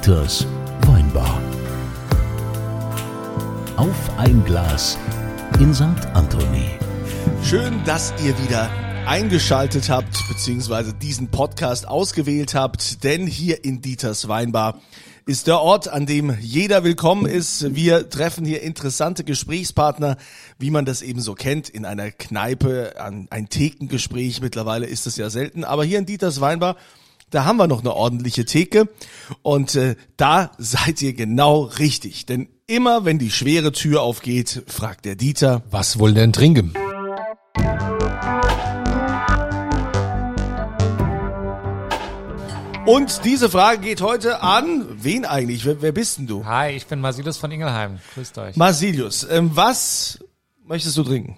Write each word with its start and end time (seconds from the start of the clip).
Dieters 0.00 0.46
Weinbar. 0.86 1.42
Auf 3.76 4.10
ein 4.16 4.42
Glas 4.46 4.96
in 5.58 5.74
St. 5.74 5.82
Anthony. 6.14 6.70
Schön, 7.44 7.84
dass 7.84 8.14
ihr 8.24 8.32
wieder 8.42 8.70
eingeschaltet 9.06 9.90
habt, 9.90 10.26
beziehungsweise 10.26 10.94
diesen 10.94 11.30
Podcast 11.30 11.86
ausgewählt 11.86 12.54
habt, 12.54 13.04
denn 13.04 13.26
hier 13.26 13.62
in 13.62 13.82
Dieters 13.82 14.26
Weinbar 14.26 14.80
ist 15.26 15.48
der 15.48 15.60
Ort, 15.60 15.88
an 15.88 16.06
dem 16.06 16.34
jeder 16.40 16.82
willkommen 16.82 17.26
ist. 17.26 17.74
Wir 17.74 18.08
treffen 18.08 18.46
hier 18.46 18.62
interessante 18.62 19.22
Gesprächspartner, 19.22 20.16
wie 20.58 20.70
man 20.70 20.86
das 20.86 21.02
eben 21.02 21.20
so 21.20 21.34
kennt, 21.34 21.68
in 21.68 21.84
einer 21.84 22.10
Kneipe, 22.10 22.98
an 22.98 23.26
ein 23.28 23.50
Thekengespräch. 23.50 24.40
Mittlerweile 24.40 24.86
ist 24.86 25.06
es 25.06 25.16
ja 25.16 25.28
selten, 25.28 25.62
aber 25.62 25.84
hier 25.84 25.98
in 25.98 26.06
Dieters 26.06 26.40
Weinbar 26.40 26.76
da 27.30 27.44
haben 27.44 27.56
wir 27.58 27.66
noch 27.66 27.80
eine 27.80 27.94
ordentliche 27.94 28.44
Theke 28.44 28.88
und 29.42 29.74
äh, 29.76 29.94
da 30.16 30.50
seid 30.58 31.00
ihr 31.00 31.14
genau 31.14 31.62
richtig. 31.62 32.26
Denn 32.26 32.48
immer 32.66 33.04
wenn 33.04 33.18
die 33.18 33.30
schwere 33.30 33.72
Tür 33.72 34.02
aufgeht, 34.02 34.64
fragt 34.66 35.04
der 35.04 35.14
Dieter, 35.14 35.62
Was 35.70 35.98
wollen 35.98 36.14
denn 36.16 36.32
trinken? 36.32 36.74
und 42.86 43.24
diese 43.24 43.48
Frage 43.48 43.80
geht 43.80 44.00
heute 44.00 44.42
an, 44.42 44.86
wen 45.02 45.24
eigentlich? 45.24 45.64
Wer, 45.64 45.80
wer 45.82 45.92
bist 45.92 46.18
denn 46.18 46.26
du? 46.26 46.44
Hi, 46.44 46.72
ich 46.72 46.86
bin 46.86 47.00
Masilus 47.00 47.36
von 47.36 47.50
Ingelheim. 47.52 48.00
Grüßt 48.14 48.38
euch. 48.38 48.56
Marsilius, 48.56 49.26
ähm, 49.30 49.50
was 49.54 50.18
möchtest 50.64 50.96
du 50.96 51.04
trinken? 51.04 51.36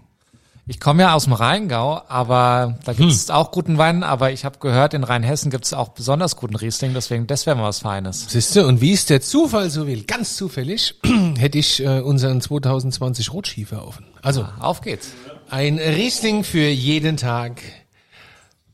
Ich 0.64 0.78
komme 0.78 1.02
ja 1.02 1.14
aus 1.14 1.24
dem 1.24 1.32
Rheingau, 1.32 2.02
aber 2.06 2.78
da 2.84 2.92
gibt 2.92 3.10
es 3.10 3.30
auch 3.30 3.50
guten 3.50 3.78
Wein, 3.78 4.04
aber 4.04 4.30
ich 4.30 4.44
habe 4.44 4.60
gehört, 4.60 4.94
in 4.94 5.02
Rheinhessen 5.02 5.50
gibt 5.50 5.64
es 5.64 5.72
auch 5.72 5.88
besonders 5.88 6.36
guten 6.36 6.54
Riesling, 6.54 6.94
deswegen 6.94 7.26
das 7.26 7.46
wäre 7.46 7.56
mal 7.56 7.64
was 7.64 7.80
Feines. 7.80 8.30
Siehste, 8.30 8.64
und 8.68 8.80
wie 8.80 8.92
es 8.92 9.04
der 9.04 9.20
Zufall 9.20 9.70
so 9.70 9.88
will, 9.88 10.04
ganz 10.04 10.36
zufällig, 10.36 10.94
hätte 11.36 11.58
ich 11.58 11.82
äh, 11.82 12.00
unseren 12.00 12.40
2020 12.40 13.32
Rotschiefer 13.32 13.84
offen. 13.84 14.06
Also 14.22 14.46
Auf 14.60 14.82
geht's. 14.82 15.08
ein 15.50 15.78
Riesling 15.78 16.44
für 16.44 16.68
jeden 16.68 17.16
Tag. 17.16 17.60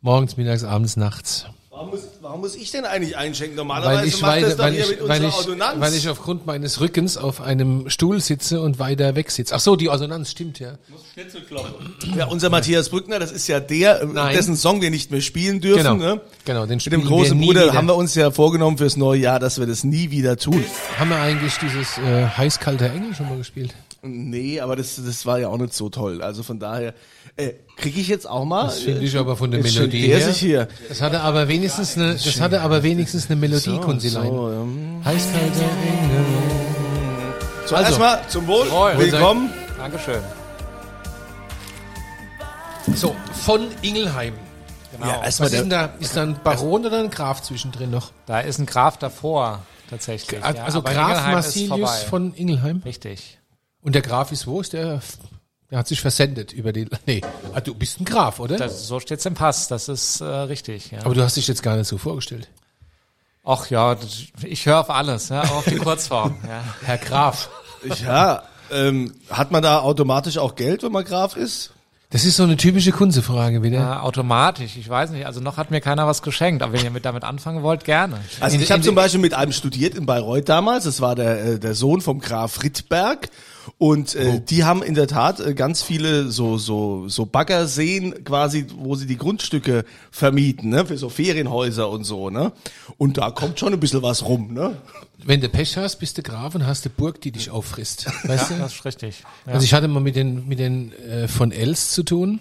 Morgens, 0.03 0.37
mittags, 0.37 0.65
abends, 0.65 0.99
nachts. 0.99 1.47
Warum 1.79 1.91
muss, 1.91 2.01
warum 2.21 2.41
muss 2.41 2.57
ich 2.57 2.73
denn 2.73 2.85
eigentlich 2.85 3.17
einschenken? 3.17 3.57
Weil 3.57 3.65
Normalerweise 3.65 4.09
ich, 4.09 4.21
macht 4.21 4.43
das 4.43 4.43
weil, 4.43 4.51
doch 4.57 4.65
weil, 4.65 4.73
hier 4.73 4.83
ich, 4.83 4.91
mit 4.91 4.99
weil, 4.99 5.25
unserer 5.25 5.29
ich, 5.29 5.35
Ordonnanz. 5.37 5.81
weil 5.81 5.95
ich 5.95 6.09
aufgrund 6.09 6.45
meines 6.45 6.81
Rückens 6.81 7.17
auf 7.17 7.41
einem 7.41 7.89
Stuhl 7.89 8.21
sitze 8.21 8.61
und 8.61 8.81
weiter 8.81 9.15
weg 9.15 9.31
sitze. 9.31 9.55
Ach 9.55 9.61
so, 9.61 9.77
die 9.77 9.89
Ordonnanz 9.89 10.33
stimmt 10.33 10.59
ja. 10.59 10.73
ja, 12.17 12.27
unser 12.27 12.51
Matthias 12.51 12.89
Brückner, 12.89 13.21
das 13.21 13.31
ist 13.31 13.47
ja 13.47 13.61
der, 13.61 14.03
äh, 14.03 14.07
Nein. 14.07 14.35
dessen 14.35 14.57
Song 14.57 14.81
wir 14.81 14.91
nicht 14.91 15.13
mehr 15.13 15.21
spielen 15.21 15.61
dürfen. 15.61 15.85
Genau, 15.85 16.15
Ne? 16.15 16.21
genau, 16.45 16.67
den 16.67 16.79
Mit 16.79 16.87
dem 16.93 17.05
großen 17.05 17.35
wir 17.35 17.35
nie 17.41 17.47
Bruder 17.47 17.63
wieder. 17.67 17.75
haben 17.75 17.87
wir 17.87 17.95
uns 17.95 18.13
ja 18.17 18.33
vorgenommen 18.33 18.77
fürs 18.79 18.97
neue 18.97 19.21
Jahr, 19.21 19.39
dass 19.39 19.61
wir 19.61 19.67
das 19.69 19.85
nie 19.85 20.11
wieder 20.11 20.37
tun. 20.37 20.65
Haben 20.99 21.11
wir 21.11 21.19
eigentlich 21.19 21.59
dieses 21.59 21.97
äh, 21.99 22.27
heiß-kalter 22.27 22.91
Engel 22.91 23.15
schon 23.15 23.29
mal 23.29 23.39
gespielt? 23.39 23.73
Nee, 24.03 24.61
aber 24.61 24.77
das, 24.77 25.01
das 25.05 25.27
war 25.27 25.39
ja 25.41 25.49
auch 25.49 25.59
nicht 25.59 25.75
so 25.75 25.89
toll. 25.91 26.23
Also 26.23 26.43
von 26.43 26.59
daher, 26.59 26.95
äh, 27.39 27.55
kriege 27.77 28.01
ich 28.01 28.09
jetzt 28.09 28.29
auch 28.29 28.45
mal. 28.45 28.65
Das 28.65 28.81
finde 28.81 29.01
ich 29.05 29.17
aber 29.17 29.37
von 29.37 29.51
der 29.51 29.61
Jetzt 29.61 29.75
Melodie 29.77 30.09
her. 30.09 30.21
sich 30.21 30.39
hier. 30.39 30.69
Das 30.89 31.01
hatte 31.01 31.21
aber 31.21 31.49
wenigstens 31.49 31.97
eine, 31.97 32.13
das 32.15 32.41
hatte 32.41 32.61
aber 32.61 32.83
wenigstens 32.83 33.31
eine 33.31 33.37
Melodie, 33.37 33.79
Kunzilein. 33.79 34.29
So, 34.29 34.51
ähm, 34.51 35.01
Heiß-kalter 35.05 35.45
Engel. 35.47 36.25
so 37.67 37.77
Also. 37.77 37.89
erstmal 37.89 38.29
zum 38.29 38.47
Wohl. 38.47 38.71
Wohl. 38.71 38.99
Willkommen. 38.99 39.51
Dankeschön. 39.79 40.21
So, 42.95 43.15
von 43.45 43.69
Ingelheim. 43.83 44.35
Genau. 44.93 45.07
Ja, 45.07 45.19
Was 45.19 45.39
erstmal 45.41 45.53
ist 45.53 45.69
da? 45.73 45.85
Ist 46.01 46.17
da 46.17 46.23
ein 46.23 46.41
Baron 46.43 46.87
oder 46.87 46.99
ein 47.01 47.11
Graf 47.11 47.43
zwischendrin 47.43 47.91
noch? 47.91 48.11
Da 48.27 48.41
ist 48.41 48.59
ein 48.59 48.67
Graf 48.67 48.97
davor, 48.97 49.61
tatsächlich. 49.89 50.41
Ja, 50.41 50.65
also 50.65 50.83
Graf 50.83 51.55
vorbei. 51.69 51.87
von 52.09 52.35
Ingelheim. 52.35 52.83
Richtig. 52.85 53.39
Und 53.83 53.95
der 53.95 54.03
Graf 54.03 54.33
ist 54.33 54.47
wo? 54.47 54.61
Ist 54.61 54.73
der, 54.73 55.01
der 55.71 55.79
hat 55.79 55.89
sich 55.89 56.01
versendet 56.01 56.53
über 56.53 56.73
die, 56.73 56.87
nee, 57.07 57.21
ah, 57.55 57.61
du 57.61 57.75
bist 57.75 58.01
ein 58.01 58.05
Graf, 58.05 58.41
oder? 58.41 58.57
Das, 58.57 58.87
so 58.87 59.01
steht's 59.01 59.27
im 59.27 59.35
Pass, 59.35 59.69
das 59.69 59.89
ist 59.89 60.21
äh, 60.21 60.25
richtig. 60.25 60.91
Ja. 60.91 61.01
aber 61.05 61.15
du 61.15 61.23
hast 61.23 61.37
dich 61.37 61.49
jetzt 61.49 61.63
gar 61.63 61.77
nicht 61.77 61.87
so 61.89 61.99
vorgestellt. 61.99 62.49
Ach 63.45 63.71
ja, 63.71 63.97
ich 64.45 64.67
höre 64.67 64.81
auf 64.81 64.91
alles, 64.91 65.31
ja, 65.31 65.43
auch 65.43 65.51
auf 65.59 65.65
die 65.65 65.77
Kurzform. 65.79 66.37
ja. 66.47 66.63
Herr 66.85 66.99
Graf. 66.99 67.49
ja, 68.03 68.43
ähm, 68.71 69.15
hat 69.31 69.51
man 69.51 69.63
da 69.63 69.79
automatisch 69.81 70.37
auch 70.39 70.55
Geld, 70.55 70.83
wenn 70.83 70.93
man 70.93 71.05
Graf 71.05 71.37
ist? 71.37 71.71
Das 72.11 72.25
ist 72.25 72.37
so 72.37 72.43
eine 72.45 72.57
typische 72.57 72.91
Kunzefrage 72.91 73.63
wieder. 73.63 73.79
Ja, 73.81 74.01
automatisch, 74.01 74.77
ich 74.79 74.89
weiß 74.89 75.11
nicht. 75.11 75.27
Also 75.27 75.41
noch 75.41 75.59
hat 75.59 75.71
mir 75.71 75.83
keiner 75.83 76.07
was 76.07 76.23
geschenkt, 76.23 76.63
aber 76.63 76.73
wenn 76.73 76.83
ihr 76.85 76.91
mit 76.91 77.05
damit 77.05 77.23
anfangen 77.23 77.63
wollt, 77.63 77.85
gerne. 77.85 78.19
Also 78.41 78.57
In- 78.57 78.63
ich 78.63 78.73
habe 78.73 78.83
zum 78.83 78.95
Beispiel 78.95 79.21
mit 79.21 79.35
einem 79.35 79.53
studiert 79.53 79.95
in 79.95 80.07
Bayreuth 80.07 80.49
damals. 80.49 80.85
Das 80.85 81.03
war 81.03 81.15
der, 81.15 81.45
äh, 81.45 81.59
der 81.59 81.75
Sohn 81.75 82.01
vom 82.01 82.19
Graf 82.21 82.63
Rittberg. 82.63 83.29
Und 83.77 84.17
Oh. 84.17 84.19
äh, 84.19 84.41
die 84.41 84.65
haben 84.65 84.83
in 84.83 84.95
der 84.95 85.07
Tat 85.07 85.41
äh, 85.41 85.55
ganz 85.55 85.83
viele 85.83 86.31
so 86.31 86.57
so 86.59 87.09
so 87.09 87.27
Baggerseen 87.27 88.25
quasi, 88.25 88.67
wo 88.79 88.95
sie 88.95 89.07
die 89.07 89.19
Grundstücke 89.19 89.85
vermieten, 90.11 90.71
ne, 90.71 90.87
für 90.87 90.97
so 90.97 91.09
Ferienhäuser 91.09 91.91
und 91.91 92.05
so, 92.05 92.31
ne. 92.31 92.53
Und 92.97 93.19
da 93.19 93.31
kommt 93.31 93.59
schon 93.61 93.73
ein 93.73 93.81
bisschen 93.81 94.03
was 94.03 94.25
rum, 94.25 94.55
ne. 94.55 94.77
Wenn 95.25 95.41
du 95.41 95.49
Pech 95.49 95.77
hast, 95.77 95.97
bist 95.97 96.17
du 96.17 96.23
Graf 96.23 96.55
und 96.55 96.67
hast 96.67 96.87
eine 96.87 96.95
Burg, 96.97 97.21
die 97.21 97.33
dich 97.33 97.51
auffrisst. 97.51 98.07
Weißt 98.25 98.51
Ja, 98.51 98.57
du? 98.57 98.63
das 98.63 98.75
ist 98.75 98.85
richtig. 98.85 99.25
Ja. 99.47 99.53
Also 99.55 99.65
ich 99.65 99.75
hatte 99.75 99.89
mal 99.89 100.01
mit 100.01 100.17
den 100.17 100.47
mit 100.49 100.59
den 100.59 100.93
äh, 100.93 101.29
von 101.29 101.53
Els 101.53 101.91
zu 101.91 102.03
tun. 102.05 102.41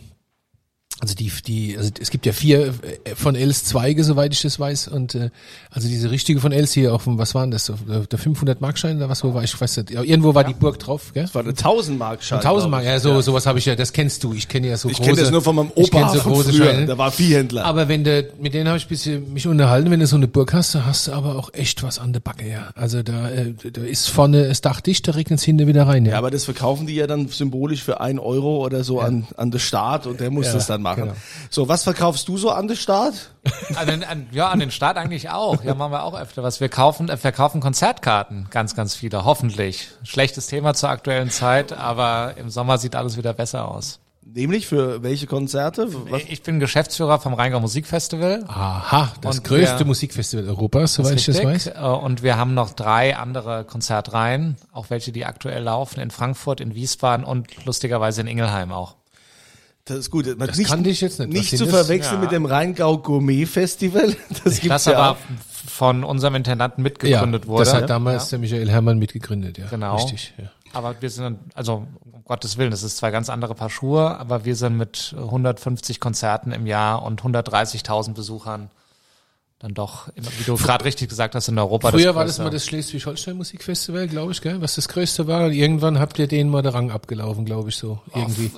Also 1.00 1.14
die 1.14 1.32
die 1.46 1.78
also 1.78 1.92
es 2.00 2.10
gibt 2.10 2.26
ja 2.26 2.34
vier 2.34 2.68
äh, 3.04 3.16
von 3.16 3.36
Els 3.36 3.66
Zweige, 3.66 4.04
soweit 4.04 4.34
ich 4.34 4.42
das 4.42 4.60
weiß 4.60 4.88
und 4.88 5.14
äh, 5.14 5.30
also 5.70 5.88
diese 5.88 6.10
richtige 6.10 6.40
von 6.40 6.52
Els 6.52 6.74
hier 6.74 6.94
auf 6.94 7.04
dem 7.04 7.20
was 7.20 7.36
waren 7.36 7.52
das 7.52 7.66
so 7.66 7.76
der 7.88 8.00
der 8.00 8.18
500 8.18 8.62
Markschein 8.62 8.98
oder 8.98 9.08
was 9.08 9.24
wo 9.24 9.34
war 9.36 9.44
ich 9.44 9.60
weiß 9.60 9.78
nicht. 9.78 9.92
Ja, 9.92 10.02
irgendwo 10.02 10.34
war 10.34 10.44
die 10.44 10.56
Burg 10.56 10.80
drauf, 10.80 11.12
gell? 11.14 11.24
Das 11.24 11.36
war 11.36 11.44
eine 11.44 11.52
1000 11.52 12.00
Mark 12.00 12.24
Schein. 12.24 12.40
1000 12.40 12.72
Mark, 12.72 12.84
ja, 12.84 12.96
ich. 12.96 13.04
so 13.04 13.22
sowas 13.22 13.46
habe 13.46 13.60
ich 13.60 13.66
ja, 13.66 13.76
das 13.76 13.94
kennst 13.94 14.24
du. 14.24 14.34
Ich 14.34 14.48
kenne 14.48 14.70
ja 14.70 14.78
so 14.78 14.90
Ich 14.90 14.98
große 14.98 15.10
kenne 15.10 15.22
das 15.22 15.32
nur 15.32 15.44
von 15.44 15.56
meinem 15.56 15.72
ich 15.76 15.94
Opa 15.94 16.10
so 16.10 16.20
große 16.20 16.52
früher. 16.52 16.66
Scheine. 16.66 16.86
Der 16.88 16.98
war 16.98 17.12
Viehhändler. 17.12 17.66
Aber 17.66 17.88
wenn 17.88 18.04
du, 18.04 18.28
mit 18.40 18.56
denen 18.56 18.68
habe 18.68 18.80
ich 18.80 18.88
bisschen 18.88 19.32
mich 19.34 19.48
unterhalten, 19.48 19.92
wenn 19.92 20.00
du 20.00 20.08
so 20.08 20.16
eine 20.16 20.28
Burg 20.28 20.54
hast, 20.54 20.74
da 20.74 20.86
hast 20.86 21.08
du 21.08 21.12
aber 21.12 21.36
auch 21.36 21.54
echt 21.54 21.84
was 21.84 22.00
an 22.00 22.12
der 22.14 22.22
Backe, 22.22 22.50
ja. 22.50 22.70
Also 22.74 23.04
da, 23.04 23.30
äh, 23.30 23.54
da 23.72 23.82
ist 23.82 24.10
vorne 24.10 24.48
das 24.48 24.62
Dach 24.62 24.82
dicht, 24.82 25.08
da 25.08 25.12
regnet 25.12 25.40
es 25.40 25.46
hinten 25.46 25.68
wieder 25.68 25.86
rein, 25.88 26.06
ja. 26.06 26.14
ja, 26.14 26.18
aber 26.18 26.32
das 26.32 26.46
verkaufen 26.46 26.88
die 26.88 26.96
ja 26.96 27.06
dann 27.06 27.28
symbolisch 27.28 27.84
für 27.84 28.02
ein 28.02 28.18
Euro 28.18 28.66
oder 28.66 28.84
so 28.84 29.00
an, 29.00 29.28
an 29.38 29.52
den 29.52 29.60
Staat 29.60 30.08
und 30.08 30.20
der 30.20 30.32
muss 30.32 30.48
Ja, 30.48 30.54
das 30.54 30.66
dann 30.66 30.82
machen. 30.82 30.87
Genau. 30.96 31.14
So, 31.50 31.68
was 31.68 31.84
verkaufst 31.84 32.28
du 32.28 32.38
so 32.38 32.52
an 32.52 32.68
den 32.68 32.78
Staat? 32.78 33.32
An 33.76 33.88
den, 33.88 34.04
an, 34.04 34.28
ja, 34.32 34.50
an 34.50 34.60
den 34.60 34.72
Start 34.72 34.98
eigentlich 34.98 35.30
auch. 35.30 35.64
Ja, 35.64 35.74
machen 35.76 35.92
wir 35.92 36.04
auch 36.04 36.20
öfter 36.20 36.44
was. 36.44 36.60
Wir 36.60 36.70
kaufen, 36.70 37.10
äh, 37.10 37.18
verkaufen 37.18 37.62
Konzertkarten, 37.62 38.48
ganz, 38.52 38.76
ganz 38.76 38.96
viele, 38.96 39.24
hoffentlich. 39.26 39.88
Schlechtes 40.04 40.48
Thema 40.48 40.74
zur 40.74 40.90
aktuellen 40.90 41.30
Zeit, 41.30 41.74
aber 41.74 42.36
im 42.38 42.50
Sommer 42.50 42.78
sieht 42.78 42.96
alles 42.96 43.18
wieder 43.18 43.34
besser 43.34 43.68
aus. 43.70 44.00
Nämlich 44.30 44.68
für 44.68 45.04
welche 45.04 45.26
Konzerte? 45.26 45.88
Was? 46.12 46.22
Ich 46.28 46.44
bin 46.44 46.60
Geschäftsführer 46.60 47.18
vom 47.18 47.34
Rheingau 47.34 47.62
Musikfestival. 47.62 48.44
Aha, 48.50 49.14
das 49.22 49.38
Und 49.38 49.44
größte 49.46 49.80
wer- 49.80 49.86
Musikfestival 49.86 50.46
Europas, 50.50 50.96
soweit 50.96 51.14
ich 51.16 51.26
das 51.28 51.42
weiß. 51.42 51.68
Äh, 51.68 51.80
Und 51.80 52.24
wir 52.24 52.36
haben 52.38 52.54
noch 52.54 52.74
drei 52.74 53.16
andere 53.16 53.64
Konzertreihen, 53.64 54.58
auch 54.74 54.90
welche, 54.90 55.14
die 55.14 55.24
aktuell 55.26 55.64
laufen, 55.64 56.02
in 56.02 56.12
Frankfurt, 56.12 56.60
in 56.60 56.76
Wiesbaden 56.76 57.26
und 57.26 57.48
lustigerweise 57.66 58.20
in 58.20 58.28
Ingelheim 58.28 58.74
auch. 58.74 58.96
Das 59.88 59.98
ist 59.98 60.12
gut. 60.12 60.28
Das 60.40 60.58
kannte 60.64 60.90
ich 60.90 61.02
jetzt 61.02 61.20
nicht. 61.20 61.32
Nicht 61.32 61.58
zu 61.58 61.66
das? 61.66 61.74
verwechseln 61.74 62.16
Ja. 62.16 62.22
mit 62.22 62.32
dem 62.32 62.46
Rheingau 62.46 62.98
Gourmet 63.00 63.46
Festival. 63.46 64.16
Das 64.44 64.60
gibt's 64.60 64.68
Das 64.68 64.86
ja 64.86 64.98
aber 64.98 65.12
auch. 65.12 65.18
von 65.68 66.04
unserem 66.04 66.36
Intendanten 66.36 66.84
mitgegründet 66.84 67.48
wurde. 67.48 67.66
Das 67.66 67.74
hat 67.74 67.90
damals 67.90 68.30
der 68.30 68.40
Michael 68.40 68.70
Herrmann 68.70 69.00
mitgegründet, 69.00 69.58
ja. 69.58 69.68
Genau. 69.68 69.96
Richtig, 69.96 70.34
ja. 70.38 70.52
Aber 70.74 70.96
wir 71.02 71.10
sind, 71.10 71.40
also 71.56 71.88
um 72.14 72.24
Gottes 72.26 72.58
Willen, 72.58 72.72
das 72.72 72.84
ist 72.84 72.98
zwei 72.98 73.10
ganz 73.12 73.30
andere 73.30 73.56
Paar 73.56 73.70
Schuhe, 73.70 74.20
aber 74.20 74.44
wir 74.44 74.56
sind 74.58 74.76
mit 74.78 75.16
150 75.18 76.00
Konzerten 76.02 76.52
im 76.52 76.68
Jahr 76.68 77.04
und 77.04 77.22
130.000 77.22 78.14
Besuchern 78.14 78.70
dann 79.60 79.74
doch, 79.74 80.08
immer, 80.16 80.28
wie 80.38 80.44
du 80.44 80.56
gerade 80.56 80.86
richtig 80.86 81.10
gesagt 81.10 81.34
hast, 81.34 81.48
in 81.48 81.58
Europa. 81.58 81.90
Früher 81.90 82.14
war 82.14 82.26
das 82.26 82.38
mal 82.38 82.52
das 82.52 82.66
Schleswig-Holstein 82.66 83.38
Musikfestival, 83.38 84.08
glaube 84.08 84.32
ich, 84.34 84.42
gell? 84.42 84.62
Was 84.62 84.76
das 84.76 84.88
größte 84.88 85.26
war. 85.26 85.46
Und 85.46 85.54
irgendwann 85.54 85.98
habt 85.98 86.20
ihr 86.20 86.28
denen 86.28 86.52
mal 86.52 86.62
der 86.62 86.76
Rang 86.76 86.92
abgelaufen, 86.92 87.44
glaube 87.46 87.70
ich, 87.70 87.76
so. 87.78 88.00
Irgendwie. 88.14 88.52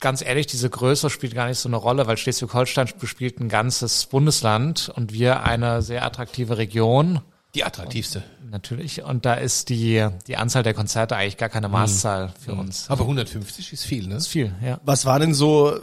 Ganz 0.00 0.22
ehrlich, 0.22 0.46
diese 0.46 0.68
Größe 0.68 1.08
spielt 1.08 1.34
gar 1.34 1.48
nicht 1.48 1.58
so 1.58 1.68
eine 1.68 1.76
Rolle, 1.76 2.06
weil 2.06 2.16
Schleswig-Holstein 2.18 2.88
bespielt 3.00 3.40
ein 3.40 3.48
ganzes 3.48 4.06
Bundesland 4.06 4.90
und 4.94 5.12
wir 5.12 5.42
eine 5.44 5.80
sehr 5.82 6.04
attraktive 6.04 6.58
Region. 6.58 7.20
Die 7.54 7.64
attraktivste. 7.64 8.22
Natürlich. 8.50 9.02
Und 9.02 9.24
da 9.24 9.34
ist 9.34 9.70
die, 9.70 10.06
die 10.26 10.36
Anzahl 10.36 10.62
der 10.62 10.74
Konzerte 10.74 11.16
eigentlich 11.16 11.38
gar 11.38 11.48
Mhm. 11.48 11.52
keine 11.52 11.68
Maßzahl 11.68 12.32
für 12.38 12.52
uns. 12.52 12.90
Aber 12.90 13.04
150 13.04 13.72
ist 13.72 13.84
viel, 13.84 14.06
ne? 14.06 14.16
Ist 14.16 14.26
viel, 14.28 14.52
ja. 14.62 14.78
Was 14.84 15.06
war 15.06 15.18
denn 15.18 15.32
so 15.32 15.78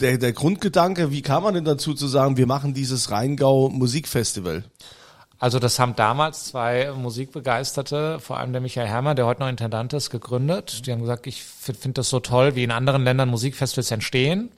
der, 0.00 0.18
der 0.18 0.32
Grundgedanke? 0.34 1.10
Wie 1.10 1.22
kam 1.22 1.42
man 1.44 1.54
denn 1.54 1.64
dazu 1.64 1.94
zu 1.94 2.06
sagen, 2.06 2.36
wir 2.36 2.46
machen 2.46 2.74
dieses 2.74 3.10
Rheingau 3.10 3.70
Musikfestival? 3.70 4.64
Also 5.38 5.58
das 5.58 5.78
haben 5.78 5.94
damals 5.96 6.46
zwei 6.46 6.92
Musikbegeisterte, 6.92 8.20
vor 8.20 8.38
allem 8.38 8.52
der 8.52 8.62
Michael 8.62 8.86
Herrmann, 8.86 9.16
der 9.16 9.26
heute 9.26 9.40
noch 9.40 9.48
Intendant 9.48 9.92
ist, 9.92 10.10
gegründet. 10.10 10.86
Die 10.86 10.92
haben 10.92 11.00
gesagt, 11.00 11.26
ich 11.26 11.42
finde 11.42 11.80
find 11.80 11.98
das 11.98 12.08
so 12.08 12.20
toll, 12.20 12.54
wie 12.54 12.64
in 12.64 12.70
anderen 12.70 13.04
Ländern 13.04 13.28
Musikfestivals 13.28 13.90
entstehen. 13.90 14.50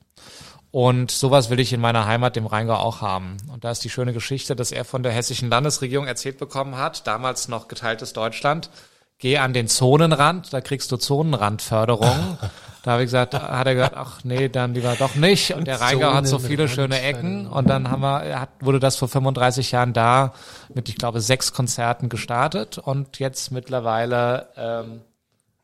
Und 0.70 1.10
sowas 1.10 1.50
will 1.50 1.60
ich 1.60 1.72
in 1.72 1.80
meiner 1.80 2.06
Heimat, 2.06 2.36
dem 2.36 2.46
Rheingau, 2.46 2.74
auch 2.74 3.00
haben. 3.00 3.38
Und 3.52 3.64
da 3.64 3.70
ist 3.70 3.82
die 3.84 3.90
schöne 3.90 4.12
Geschichte, 4.12 4.54
dass 4.54 4.70
er 4.70 4.84
von 4.84 5.02
der 5.02 5.12
hessischen 5.12 5.48
Landesregierung 5.48 6.06
erzählt 6.06 6.38
bekommen 6.38 6.76
hat, 6.76 7.06
damals 7.06 7.48
noch 7.48 7.68
geteiltes 7.68 8.12
Deutschland, 8.12 8.70
geh 9.18 9.38
an 9.38 9.52
den 9.52 9.68
Zonenrand, 9.68 10.52
da 10.52 10.60
kriegst 10.60 10.90
du 10.92 10.96
Zonenrandförderung. 10.96 12.38
Da 12.84 12.92
habe 12.92 13.02
ich 13.02 13.08
gesagt, 13.08 13.34
hat 13.34 13.66
er 13.66 13.74
gesagt, 13.74 13.96
ach 13.96 14.20
nee, 14.24 14.48
dann 14.48 14.72
lieber 14.72 14.94
doch 14.98 15.14
nicht. 15.16 15.52
Und 15.52 15.66
der 15.66 15.80
Rheingau 15.80 16.14
hat 16.14 16.26
so 16.28 16.38
viele 16.38 16.68
schöne 16.68 17.02
Ecken. 17.02 17.46
Und 17.48 17.68
dann 17.68 17.90
haben 17.90 18.00
wir, 18.00 18.40
hat, 18.40 18.48
wurde 18.60 18.78
das 18.78 18.96
vor 18.96 19.08
35 19.08 19.72
Jahren 19.72 19.92
da 19.92 20.32
mit, 20.72 20.88
ich 20.88 20.94
glaube, 20.96 21.20
sechs 21.20 21.52
Konzerten 21.52 22.08
gestartet 22.08 22.78
und 22.78 23.18
jetzt 23.18 23.50
mittlerweile 23.50 24.46
ähm, 24.56 25.00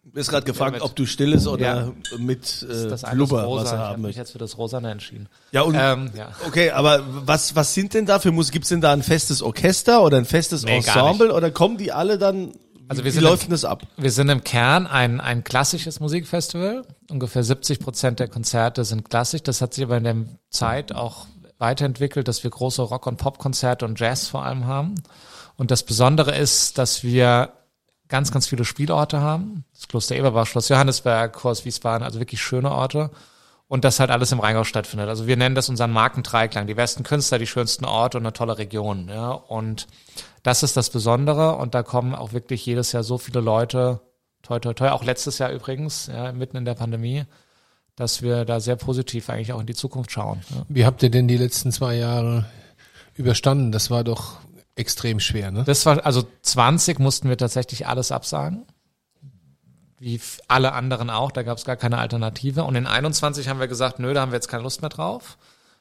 Du 0.02 0.10
bist 0.10 0.28
gerade 0.28 0.44
gefragt, 0.44 0.72
mit- 0.72 0.82
ob 0.82 0.94
du 0.96 1.06
stilles 1.06 1.46
oder 1.46 1.64
Ja. 1.86 1.92
mit 2.18 2.42
ist 2.42 2.62
äh, 2.62 2.88
das 2.88 3.02
Blubber 3.02 3.44
rosa. 3.44 3.64
Ich 3.64 3.70
haben 3.72 3.80
habe 3.90 3.98
mich 4.02 4.16
jetzt 4.16 4.32
für 4.32 4.38
das 4.38 4.58
Rosane 4.58 4.90
entschieden. 4.90 5.28
Ja, 5.52 5.62
und 5.62 5.76
Ähm, 5.78 6.10
ja. 6.14 6.28
okay, 6.46 6.72
aber 6.72 7.00
was 7.06 7.54
was 7.56 7.72
sind 7.72 7.94
denn 7.94 8.04
da 8.04 8.18
für 8.18 8.32
Musik? 8.32 8.52
Gibt's 8.54 8.68
denn 8.68 8.82
da 8.82 8.92
ein 8.92 9.02
festes 9.04 9.40
Orchester 9.40 10.02
oder 10.02 10.18
ein 10.18 10.26
festes 10.26 10.64
Nee, 10.64 10.76
Ensemble 10.78 11.32
oder 11.32 11.50
kommen 11.52 11.78
die 11.78 11.90
alle 11.92 12.18
dann? 12.18 12.52
Also 12.88 13.02
wie 13.02 13.04
wir 13.06 13.10
wie 13.12 13.14
sind 13.14 13.22
läuft 13.25 13.44
im- 13.44 13.50
das 13.50 13.64
ab? 13.64 13.82
Wir 13.96 14.10
sind 14.10 14.28
im 14.28 14.44
Kern 14.44 14.86
ein, 14.86 15.20
ein 15.20 15.44
klassisches 15.44 16.00
Musikfestival. 16.00 16.82
Ungefähr 17.10 17.42
70 17.42 17.81
Prozent 17.81 18.20
der 18.20 18.28
Konzerte 18.28 18.84
sind 18.84 19.08
klassisch. 19.08 19.42
Das 19.42 19.60
hat 19.60 19.75
sich 19.75 19.84
aber 19.84 19.96
in 19.96 20.04
der 20.04 20.16
Zeit 20.50 20.92
auch 20.94 21.26
weiterentwickelt, 21.58 22.28
dass 22.28 22.42
wir 22.42 22.50
große 22.50 22.82
Rock- 22.82 23.06
und 23.06 23.16
Popkonzerte 23.16 23.84
und 23.84 23.98
Jazz 23.98 24.28
vor 24.28 24.44
allem 24.44 24.66
haben. 24.66 24.94
Und 25.56 25.70
das 25.70 25.82
Besondere 25.84 26.36
ist, 26.36 26.78
dass 26.78 27.04
wir 27.04 27.52
ganz, 28.08 28.32
ganz 28.32 28.46
viele 28.46 28.64
Spielorte 28.64 29.20
haben. 29.20 29.64
Das 29.72 29.88
Kloster 29.88 30.16
Eberbach, 30.16 30.46
Schloss 30.46 30.69
Johannesberg, 30.69 31.32
Kurs 31.32 31.64
Wiesbaden, 31.64 32.04
also 32.04 32.19
wirklich 32.19 32.42
schöne 32.42 32.70
Orte. 32.70 33.10
Und 33.66 33.84
das 33.84 33.98
halt 33.98 34.10
alles 34.10 34.30
im 34.30 34.40
Rheingau 34.40 34.64
stattfindet. 34.64 35.08
Also 35.08 35.26
wir 35.26 35.37
nennen 35.37 35.54
das 35.54 35.69
unseren 35.70 35.90
Markentreiklang. 35.90 36.66
Die 36.66 36.75
besten 36.75 37.02
Künstler, 37.02 37.38
die 37.38 37.46
schönsten 37.46 37.84
Orte 37.87 38.19
und 38.19 38.25
eine 38.25 38.32
tolle 38.34 38.58
Region. 38.58 39.08
Ja. 39.08 39.30
Und 39.30 39.87
das 40.44 40.62
ist 40.62 40.76
das 40.76 40.91
Besondere. 40.91 41.56
Und 41.56 41.75
da 41.75 41.82
kommen 41.82 42.14
auch 42.14 42.32
wirklich 42.32 42.64
jedes 42.64 42.93
Jahr 42.93 43.02
so 43.02 43.19
viele 43.19 43.41
Leute, 43.41 44.00
toi, 44.43 44.61
toi, 44.61 44.75
toi, 44.75 44.91
auch 44.91 45.02
letztes 45.02 45.38
Jahr 45.38 45.50
übrigens, 45.50 46.06
ja, 46.06 46.31
mitten 46.32 46.56
in 46.56 46.64
der 46.64 46.75
Pandemie, 46.75 47.25
dass 47.96 48.23
wir 48.23 48.44
da 48.44 48.61
sehr 48.61 48.76
positiv 48.76 49.31
eigentlich 49.31 49.52
auch 49.52 49.61
in 49.61 49.67
die 49.67 49.75
Zukunft 49.75 50.12
schauen. 50.12 50.43
Ja. 50.50 50.67
Wie 50.69 50.87
habt 50.87 51.02
ihr 51.02 51.11
denn 51.11 51.26
die 51.26 51.38
letzten 51.38 51.73
zwei 51.73 51.96
Jahre 51.96 52.44
überstanden? 53.14 53.73
Das 53.73 53.91
war 53.91 54.05
doch 54.05 54.37
extrem 54.76 55.19
schwer, 55.19 55.50
ne? 55.50 55.64
Das 55.64 55.87
war, 55.87 56.05
also 56.05 56.26
20 56.43 56.99
mussten 56.99 57.29
wir 57.29 57.38
tatsächlich 57.38 57.87
alles 57.87 58.12
absagen. 58.12 58.67
Wie 59.99 60.20
alle 60.49 60.73
anderen 60.73 61.08
auch, 61.08 61.31
da 61.31 61.43
gab 61.43 61.56
es 61.56 61.64
gar 61.64 61.76
keine 61.76 61.97
Alternative. 61.97 62.64
Und 62.64 62.75
in 62.75 62.87
21 62.87 63.49
haben 63.49 63.61
wir 63.61 63.69
gesagt, 63.69 63.99
nö, 63.99 64.12
da 64.12 64.20
haben 64.20 64.32
wir 64.32 64.37
jetzt 64.37 64.49
keine 64.49 64.64
Lust 64.64 64.82
mehr 64.82 64.90
drauf. 64.90 65.38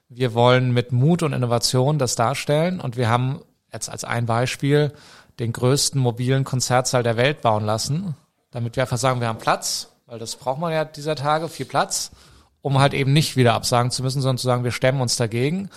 Wir 0.07 0.33
wollen 0.33 0.71
mit 0.71 0.93
Mut 0.93 1.23
und 1.23 1.33
Innovation 1.33 1.99
das 1.99 2.15
darstellen. 2.15 2.79
Und 2.79 2.95
wir 2.95 3.09
haben 3.09 3.41
jetzt 3.73 3.89
als 3.89 4.03
ein 4.03 4.25
Beispiel 4.25 4.93
den 5.39 5.51
größten 5.51 5.99
mobilen 5.99 6.43
Konzertsaal 6.43 7.03
der 7.03 7.17
Welt 7.17 7.41
bauen 7.41 7.65
lassen, 7.65 8.15
damit 8.51 8.75
wir 8.75 8.83
einfach 8.83 8.97
sagen, 8.97 9.19
wir 9.19 9.27
haben 9.27 9.39
Platz, 9.39 9.89
weil 10.05 10.19
das 10.19 10.35
braucht 10.35 10.59
man 10.59 10.71
ja 10.71 10.85
dieser 10.85 11.15
Tage, 11.15 11.49
viel 11.49 11.65
Platz, 11.65 12.11
um 12.61 12.79
halt 12.79 12.93
eben 12.93 13.13
nicht 13.13 13.35
wieder 13.35 13.53
absagen 13.53 13.91
zu 13.91 14.03
müssen, 14.03 14.21
sondern 14.21 14.37
zu 14.37 14.45
sagen, 14.45 14.63
wir 14.63 14.71
stemmen 14.71 15.01
uns 15.01 15.17
dagegen. 15.17 15.69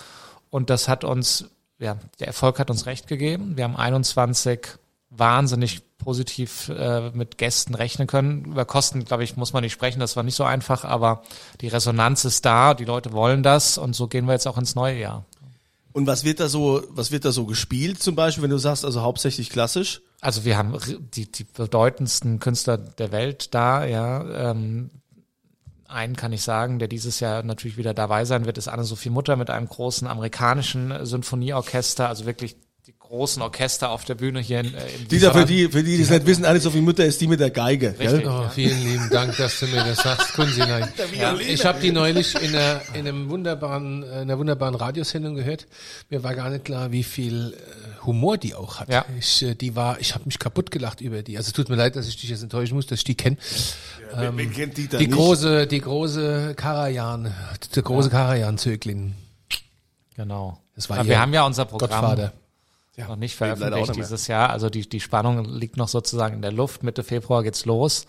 Und 0.49 0.69
das 0.69 0.87
hat 0.87 1.03
uns, 1.03 1.45
ja, 1.79 1.97
der 2.19 2.27
Erfolg 2.27 2.59
hat 2.59 2.69
uns 2.69 2.85
recht 2.85 3.07
gegeben. 3.07 3.57
Wir 3.57 3.63
haben 3.63 3.75
21 3.75 4.77
wahnsinnig 5.09 5.81
positiv 5.97 6.69
äh, 6.69 7.09
mit 7.11 7.37
Gästen 7.37 7.73
rechnen 7.73 8.07
können. 8.07 8.45
Über 8.45 8.65
Kosten, 8.65 9.05
glaube 9.05 9.23
ich, 9.23 9.35
muss 9.35 9.53
man 9.53 9.63
nicht 9.63 9.73
sprechen, 9.73 9.99
das 9.99 10.15
war 10.15 10.23
nicht 10.23 10.35
so 10.35 10.43
einfach, 10.43 10.85
aber 10.85 11.23
die 11.61 11.67
Resonanz 11.67 12.23
ist 12.25 12.45
da, 12.45 12.73
die 12.73 12.85
Leute 12.85 13.13
wollen 13.13 13.43
das 13.43 13.77
und 13.77 13.95
so 13.95 14.07
gehen 14.07 14.25
wir 14.25 14.33
jetzt 14.33 14.47
auch 14.47 14.57
ins 14.57 14.75
neue 14.75 14.99
Jahr. 14.99 15.25
Und 15.97 16.05
was 16.05 16.23
wird 16.23 16.39
da 16.39 16.47
so, 16.47 16.83
was 16.89 17.09
wird 17.09 17.25
da 17.25 17.31
so 17.31 17.47
gespielt 17.47 18.03
zum 18.03 18.13
Beispiel, 18.13 18.43
wenn 18.43 18.51
du 18.51 18.59
sagst, 18.59 18.85
also 18.85 19.01
hauptsächlich 19.01 19.49
klassisch? 19.49 20.03
Also 20.21 20.45
wir 20.45 20.55
haben 20.55 20.77
die, 21.15 21.25
die 21.31 21.43
bedeutendsten 21.43 22.37
Künstler 22.37 22.77
der 22.77 23.11
Welt 23.11 23.55
da, 23.55 23.83
ja. 23.83 24.51
Ähm, 24.51 24.91
einen 25.87 26.15
kann 26.15 26.33
ich 26.33 26.43
sagen, 26.43 26.77
der 26.77 26.87
dieses 26.87 27.19
Jahr 27.19 27.41
natürlich 27.41 27.77
wieder 27.77 27.95
dabei 27.95 28.25
sein 28.25 28.45
wird, 28.45 28.59
ist 28.59 28.67
Anne-Sophie 28.67 29.09
Mutter 29.09 29.37
mit 29.37 29.49
einem 29.49 29.67
großen 29.67 30.07
amerikanischen 30.07 31.03
Symphonieorchester, 31.03 32.07
also 32.07 32.27
wirklich 32.27 32.57
großen 33.07 33.41
Orchester 33.41 33.89
auf 33.89 34.03
der 34.05 34.15
Bühne 34.15 34.39
hier 34.41 34.59
in, 34.59 34.73
äh, 34.73 34.87
in 34.99 35.07
Dieser 35.07 35.33
für 35.33 35.45
die, 35.45 35.69
für 35.69 35.81
die, 35.83 35.95
die 35.95 36.03
es 36.03 36.09
nicht 36.09 36.25
wissen, 36.25 36.43
eine 36.45 36.59
Sophie 36.59 36.81
Mutter 36.81 37.05
ist 37.05 37.21
die 37.21 37.27
mit 37.27 37.39
der 37.39 37.49
Geige. 37.51 37.95
Richtig. 37.97 38.23
Gell? 38.23 38.27
Oh, 38.27 38.49
vielen 38.53 38.83
lieben 38.83 39.09
Dank, 39.09 39.35
dass 39.37 39.59
du 39.59 39.67
mir 39.67 39.83
das 39.83 39.99
sagst, 39.99 40.33
Kunzi. 40.33 40.59
Nein. 40.59 40.87
Ich 41.47 41.65
habe 41.65 41.79
die 41.79 41.91
neulich 41.91 42.35
in 42.35 42.55
einer, 42.55 42.81
in 42.93 43.07
einem 43.07 43.29
wunderbaren, 43.29 44.03
äh, 44.03 44.07
einer 44.07 44.37
wunderbaren 44.37 44.75
Radiosendung 44.75 45.35
gehört. 45.35 45.67
Mir 46.09 46.23
war 46.23 46.35
gar 46.35 46.49
nicht 46.49 46.65
klar, 46.65 46.91
wie 46.91 47.03
viel 47.03 47.53
äh, 47.53 48.05
Humor 48.05 48.37
die 48.37 48.55
auch 48.55 48.79
hat. 48.79 48.89
Ja. 48.89 49.05
Ich, 49.17 49.41
äh, 49.41 49.55
die 49.55 49.75
war, 49.75 49.99
ich 49.99 50.13
habe 50.13 50.25
mich 50.25 50.37
kaputt 50.37 50.69
gelacht 50.71 50.99
über 50.99 51.23
die. 51.23 51.37
Also 51.37 51.51
tut 51.53 51.69
mir 51.69 51.75
leid, 51.75 51.95
dass 51.95 52.07
ich 52.07 52.17
dich 52.17 52.29
jetzt 52.29 52.43
enttäuschen 52.43 52.75
muss, 52.75 52.87
dass 52.87 52.99
ich 52.99 53.05
die 53.05 53.15
kenne. 53.15 53.37
Wen, 54.15 54.37
wen 54.37 54.53
kennt 54.53 54.77
Dieter 54.77 54.97
Die 54.97 55.07
nicht? 55.07 55.17
große, 55.17 55.67
die 55.67 55.81
große 55.81 56.53
Karajan, 56.55 57.33
der 57.75 57.83
große 57.83 58.09
Karajan-Zöglin. 58.09 59.13
Genau. 60.15 60.59
Das 60.75 60.89
war 60.89 60.99
Aber 60.99 61.07
wir 61.07 61.19
haben 61.19 61.33
ja 61.33 61.45
unser 61.45 61.65
Programm 61.65 61.89
Gottvater. 61.89 62.33
Noch 62.97 63.15
nicht 63.15 63.35
veröffentlicht 63.35 63.87
nicht 63.89 63.95
dieses 63.97 64.27
Jahr. 64.27 64.49
Also 64.49 64.69
die, 64.69 64.87
die 64.89 64.99
Spannung 64.99 65.45
liegt 65.45 65.77
noch 65.77 65.87
sozusagen 65.87 66.35
in 66.35 66.41
der 66.41 66.51
Luft. 66.51 66.83
Mitte 66.83 67.03
Februar 67.03 67.43
geht's 67.43 67.65
los. 67.65 68.05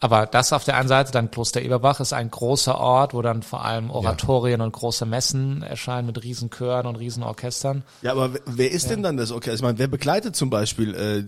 Aber 0.00 0.26
das 0.26 0.52
auf 0.52 0.62
der 0.62 0.76
einen 0.76 0.86
Seite, 0.86 1.10
dann 1.10 1.28
Kloster 1.32 1.60
Eberbach 1.60 1.98
ist 1.98 2.12
ein 2.12 2.30
großer 2.30 2.78
Ort, 2.78 3.14
wo 3.14 3.22
dann 3.22 3.42
vor 3.42 3.64
allem 3.64 3.90
Oratorien 3.90 4.60
und 4.60 4.70
große 4.70 5.06
Messen 5.06 5.62
erscheinen 5.62 6.06
mit 6.06 6.22
Riesenchören 6.22 6.86
und 6.86 6.94
Riesenorchestern. 6.94 7.82
Ja, 8.02 8.12
aber 8.12 8.30
wer- 8.46 8.70
ist 8.70 8.90
denn 8.90 9.02
dann 9.02 9.16
das 9.16 9.32
Orchester? 9.32 9.54
Ich 9.56 9.62
meine, 9.62 9.76
wer 9.78 9.88
begleitet 9.88 10.36
zum 10.36 10.50
Beispiel? 10.50 10.94
Äh, 10.94 11.24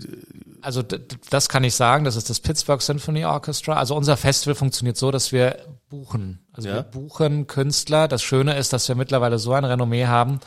Also 0.62 0.82
das 1.30 1.48
kann 1.48 1.64
ich 1.64 1.74
sagen, 1.74 2.04
das 2.04 2.14
ist 2.14 2.30
das 2.30 2.38
Pittsburgh 2.38 2.80
Symphony 2.80 3.24
Orchestra. 3.24 3.72
Also 3.74 3.96
unser 3.96 4.16
Festival 4.16 4.54
funktioniert 4.54 4.96
so, 4.96 5.10
dass 5.10 5.32
wir 5.32 5.56
buchen. 5.88 6.38
Also 6.52 6.68
Ja. 6.68 6.76
wir 6.76 6.82
buchen 6.84 7.48
Künstler. 7.48 8.06
Das 8.06 8.22
Schöne 8.22 8.56
ist, 8.56 8.72
dass 8.72 8.86
wir 8.86 8.94
mittlerweile 8.94 9.40
so 9.40 9.52
ein 9.52 9.64
Renommee 9.64 10.06
haben, 10.06 10.38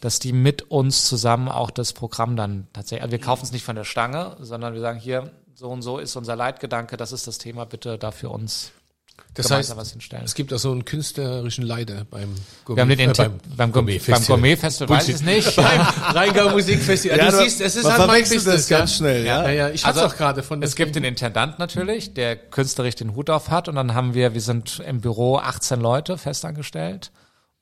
dass 0.00 0.18
die 0.18 0.32
mit 0.32 0.70
uns 0.70 1.06
zusammen 1.06 1.48
auch 1.48 1.70
das 1.70 1.92
Programm 1.92 2.36
dann 2.36 2.66
tatsächlich, 2.72 3.02
also 3.02 3.12
wir 3.12 3.20
kaufen 3.20 3.44
es 3.44 3.52
nicht 3.52 3.64
von 3.64 3.76
der 3.76 3.84
Stange, 3.84 4.36
sondern 4.40 4.74
wir 4.74 4.80
sagen 4.80 4.98
hier, 4.98 5.30
so 5.54 5.68
und 5.68 5.82
so 5.82 5.98
ist 5.98 6.14
unser 6.16 6.36
Leitgedanke, 6.36 6.96
das 6.96 7.12
ist 7.12 7.26
das 7.26 7.38
Thema, 7.38 7.66
bitte 7.66 7.98
da 7.98 8.12
für 8.12 8.28
uns 8.28 8.70
Das 9.34 9.50
heißt, 9.50 9.76
was 9.76 9.90
hinstellen. 9.90 10.24
es 10.24 10.34
gibt 10.36 10.52
auch 10.54 10.58
so 10.58 10.70
einen 10.70 10.84
künstlerischen 10.84 11.64
Leiter 11.64 12.06
beim 12.08 12.32
Gourmet, 12.64 12.76
Wir 12.76 12.82
haben 12.82 13.14
den 13.16 13.24
äh, 13.24 13.30
beim, 13.56 13.72
Gourmet 13.72 13.98
beim 14.06 14.24
Gourmet-Festival, 14.24 14.96
weiß 14.96 15.08
ich 15.08 15.14
es 15.16 15.22
nicht. 15.22 15.56
beim 15.56 15.80
Rheingau 15.80 16.50
Musikfestival. 16.50 17.18
Ja, 17.18 17.30
du 17.32 17.36
du- 17.38 17.42
siehst, 17.42 17.60
es 17.60 17.74
ist 17.74 17.84
halt 17.84 18.06
mein 18.06 18.22
Business. 18.22 18.44
das 18.44 18.68
ganz 18.68 18.94
schnell, 18.94 19.24
ja. 19.26 19.42
Ja, 19.44 19.50
ja, 19.50 19.68
ich 19.70 19.84
hab's 19.84 19.98
Also, 19.98 20.12
auch 20.14 20.16
gerade 20.16 20.44
von 20.44 20.62
Es 20.62 20.76
gibt 20.76 20.94
den 20.94 21.02
Intendant 21.04 21.58
natürlich, 21.58 22.14
der 22.14 22.36
künstlerisch 22.36 22.94
den 22.94 23.16
Hut 23.16 23.28
auf 23.30 23.50
hat 23.50 23.68
und 23.68 23.74
dann 23.74 23.94
haben 23.94 24.14
wir, 24.14 24.34
wir 24.34 24.40
sind 24.40 24.80
im 24.86 25.00
Büro 25.00 25.38
18 25.38 25.80
Leute 25.80 26.18
festangestellt 26.18 27.10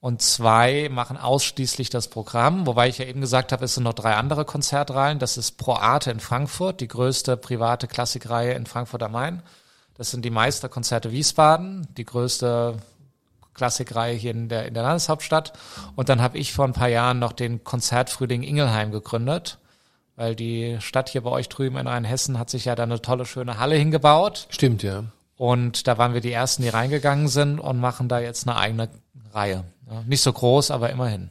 und 0.01 0.23
zwei 0.23 0.89
machen 0.91 1.17
ausschließlich 1.17 1.91
das 1.91 2.09
Programm, 2.09 2.67
wobei 2.67 2.89
ich 2.89 2.99
ja 2.99 3.07
eben 3.07 3.21
gesagt 3.21 3.53
habe, 3.53 3.65
es 3.65 3.75
sind 3.75 3.85
noch 3.85 3.95
drei 3.95 4.15
andere 4.15 4.45
Konzertreihen. 4.45 5.19
Das 5.19 5.37
ist 5.37 5.53
Pro 5.53 5.75
Arte 5.75 6.11
in 6.11 6.21
Frankfurt, 6.21 6.81
die 6.81 6.89
größte 6.89 7.37
private 7.37 7.89
Klassikreihe 7.89 8.53
in 8.53 8.67
Frankfurt 8.67 9.03
am 9.03 9.13
Main. 9.13 9.43
Das 9.97 10.11
sind 10.11 10.25
die 10.25 10.31
Meisterkonzerte 10.31 11.11
Wiesbaden, 11.11 11.89
die 11.97 12.05
größte 12.05 12.77
Klassikreihe 13.55 14.15
hier 14.15 14.33
in 14.33 14.49
der, 14.51 14.67
in 14.67 14.75
der 14.75 14.83
Landeshauptstadt. 14.83 15.55
Und 15.97 16.11
dann 16.11 16.21
habe 16.21 16.37
ich 16.37 16.53
vor 16.53 16.67
ein 16.67 16.75
paar 16.75 16.89
Jahren 16.89 17.19
noch 17.19 17.33
den 17.33 17.65
Konzertfrühling 17.65 18.43
Ingelheim 18.43 18.93
gegründet, 18.93 19.59
weil 20.15 20.37
die 20.37 20.77
Stadt 20.81 21.09
hier 21.09 21.23
bei 21.23 21.31
euch 21.31 21.49
drüben 21.49 21.79
in 21.79 21.87
Rheinhessen 21.87 22.39
hat 22.39 22.51
sich 22.51 22.67
ja 22.67 22.75
da 22.75 22.83
eine 22.83 23.01
tolle, 23.01 23.25
schöne 23.25 23.59
Halle 23.59 23.77
hingebaut. 23.77 24.47
Stimmt, 24.51 24.83
ja. 24.83 25.05
Und 25.39 25.87
da 25.87 25.99
waren 25.99 26.15
wir 26.15 26.21
die 26.21 26.33
Ersten, 26.33 26.63
die 26.63 26.69
reingegangen 26.69 27.29
sind 27.29 27.59
und 27.59 27.79
machen 27.79 28.09
da 28.09 28.21
jetzt 28.21 28.47
eine 28.47 28.57
eigene 28.59 28.89
Reihe. 29.33 29.65
Ja, 29.89 30.03
nicht 30.07 30.23
so 30.23 30.33
groß, 30.33 30.71
aber 30.71 30.91
immerhin. 30.91 31.31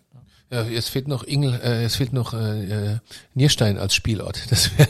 Ja, 0.51 0.61
es 0.61 0.89
fehlt 0.89 1.07
noch 1.07 1.23
Ingel, 1.23 1.59
äh, 1.61 1.83
es 1.83 1.95
fehlt 1.95 2.13
noch 2.13 2.33
äh, 2.33 2.93
äh, 2.93 2.97
Nierstein 3.33 3.79
als 3.79 3.95
Spielort. 3.95 4.51
Das 4.51 4.77
wäre 4.77 4.89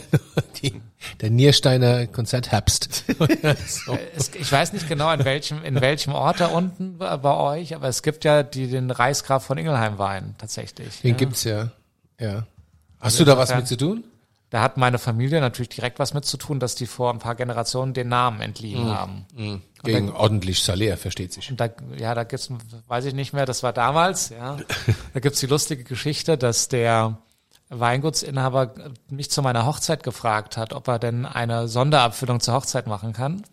der 1.22 1.30
Niersteiner 1.30 2.08
Konzertherbst. 2.08 3.06
so. 3.66 3.98
Ich 4.38 4.52
weiß 4.52 4.74
nicht 4.74 4.90
genau, 4.90 5.12
in 5.14 5.24
welchem, 5.24 5.64
in 5.64 5.80
welchem 5.80 6.14
Ort 6.14 6.42
da 6.42 6.48
unten 6.48 6.98
bei 6.98 7.36
euch, 7.36 7.74
aber 7.74 7.88
es 7.88 8.04
gibt 8.04 8.26
ja 8.26 8.44
die, 8.44 8.68
den 8.68 8.92
Reichsgraf 8.92 9.46
von 9.46 9.58
Ingelheim 9.58 9.98
Wein 9.98 10.36
tatsächlich. 10.38 11.02
Den 11.02 11.12
ja. 11.12 11.18
gibt's 11.18 11.46
ja. 11.46 11.72
Ja. 12.20 12.46
Hast 13.00 13.20
du 13.20 13.24
da 13.24 13.38
was 13.38 13.56
mit 13.56 13.68
zu 13.68 13.78
tun? 13.78 14.04
Da 14.56 14.62
hat 14.62 14.78
meine 14.78 15.00
Familie 15.00 15.42
natürlich 15.42 15.68
direkt 15.68 16.00
was 16.00 16.14
mit 16.14 16.24
zu 16.24 16.38
tun, 16.38 16.62
dass 16.62 16.76
die 16.76 16.86
vor 16.86 17.12
ein 17.12 17.20
paar 17.20 17.36
Generationen 17.36 17.94
den 17.94 18.08
Namen 18.08 18.40
entliehen 18.40 18.88
haben. 18.88 19.26
Gegen 19.84 20.14
ordentlich 20.14 20.64
Salär, 20.64 20.98
versteht 20.98 21.34
sich. 21.34 21.52
Und 21.52 21.60
da, 21.60 21.68
ja, 21.98 22.16
da 22.16 22.24
gibt's, 22.24 22.50
weiß 22.88 23.04
ich 23.04 23.14
nicht 23.14 23.34
mehr, 23.34 23.46
das 23.46 23.64
war 23.64 23.74
damals, 23.74 24.30
ja. 24.30 24.56
Da 25.14 25.20
gibt's 25.20 25.42
die 25.42 25.48
lustige 25.48 25.84
Geschichte, 25.84 26.38
dass 26.38 26.70
der 26.70 27.18
Weingutsinhaber 27.68 28.76
mich 29.10 29.30
zu 29.30 29.42
meiner 29.42 29.66
Hochzeit 29.66 30.04
gefragt 30.04 30.56
hat, 30.56 30.72
ob 30.72 30.88
er 30.88 31.00
denn 31.00 31.26
eine 31.26 31.68
Sonderabfüllung 31.68 32.40
zur 32.40 32.54
Hochzeit 32.54 32.88
machen 32.88 33.12
kann. 33.12 33.44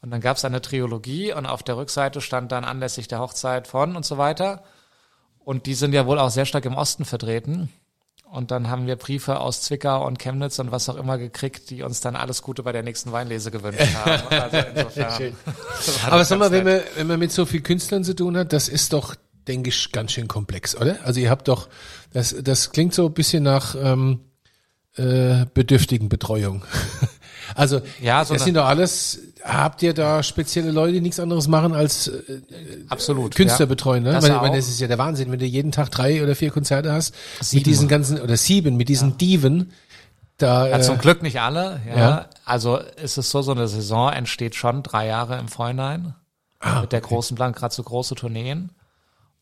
Und 0.00 0.12
dann 0.12 0.20
gab 0.20 0.36
es 0.36 0.44
eine 0.44 0.62
Triologie 0.62 1.32
und 1.32 1.46
auf 1.46 1.64
der 1.64 1.76
Rückseite 1.76 2.20
stand 2.20 2.52
dann 2.52 2.62
anlässlich 2.62 3.08
der 3.08 3.18
Hochzeit 3.18 3.66
von 3.66 3.96
und 3.96 4.06
so 4.06 4.16
weiter. 4.16 4.62
Und 5.40 5.66
die 5.66 5.74
sind 5.74 5.92
ja 5.92 6.06
wohl 6.06 6.20
auch 6.20 6.30
sehr 6.30 6.46
stark 6.46 6.66
im 6.66 6.76
Osten 6.76 7.04
vertreten. 7.04 7.68
Und 8.30 8.50
dann 8.50 8.68
haben 8.68 8.86
wir 8.86 8.96
Briefe 8.96 9.38
aus 9.38 9.62
Zwickau 9.62 10.04
und 10.04 10.18
Chemnitz 10.18 10.58
und 10.58 10.72
was 10.72 10.88
auch 10.88 10.96
immer 10.96 11.16
gekriegt, 11.16 11.70
die 11.70 11.82
uns 11.82 12.00
dann 12.00 12.16
alles 12.16 12.42
Gute 12.42 12.64
bei 12.64 12.72
der 12.72 12.82
nächsten 12.82 13.12
Weinlese 13.12 13.50
gewünscht 13.50 13.94
haben. 13.94 14.22
Also 14.30 14.56
insofern. 14.74 15.36
Aber 16.10 16.24
sag 16.24 16.38
mal, 16.38 16.50
wenn 16.50 16.64
man, 16.64 16.80
wenn 16.96 17.06
man 17.06 17.18
mit 17.18 17.32
so 17.32 17.46
vielen 17.46 17.62
Künstlern 17.62 18.04
zu 18.04 18.14
tun 18.14 18.36
hat, 18.36 18.52
das 18.52 18.68
ist 18.68 18.92
doch, 18.92 19.14
denke 19.46 19.70
ich, 19.70 19.92
ganz 19.92 20.12
schön 20.12 20.28
komplex, 20.28 20.76
oder? 20.76 20.98
Also 21.04 21.20
ihr 21.20 21.30
habt 21.30 21.48
doch, 21.48 21.68
das, 22.12 22.34
das 22.42 22.72
klingt 22.72 22.94
so 22.94 23.06
ein 23.06 23.14
bisschen 23.14 23.44
nach 23.44 23.76
ähm, 23.80 24.20
äh, 24.96 25.46
bedürftigen 25.54 26.08
Betreuung. 26.08 26.64
also 27.54 27.80
Ja, 28.00 28.24
so 28.24 28.34
das 28.34 28.44
sind 28.44 28.56
doch 28.56 28.66
alles, 28.66 29.20
habt 29.42 29.82
ihr 29.82 29.94
da 29.94 30.22
spezielle 30.22 30.70
Leute, 30.70 30.94
die 30.94 31.00
nichts 31.00 31.20
anderes 31.20 31.48
machen 31.48 31.72
als 31.72 32.08
äh, 32.08 32.40
Absolut. 32.88 33.34
Künstler 33.34 33.66
ja. 33.66 33.66
betreuen, 33.66 34.02
ne? 34.02 34.12
Das 34.12 34.24
Weil, 34.24 34.40
weil 34.40 34.56
das 34.56 34.68
ist 34.68 34.80
ja 34.80 34.88
der 34.88 34.98
Wahnsinn, 34.98 35.30
wenn 35.30 35.38
du 35.38 35.46
jeden 35.46 35.72
Tag 35.72 35.90
drei 35.90 36.22
oder 36.22 36.34
vier 36.34 36.50
Konzerte 36.50 36.92
hast, 36.92 37.14
Sieben. 37.40 37.60
mit 37.60 37.66
diesen 37.66 37.88
ganzen, 37.88 38.20
oder 38.20 38.36
sieben, 38.36 38.76
mit 38.76 38.88
diesen 38.88 39.18
Diven, 39.18 39.72
da, 40.38 40.68
Ja, 40.68 40.78
äh, 40.78 40.82
zum 40.82 40.98
Glück 40.98 41.22
nicht 41.22 41.40
alle. 41.40 41.80
Ja. 41.88 41.98
Ja. 41.98 42.26
Also 42.44 42.78
ist 42.78 43.16
es 43.16 43.30
so, 43.30 43.42
so 43.42 43.52
eine 43.52 43.68
Saison 43.68 44.12
entsteht 44.12 44.54
schon 44.54 44.82
drei 44.82 45.06
Jahre 45.06 45.38
im 45.38 45.48
Vorhinein 45.48 46.14
Ah, 46.58 46.80
mit 46.80 46.92
der 46.92 47.00
großen 47.00 47.36
Plan, 47.36 47.52
gerade 47.52 47.74
so 47.74 47.82
große 47.82 48.14
Tourneen. 48.14 48.70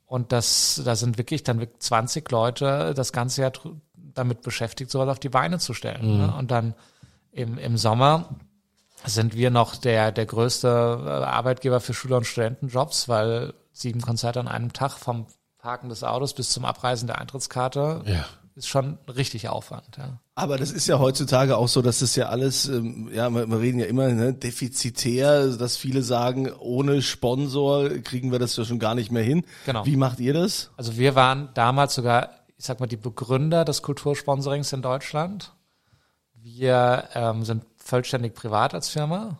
Und 0.06 0.32
das, 0.32 0.80
da 0.84 0.96
sind 0.96 1.16
wirklich 1.18 1.42
dann 1.42 1.60
wirklich 1.60 1.80
20 1.80 2.30
Leute 2.30 2.92
das 2.94 3.12
ganze 3.12 3.42
Jahr 3.42 3.52
damit 3.96 4.42
beschäftigt, 4.42 4.90
sowas 4.90 5.08
auf 5.08 5.18
die 5.18 5.28
Beine 5.28 5.58
zu 5.58 5.74
stellen. 5.74 6.12
Mhm. 6.12 6.18
Ne? 6.18 6.34
Und 6.38 6.50
dann 6.50 6.74
im, 7.34 7.58
im 7.58 7.76
Sommer 7.76 8.36
sind 9.04 9.34
wir 9.36 9.50
noch 9.50 9.76
der, 9.76 10.12
der 10.12 10.26
größte 10.26 10.68
äh, 10.68 11.08
Arbeitgeber 11.24 11.80
für 11.80 11.92
Schüler- 11.94 12.16
und 12.16 12.24
Studentenjobs, 12.26 13.08
weil 13.08 13.52
sieben 13.72 14.00
Konzerte 14.00 14.40
an 14.40 14.48
einem 14.48 14.72
Tag 14.72 14.92
vom 14.92 15.26
Parken 15.58 15.88
des 15.88 16.04
Autos 16.04 16.34
bis 16.34 16.50
zum 16.50 16.64
Abreisen 16.64 17.06
der 17.06 17.18
Eintrittskarte 17.18 18.02
Ja. 18.06 18.24
ist 18.54 18.68
schon 18.68 18.98
richtig 19.14 19.48
Aufwand. 19.48 19.96
Ja. 19.98 20.20
Aber 20.36 20.56
das 20.58 20.70
ist 20.70 20.86
ja 20.86 20.98
heutzutage 20.98 21.56
auch 21.56 21.68
so, 21.68 21.82
dass 21.82 21.98
das 22.00 22.16
ja 22.16 22.28
alles, 22.28 22.66
ähm, 22.68 23.10
ja, 23.12 23.28
wir, 23.30 23.46
wir 23.48 23.60
reden 23.60 23.78
ja 23.78 23.86
immer, 23.86 24.08
ne, 24.08 24.32
defizitär, 24.32 25.48
dass 25.48 25.76
viele 25.76 26.02
sagen, 26.02 26.50
ohne 26.58 27.02
Sponsor 27.02 27.88
kriegen 27.98 28.32
wir 28.32 28.38
das 28.38 28.56
ja 28.56 28.64
schon 28.64 28.78
gar 28.78 28.94
nicht 28.94 29.10
mehr 29.12 29.22
hin. 29.22 29.44
Genau. 29.66 29.84
Wie 29.86 29.96
macht 29.96 30.20
ihr 30.20 30.34
das? 30.34 30.70
Also 30.76 30.96
wir 30.96 31.14
waren 31.14 31.50
damals 31.54 31.94
sogar, 31.94 32.30
ich 32.56 32.64
sag 32.64 32.80
mal, 32.80 32.86
die 32.86 32.96
Begründer 32.96 33.64
des 33.64 33.82
Kultursponsorings 33.82 34.72
in 34.72 34.82
Deutschland. 34.82 35.52
Wir 36.44 37.08
ähm, 37.14 37.42
sind 37.42 37.64
vollständig 37.78 38.34
privat 38.34 38.74
als 38.74 38.90
Firma 38.90 39.38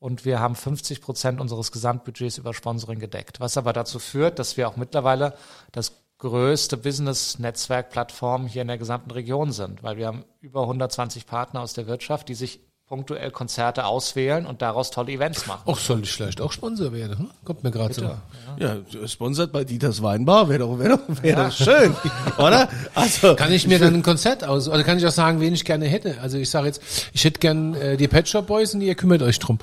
und 0.00 0.24
wir 0.24 0.40
haben 0.40 0.56
50 0.56 1.00
Prozent 1.00 1.40
unseres 1.40 1.70
Gesamtbudgets 1.70 2.38
über 2.38 2.54
Sponsoring 2.54 2.98
gedeckt. 2.98 3.38
Was 3.38 3.56
aber 3.56 3.72
dazu 3.72 4.00
führt, 4.00 4.40
dass 4.40 4.56
wir 4.56 4.68
auch 4.68 4.74
mittlerweile 4.74 5.34
das 5.70 6.02
größte 6.18 6.76
Business-Netzwerk-Plattform 6.76 8.48
hier 8.48 8.62
in 8.62 8.68
der 8.68 8.78
gesamten 8.78 9.12
Region 9.12 9.52
sind, 9.52 9.84
weil 9.84 9.96
wir 9.96 10.08
haben 10.08 10.24
über 10.40 10.62
120 10.62 11.24
Partner 11.24 11.60
aus 11.60 11.72
der 11.74 11.86
Wirtschaft, 11.86 12.28
die 12.28 12.34
sich 12.34 12.58
punktuell 12.90 13.30
Konzerte 13.30 13.84
auswählen 13.84 14.46
und 14.46 14.62
daraus 14.62 14.90
tolle 14.90 15.12
Events 15.12 15.46
machen. 15.46 15.62
auch 15.64 15.78
soll 15.78 16.02
ich 16.02 16.10
vielleicht 16.10 16.40
auch 16.40 16.50
Sponsor 16.50 16.92
werden, 16.92 17.18
hm? 17.18 17.30
Kommt 17.44 17.62
mir 17.62 17.70
gerade 17.70 17.94
so. 17.94 18.10
Ja, 18.58 18.78
sponsert 19.06 19.52
bei 19.52 19.62
Dieters 19.62 20.02
Weinbar, 20.02 20.48
wäre 20.48 20.58
doch, 20.58 20.76
wäre 20.76 20.98
doch, 20.98 21.22
wäre 21.22 21.44
doch 21.44 21.52
schön, 21.52 21.94
oder? 22.36 22.68
Also, 22.96 23.36
Kann 23.36 23.52
ich 23.52 23.68
mir 23.68 23.78
dann 23.78 23.94
ein 23.94 24.02
Konzert 24.02 24.42
aus, 24.42 24.68
oder 24.68 24.82
kann 24.82 24.98
ich 24.98 25.06
auch 25.06 25.12
sagen, 25.12 25.40
wen 25.40 25.54
ich 25.54 25.64
gerne 25.64 25.86
hätte? 25.86 26.16
Also 26.20 26.36
ich 26.38 26.50
sage 26.50 26.66
jetzt, 26.66 26.82
ich 27.12 27.22
hätte 27.22 27.38
gern 27.38 27.74
äh, 27.74 27.96
die 27.96 28.08
Pet 28.08 28.28
Shop 28.28 28.48
Boys 28.48 28.74
und 28.74 28.80
ihr 28.80 28.96
kümmert 28.96 29.22
euch 29.22 29.38
drum. 29.38 29.60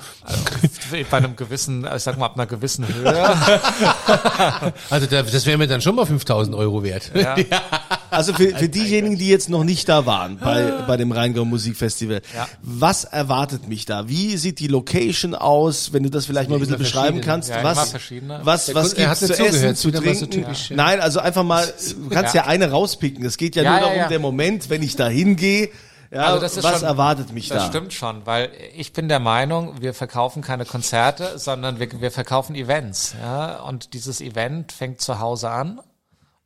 Bei 1.10 1.18
einem 1.18 1.36
gewissen, 1.36 1.86
ich 1.94 2.02
sag 2.02 2.16
mal, 2.16 2.24
ab 2.24 2.34
einer 2.36 2.46
gewissen 2.46 2.88
Höhe. 2.88 3.14
Also 4.90 5.06
da, 5.06 5.22
das 5.22 5.44
wäre 5.44 5.58
mir 5.58 5.66
dann 5.66 5.80
schon 5.80 5.94
mal 5.94 6.06
5000 6.06 6.56
Euro 6.56 6.82
wert. 6.82 7.10
Ja. 7.14 7.36
Also 8.10 8.32
für, 8.32 8.50
für 8.56 8.68
diejenigen, 8.68 9.18
die 9.18 9.28
jetzt 9.28 9.48
noch 9.48 9.64
nicht 9.64 9.88
da 9.88 10.06
waren 10.06 10.38
bei, 10.38 10.70
bei 10.86 10.96
dem 10.96 11.12
Rheingau 11.12 11.44
Musikfestival, 11.44 12.22
Ja. 12.34 12.48
was 12.62 13.04
erwartet 13.04 13.68
mich 13.68 13.84
da? 13.84 14.08
Wie 14.08 14.36
sieht 14.36 14.60
die 14.60 14.68
Location 14.68 15.34
aus, 15.34 15.92
wenn 15.92 16.02
du 16.02 16.10
das 16.10 16.26
vielleicht 16.26 16.48
mal 16.50 16.56
ein 16.56 16.60
bisschen 16.60 16.78
beschreiben 16.78 17.20
kannst? 17.20 17.50
Ja, 17.50 17.62
was, 17.62 17.94
was, 18.42 18.74
was 18.74 18.94
gibt's 18.94 19.08
hat 19.10 19.18
zu 19.18 19.32
essen, 19.34 19.76
zu 19.76 19.90
so 19.90 20.00
trinken? 20.00 20.52
ja. 20.68 20.76
Nein, 20.76 21.00
also 21.00 21.20
einfach 21.20 21.44
mal, 21.44 21.66
du 21.66 22.08
kannst 22.08 22.34
ja, 22.34 22.42
Ja. 22.42 22.46
eine 22.48 22.70
rauspicken. 22.70 23.24
Es 23.24 23.36
geht 23.36 23.56
ja, 23.56 23.62
nur 23.62 23.80
darum, 23.80 24.08
der 24.08 24.18
Moment, 24.18 24.70
wenn 24.70 24.82
ich 24.82 24.96
da 24.96 25.08
hingehe, 25.08 25.70
ja, 26.10 26.22
Also 26.22 26.40
das 26.40 26.56
ist 26.56 26.64
was 26.64 26.78
schon- 26.80 26.88
erwartet 26.88 27.34
mich 27.34 27.48
Das 27.50 27.64
da? 27.64 27.68
stimmt 27.68 27.92
schon, 27.92 28.24
weil 28.24 28.50
ich 28.74 28.94
bin 28.94 29.08
der 29.08 29.18
Meinung, 29.20 29.82
wir 29.82 29.92
verkaufen 29.92 30.40
keine 30.40 30.64
Konzerte, 30.64 31.38
sondern 31.38 31.78
wir, 31.80 32.00
wir 32.00 32.10
verkaufen 32.10 32.54
Events. 32.54 33.14
Ja? 33.20 33.60
Und 33.60 33.92
dieses 33.92 34.22
Event 34.22 34.72
fängt 34.72 35.02
zu 35.02 35.18
Hause 35.20 35.50
an 35.50 35.80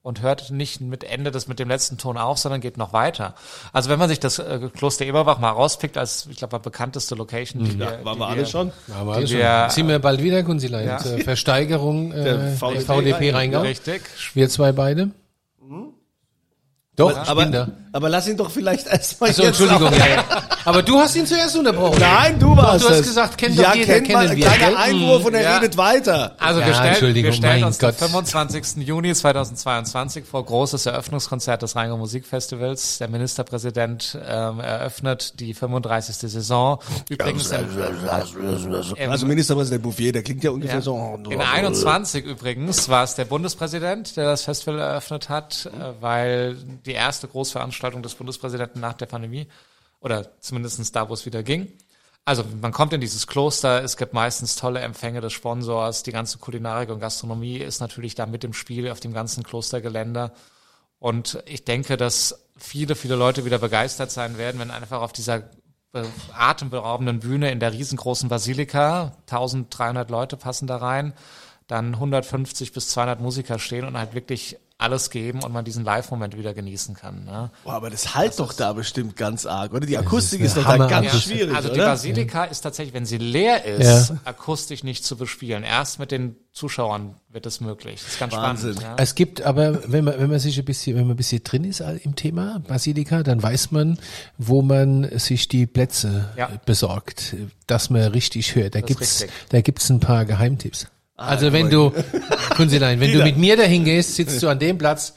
und 0.02 0.20
hört 0.20 0.50
nicht 0.50 0.80
mit 0.80 1.04
Ende 1.04 1.30
des 1.30 1.46
mit 1.46 1.58
dem 1.60 1.68
letzten 1.68 1.96
Ton 1.96 2.18
auf, 2.18 2.36
sondern 2.38 2.60
geht 2.60 2.76
noch 2.76 2.92
weiter. 2.92 3.34
Also 3.72 3.88
wenn 3.88 3.98
man 4.00 4.08
sich 4.08 4.18
das 4.20 4.38
äh, 4.40 4.68
Kloster 4.76 5.04
Eberbach 5.04 5.38
mal 5.38 5.50
rauspickt 5.50 5.96
als 5.96 6.26
ich 6.30 6.36
glaube 6.38 6.58
bekannteste 6.58 7.14
Location, 7.14 7.64
die 7.64 7.78
wir, 7.78 8.04
Waren 8.04 8.14
die 8.14 8.20
wir 8.20 8.26
alle 8.26 8.46
schon? 8.46 8.72
Ja, 8.88 8.94
aber 8.96 9.12
Die 9.12 9.16
alles 9.18 9.30
schon. 9.30 9.38
wir- 9.38 9.70
Sind 9.70 9.88
wir 9.88 9.98
bald 10.00 10.22
wieder, 10.22 10.42
Kunzilein, 10.42 10.86
Ja. 10.88 10.98
zur 10.98 11.18
Versteigerung 11.20 12.12
äh, 12.12 12.24
Der 12.24 12.40
VDP, 12.56 12.80
VDP 12.84 13.30
Rheingau. 13.32 13.60
richtig. 13.60 14.02
Wir 14.34 14.48
zwei 14.48 14.72
beide. 14.72 15.10
Doch, 16.94 17.10
ich 17.10 17.16
Aber, 17.30 17.46
da. 17.46 17.68
aber 17.92 18.10
lass 18.10 18.28
ihn 18.28 18.36
doch 18.36 18.50
vielleicht 18.50 18.86
erstmal 18.86 19.30
jetzt 19.30 19.40
Entschuldigung. 19.40 19.90
Ja, 19.94 20.06
ja. 20.08 20.24
Aber 20.66 20.82
du 20.82 20.98
hast 20.98 21.16
ihn 21.16 21.24
zuerst 21.26 21.56
unterbrochen. 21.56 21.98
Nein, 21.98 22.38
du 22.38 22.54
warst 22.54 22.84
du 22.84 22.90
hast 22.90 22.98
es. 22.98 23.06
gesagt, 23.06 23.38
kennt 23.38 23.58
doch 23.58 23.62
ja, 23.62 23.74
jeder, 23.74 23.94
kennt 24.02 24.12
man, 24.12 24.26
kennen 24.26 24.36
wir, 24.38 24.46
Kleiner? 24.46 24.78
Einwurf 24.78 25.24
und 25.24 25.32
er 25.34 25.42
Ja. 25.42 25.56
redet 25.56 25.78
weiter. 25.78 26.36
Also 26.38 26.60
Ja, 26.60 26.66
wir 26.66 26.74
stellen, 26.74 26.88
Entschuldigung, 26.90 27.30
wir 27.30 27.32
stellen 27.32 27.64
uns 27.64 27.78
Gott. 27.78 27.94
den 27.98 28.08
25. 28.10 28.86
Juni 28.86 29.14
2022 29.14 30.26
vor 30.26 30.44
großes 30.44 30.84
Eröffnungskonzert 30.84 31.62
des 31.62 31.74
Rheingau 31.76 31.96
Musikfestivals. 31.96 32.98
Der 32.98 33.08
Ministerpräsident 33.08 34.18
ähm, 34.28 34.60
eröffnet 34.60 35.40
die 35.40 35.54
35. 35.54 36.14
Saison. 36.30 36.78
Übrigens 37.08 37.50
im, 37.52 37.66
im, 38.96 39.10
Also 39.10 39.26
Ministerpräsident 39.26 39.82
Bouffier, 39.82 40.12
der 40.12 40.22
klingt 40.22 40.44
ja 40.44 40.50
ungefähr 40.50 40.76
ja, 40.76 40.80
so. 40.82 40.94
oh, 40.94 41.30
in 41.30 41.40
21 41.40 42.24
übrigens 42.24 42.88
war 42.88 43.04
es 43.04 43.14
der 43.14 43.24
Bundespräsident, 43.24 44.16
der 44.16 44.26
das 44.26 44.42
Festival 44.42 44.78
eröffnet 44.78 45.28
hat, 45.28 45.66
äh, 45.72 46.00
weil 46.02 46.56
die 46.86 46.92
erste 46.92 47.28
Großveranstaltung 47.28 48.02
des 48.02 48.14
Bundespräsidenten 48.14 48.80
nach 48.80 48.94
der 48.94 49.06
Pandemie 49.06 49.48
oder 50.00 50.38
zumindestens 50.40 50.92
da, 50.92 51.08
wo 51.08 51.14
es 51.14 51.26
wieder 51.26 51.42
ging. 51.42 51.72
Also 52.24 52.44
man 52.60 52.72
kommt 52.72 52.92
in 52.92 53.00
dieses 53.00 53.26
Kloster, 53.26 53.82
es 53.82 53.96
gibt 53.96 54.12
meistens 54.12 54.54
tolle 54.54 54.80
Empfänge 54.80 55.20
des 55.20 55.32
Sponsors, 55.32 56.04
die 56.04 56.12
ganze 56.12 56.38
Kulinarik 56.38 56.90
und 56.90 57.00
Gastronomie 57.00 57.56
ist 57.56 57.80
natürlich 57.80 58.14
da 58.14 58.26
mit 58.26 58.44
im 58.44 58.52
Spiel 58.52 58.90
auf 58.90 59.00
dem 59.00 59.12
ganzen 59.12 59.42
Klostergelände. 59.42 60.32
Und 61.00 61.42
ich 61.46 61.64
denke, 61.64 61.96
dass 61.96 62.46
viele, 62.56 62.94
viele 62.94 63.16
Leute 63.16 63.44
wieder 63.44 63.58
begeistert 63.58 64.12
sein 64.12 64.38
werden, 64.38 64.60
wenn 64.60 64.70
einfach 64.70 65.00
auf 65.00 65.12
dieser 65.12 65.50
atemberaubenden 66.32 67.20
Bühne 67.20 67.50
in 67.50 67.60
der 67.60 67.72
riesengroßen 67.72 68.28
Basilika, 68.28 69.16
1300 69.22 70.08
Leute 70.08 70.36
passen 70.36 70.66
da 70.66 70.76
rein, 70.76 71.12
dann 71.66 71.94
150 71.94 72.72
bis 72.72 72.88
200 72.90 73.20
Musiker 73.20 73.58
stehen 73.58 73.84
und 73.84 73.98
halt 73.98 74.14
wirklich 74.14 74.58
alles 74.82 75.10
geben 75.10 75.42
und 75.42 75.52
man 75.52 75.64
diesen 75.64 75.84
Live-Moment 75.84 76.36
wieder 76.36 76.52
genießen 76.54 76.94
kann. 76.94 77.24
Ne? 77.24 77.50
Boah, 77.64 77.74
aber 77.74 77.88
das 77.90 78.14
halt 78.14 78.38
doch 78.38 78.52
da 78.52 78.72
bestimmt 78.72 79.16
ganz 79.16 79.46
arg, 79.46 79.72
oder? 79.72 79.86
Die 79.86 79.96
Akustik 79.96 80.40
ist, 80.40 80.56
eine 80.58 80.64
doch 80.66 80.76
da 80.78 80.86
ganz 80.88 81.06
Ja. 81.12 81.18
schwierig, 81.20 81.54
also 81.54 81.68
die 81.68 81.74
oder? 81.76 81.86
Basilika 81.86 82.44
ist 82.44 82.60
tatsächlich, 82.60 82.92
wenn 82.94 83.06
sie 83.06 83.18
leer 83.18 83.64
ist, 83.64 84.10
Ja. 84.10 84.16
akustisch 84.24 84.84
nicht 84.84 85.04
zu 85.04 85.16
bespielen. 85.16 85.62
Erst 85.62 85.98
mit 85.98 86.10
den 86.10 86.36
Zuschauern 86.52 87.14
wird 87.30 87.46
es 87.46 87.60
möglich. 87.62 88.00
Das 88.02 88.12
ist 88.12 88.20
ganz 88.20 88.34
Wahnsinn. 88.34 88.74
spannend. 88.74 88.98
Ja. 88.98 89.02
Es 89.02 89.14
gibt 89.14 89.40
aber, 89.40 89.90
wenn 89.90 90.04
man, 90.04 90.18
wenn 90.18 90.28
man 90.28 90.38
sich 90.38 90.58
ein 90.58 90.64
bisschen, 90.66 90.96
wenn 90.96 91.04
man 91.04 91.12
ein 91.14 91.16
bisschen 91.16 91.42
drin 91.42 91.64
ist 91.64 91.80
im 91.80 92.14
Thema 92.14 92.58
Basilika, 92.68 93.22
dann 93.22 93.42
weiß 93.42 93.70
man, 93.70 93.98
wo 94.36 94.60
man 94.60 95.18
sich 95.18 95.48
die 95.48 95.66
Plätze 95.66 96.28
Ja. 96.36 96.50
besorgt, 96.66 97.34
dass 97.66 97.88
man 97.88 98.02
richtig 98.12 98.54
hört. 98.54 98.74
Da 98.74 98.80
ist 98.80 98.86
gibt's, 98.86 99.26
da 99.48 99.60
gibt's 99.62 99.88
ein 99.88 100.00
paar 100.00 100.24
Geheimtipps. 100.26 100.88
Ah, 101.22 101.28
Also 101.28 101.52
wenn 101.52 101.70
du, 101.70 101.92
Kunzilein, 102.56 103.00
wenn 103.00 103.12
du 103.12 103.22
mit 103.22 103.36
mir 103.38 103.56
dahin 103.56 103.84
gehst, 103.84 104.16
sitzt 104.16 104.42
du 104.42 104.48
an 104.48 104.58
dem 104.58 104.78
Platz. 104.78 105.14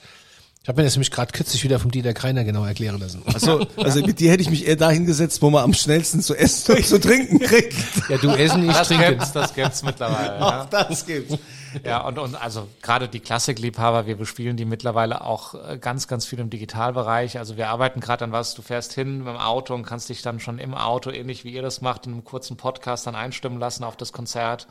Ich 0.64 0.68
habe 0.70 0.82
mir 0.82 0.86
das 0.86 0.96
nämlich 0.96 1.12
gerade 1.12 1.32
kürzlich 1.32 1.64
wieder 1.64 1.78
vom 1.78 1.92
Dieter 1.92 2.16
Kreiner 2.16 2.44
genau 2.44 2.66
erklären 2.66 3.00
lassen. 3.00 3.22
Also, 3.32 3.68
also 3.78 4.02
mit 4.02 4.20
dir 4.20 4.32
hätte 4.32 4.42
ich 4.42 4.50
mich 4.50 4.66
eher 4.68 4.76
dahin 4.76 5.06
gesetzt, 5.06 5.44
wo 5.44 5.52
man 5.52 5.64
am 5.64 5.76
schnellsten 5.76 6.22
zu 6.22 6.34
essen 6.34 6.76
und 6.78 6.86
zu 6.88 7.00
trinken 7.00 7.38
kriegt. 7.40 7.76
Ja, 8.10 8.18
du 8.18 8.30
essen, 8.32 8.68
ich 8.68 8.76
Das 8.76 8.88
trinke. 8.88 9.10
gibt's, 9.10 9.32
das 9.32 9.54
gibt's 9.54 9.84
mittlerweile. 9.84 10.36
Ja. 10.40 10.64
Auch 10.64 10.66
das 10.70 11.06
gibt's. 11.06 11.38
Ja, 11.84 12.02
und, 12.08 12.18
und 12.18 12.34
also 12.42 12.68
gerade 12.82 13.08
die 13.08 13.20
Klassikliebhaber, 13.20 14.08
wir 14.08 14.16
bespielen 14.16 14.58
die 14.58 14.66
mittlerweile 14.66 15.22
auch 15.24 15.54
äh, 15.54 15.78
ganz, 15.78 16.08
ganz 16.08 16.26
viel 16.26 16.40
im 16.40 16.50
Digitalbereich. 16.50 17.38
Also 17.38 17.58
wir 17.58 17.68
arbeiten 17.70 18.00
gerade 18.00 18.24
an 18.24 18.32
was, 18.32 18.56
du 18.56 18.64
fährst 18.64 18.94
hin 18.94 19.20
mit 19.20 19.28
dem 19.28 19.38
Auto 19.38 19.76
und 19.76 19.84
kannst 19.84 20.10
dich 20.10 20.24
dann 20.24 20.40
schon 20.40 20.58
im 20.58 20.74
Auto, 20.74 21.12
ähnlich 21.12 21.44
wie 21.44 21.52
ihr 21.52 21.62
das 21.62 21.82
macht, 21.82 22.08
in 22.08 22.14
einem 22.14 22.24
kurzen 22.24 22.58
Podcast 22.58 23.06
dann 23.06 23.14
einstimmen 23.14 23.60
lassen 23.60 23.84
auf 23.84 23.98
das 23.98 24.14
Konzert. 24.14 24.66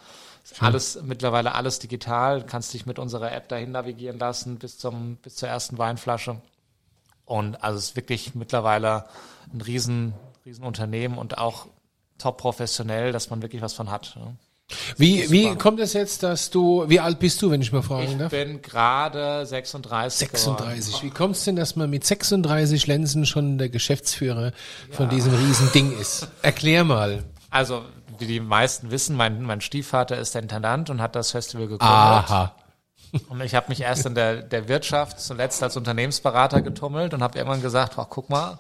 Ist 0.44 0.62
Alles 0.62 0.98
mittlerweile 1.02 1.54
alles 1.54 1.78
digital, 1.78 2.44
kannst 2.44 2.74
dich 2.74 2.84
mit 2.84 2.98
unserer 2.98 3.32
App 3.32 3.48
dahin 3.48 3.72
navigieren 3.72 4.18
lassen 4.18 4.58
bis 4.58 4.76
zum 4.78 5.16
bis 5.16 5.36
zur 5.36 5.48
ersten 5.48 5.78
Weinflasche. 5.78 6.40
Und 7.24 7.62
also 7.64 7.78
es 7.78 7.84
ist 7.90 7.96
wirklich 7.96 8.34
mittlerweile 8.34 9.06
ein 9.52 9.62
riesen, 9.62 10.12
riesen 10.44 10.64
Unternehmen 10.64 11.16
und 11.16 11.38
auch 11.38 11.66
top 12.18 12.36
professionell, 12.36 13.12
dass 13.12 13.30
man 13.30 13.40
wirklich 13.40 13.62
was 13.62 13.72
von 13.72 13.90
hat. 13.90 14.16
Ne? 14.16 14.36
Wie, 14.96 15.30
wie 15.30 15.54
kommt 15.56 15.80
es 15.80 15.92
jetzt, 15.92 16.22
dass 16.22 16.50
du, 16.50 16.84
wie 16.88 17.00
alt 17.00 17.18
bist 17.18 17.40
du, 17.42 17.50
wenn 17.50 17.60
ich 17.60 17.72
mal 17.72 17.82
fragen 17.82 18.12
Ich 18.12 18.16
darf? 18.16 18.30
bin 18.30 18.62
gerade 18.62 19.44
36. 19.44 20.28
geworden. 20.30 20.58
36. 20.58 21.02
Wie 21.02 21.10
kommt 21.10 21.36
es 21.36 21.44
denn, 21.44 21.56
dass 21.56 21.76
man 21.76 21.90
mit 21.90 22.04
36 22.04 22.86
Lenzen 22.86 23.26
schon 23.26 23.58
der 23.58 23.68
Geschäftsführer 23.68 24.52
von 24.90 25.08
diesem 25.10 25.34
riesen 25.34 25.70
Ding 25.72 25.98
ist? 25.98 26.28
Erklär 26.42 26.84
mal. 26.84 27.24
Also, 27.50 27.84
wie 28.18 28.26
die 28.26 28.40
meisten 28.40 28.90
wissen, 28.90 29.16
mein, 29.16 29.42
mein 29.42 29.60
Stiefvater 29.60 30.16
ist 30.16 30.34
der 30.34 30.42
Intendant 30.42 30.90
und 30.90 31.00
hat 31.00 31.14
das 31.14 31.30
Festival 31.30 31.66
gegründet. 31.66 31.88
Aha. 31.88 32.54
Und 33.28 33.40
ich 33.42 33.54
habe 33.54 33.68
mich 33.68 33.80
erst 33.80 34.06
in 34.06 34.14
der, 34.14 34.42
der 34.42 34.68
Wirtschaft 34.68 35.20
zuletzt 35.20 35.62
als 35.62 35.76
Unternehmensberater 35.76 36.62
getummelt 36.62 37.14
und 37.14 37.22
habe 37.22 37.38
irgendwann 37.38 37.62
gesagt, 37.62 37.94
ach, 37.96 38.06
guck 38.10 38.28
mal, 38.28 38.58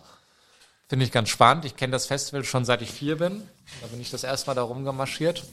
finde 0.88 1.04
ich 1.04 1.12
ganz 1.12 1.28
spannend. 1.28 1.64
Ich 1.64 1.76
kenne 1.76 1.90
das 1.90 2.06
Festival 2.06 2.44
schon 2.44 2.64
seit 2.64 2.82
ich 2.82 2.90
vier 2.90 3.18
bin. 3.18 3.42
Da 3.80 3.88
bin 3.88 4.00
ich 4.00 4.10
das 4.10 4.22
erste 4.22 4.48
Mal 4.48 4.54
da 4.54 4.62
rumgemarschiert. 4.62 5.44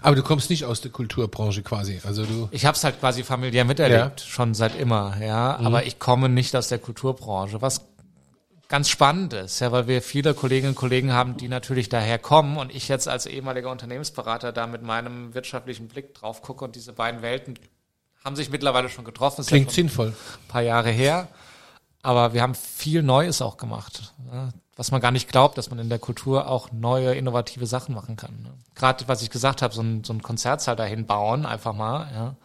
Aber 0.00 0.14
du 0.16 0.22
kommst 0.22 0.50
nicht 0.50 0.64
aus 0.64 0.80
der 0.80 0.90
Kulturbranche 0.90 1.62
quasi. 1.62 2.00
Also 2.04 2.24
du. 2.24 2.48
Ich 2.52 2.66
habe 2.66 2.76
es 2.76 2.84
halt 2.84 3.00
quasi 3.00 3.24
familiär 3.24 3.64
miterlebt, 3.64 4.20
schon 4.20 4.54
seit 4.54 4.78
immer, 4.78 5.16
ja. 5.20 5.58
Aber 5.58 5.84
ich 5.86 5.98
komme 5.98 6.28
nicht 6.28 6.54
aus 6.54 6.68
der 6.68 6.78
Kulturbranche, 6.78 7.62
was 7.62 7.80
ganz 8.72 8.88
spannend 8.88 9.34
ist, 9.34 9.60
ja, 9.60 9.70
weil 9.70 9.86
wir 9.86 10.00
viele 10.00 10.32
Kolleginnen 10.32 10.70
und 10.70 10.76
Kollegen 10.76 11.12
haben, 11.12 11.36
die 11.36 11.48
natürlich 11.48 11.90
daher 11.90 12.18
kommen 12.18 12.56
und 12.56 12.74
ich 12.74 12.88
jetzt 12.88 13.06
als 13.06 13.26
ehemaliger 13.26 13.70
Unternehmensberater 13.70 14.50
da 14.50 14.66
mit 14.66 14.82
meinem 14.82 15.34
wirtschaftlichen 15.34 15.88
Blick 15.88 16.14
drauf 16.14 16.40
gucke 16.40 16.64
und 16.64 16.74
diese 16.74 16.94
beiden 16.94 17.20
Welten 17.20 17.58
haben 18.24 18.34
sich 18.34 18.48
mittlerweile 18.48 18.88
schon 18.88 19.04
getroffen. 19.04 19.42
Ist 19.42 19.50
ja 19.50 19.56
Klingt 19.56 19.72
schon 19.72 19.74
sinnvoll. 19.74 20.08
ein 20.08 20.48
paar 20.48 20.62
Jahre 20.62 20.88
her. 20.88 21.28
Aber 22.00 22.32
wir 22.32 22.40
haben 22.40 22.54
viel 22.54 23.02
Neues 23.02 23.42
auch 23.42 23.58
gemacht. 23.58 24.14
Ja, 24.32 24.48
was 24.74 24.90
man 24.90 25.02
gar 25.02 25.10
nicht 25.10 25.28
glaubt, 25.28 25.58
dass 25.58 25.68
man 25.68 25.78
in 25.78 25.90
der 25.90 25.98
Kultur 25.98 26.48
auch 26.48 26.72
neue, 26.72 27.14
innovative 27.14 27.66
Sachen 27.66 27.94
machen 27.94 28.16
kann. 28.16 28.40
Ne? 28.42 28.54
Gerade, 28.74 29.06
was 29.06 29.20
ich 29.20 29.28
gesagt 29.28 29.60
habe, 29.60 29.74
so 29.74 29.82
ein, 29.82 30.02
so 30.02 30.14
ein 30.14 30.22
Konzertsaal 30.22 30.76
dahin 30.76 31.04
bauen, 31.04 31.44
einfach 31.44 31.74
mal, 31.74 32.10
ja, 32.14 32.36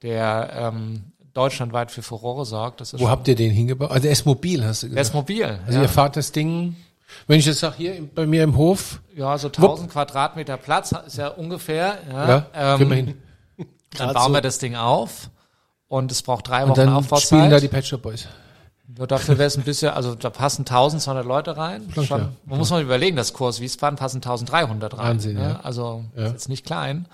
der 0.00 0.52
ähm, 0.54 1.12
deutschlandweit 1.34 1.90
für 1.90 2.02
Furore 2.02 2.44
sorgt. 2.44 2.80
Das 2.80 2.92
ist 2.92 3.00
Wo 3.00 3.08
habt 3.08 3.28
ihr 3.28 3.36
den 3.36 3.50
hingebaut? 3.50 3.90
Also 3.90 4.02
der 4.02 4.12
ist 4.12 4.26
mobil, 4.26 4.64
hast 4.64 4.82
du 4.82 4.86
der 4.88 4.96
gesagt. 4.96 5.08
ist 5.08 5.14
mobil. 5.14 5.44
also 5.66 5.78
ja. 5.78 5.82
ihr 5.82 5.88
fahrt 5.88 6.16
das 6.16 6.32
Ding, 6.32 6.76
wenn 7.26 7.38
ich 7.38 7.44
das 7.46 7.60
sag, 7.60 7.74
hier 7.76 8.02
bei 8.14 8.26
mir 8.26 8.42
im 8.44 8.56
Hof, 8.56 9.00
ja, 9.16 9.36
so 9.38 9.48
1000 9.48 9.90
Quadratmeter 9.90 10.56
Platz 10.56 10.92
ist 11.06 11.16
ja 11.18 11.28
ungefähr. 11.28 11.98
Ja, 12.10 12.28
ja, 12.28 12.46
ähm, 12.54 12.88
wir 12.88 12.96
hin. 12.96 13.14
dann 13.96 14.14
bauen 14.14 14.28
so. 14.28 14.32
wir 14.34 14.40
das 14.40 14.58
Ding 14.58 14.76
auf 14.76 15.30
und 15.88 16.12
es 16.12 16.22
braucht 16.22 16.48
drei 16.48 16.62
Und 16.64 16.70
Wochen 16.70 16.76
dann 16.80 16.88
Aufbauzeit. 16.90 17.26
spielen 17.26 17.50
da 17.50 17.58
die 17.60 17.68
Pet 17.68 17.86
Shop 17.86 18.02
Boys. 18.02 18.28
Ja, 18.98 19.06
dafür 19.06 19.38
wäre 19.38 19.46
es 19.46 19.56
ein 19.56 19.62
bisschen, 19.62 19.90
also 19.92 20.14
da 20.16 20.30
passen 20.30 20.62
1200 20.62 21.24
Leute 21.24 21.56
rein. 21.56 21.88
Klar, 21.92 22.04
Schon, 22.06 22.18
klar, 22.18 22.32
man 22.44 22.58
muss 22.58 22.70
mal 22.70 22.82
überlegen, 22.82 23.16
das 23.16 23.32
Kurs 23.32 23.60
Wiesbaden 23.60 23.96
passen 23.96 24.16
1300 24.18 24.98
rein. 24.98 25.06
Wahnsinn, 25.06 25.34
ne? 25.36 25.42
ja. 25.42 25.60
Also 25.62 26.04
Ja. 26.16 26.26
ist 26.26 26.32
jetzt 26.32 26.48
nicht 26.48 26.66
klein. 26.66 27.06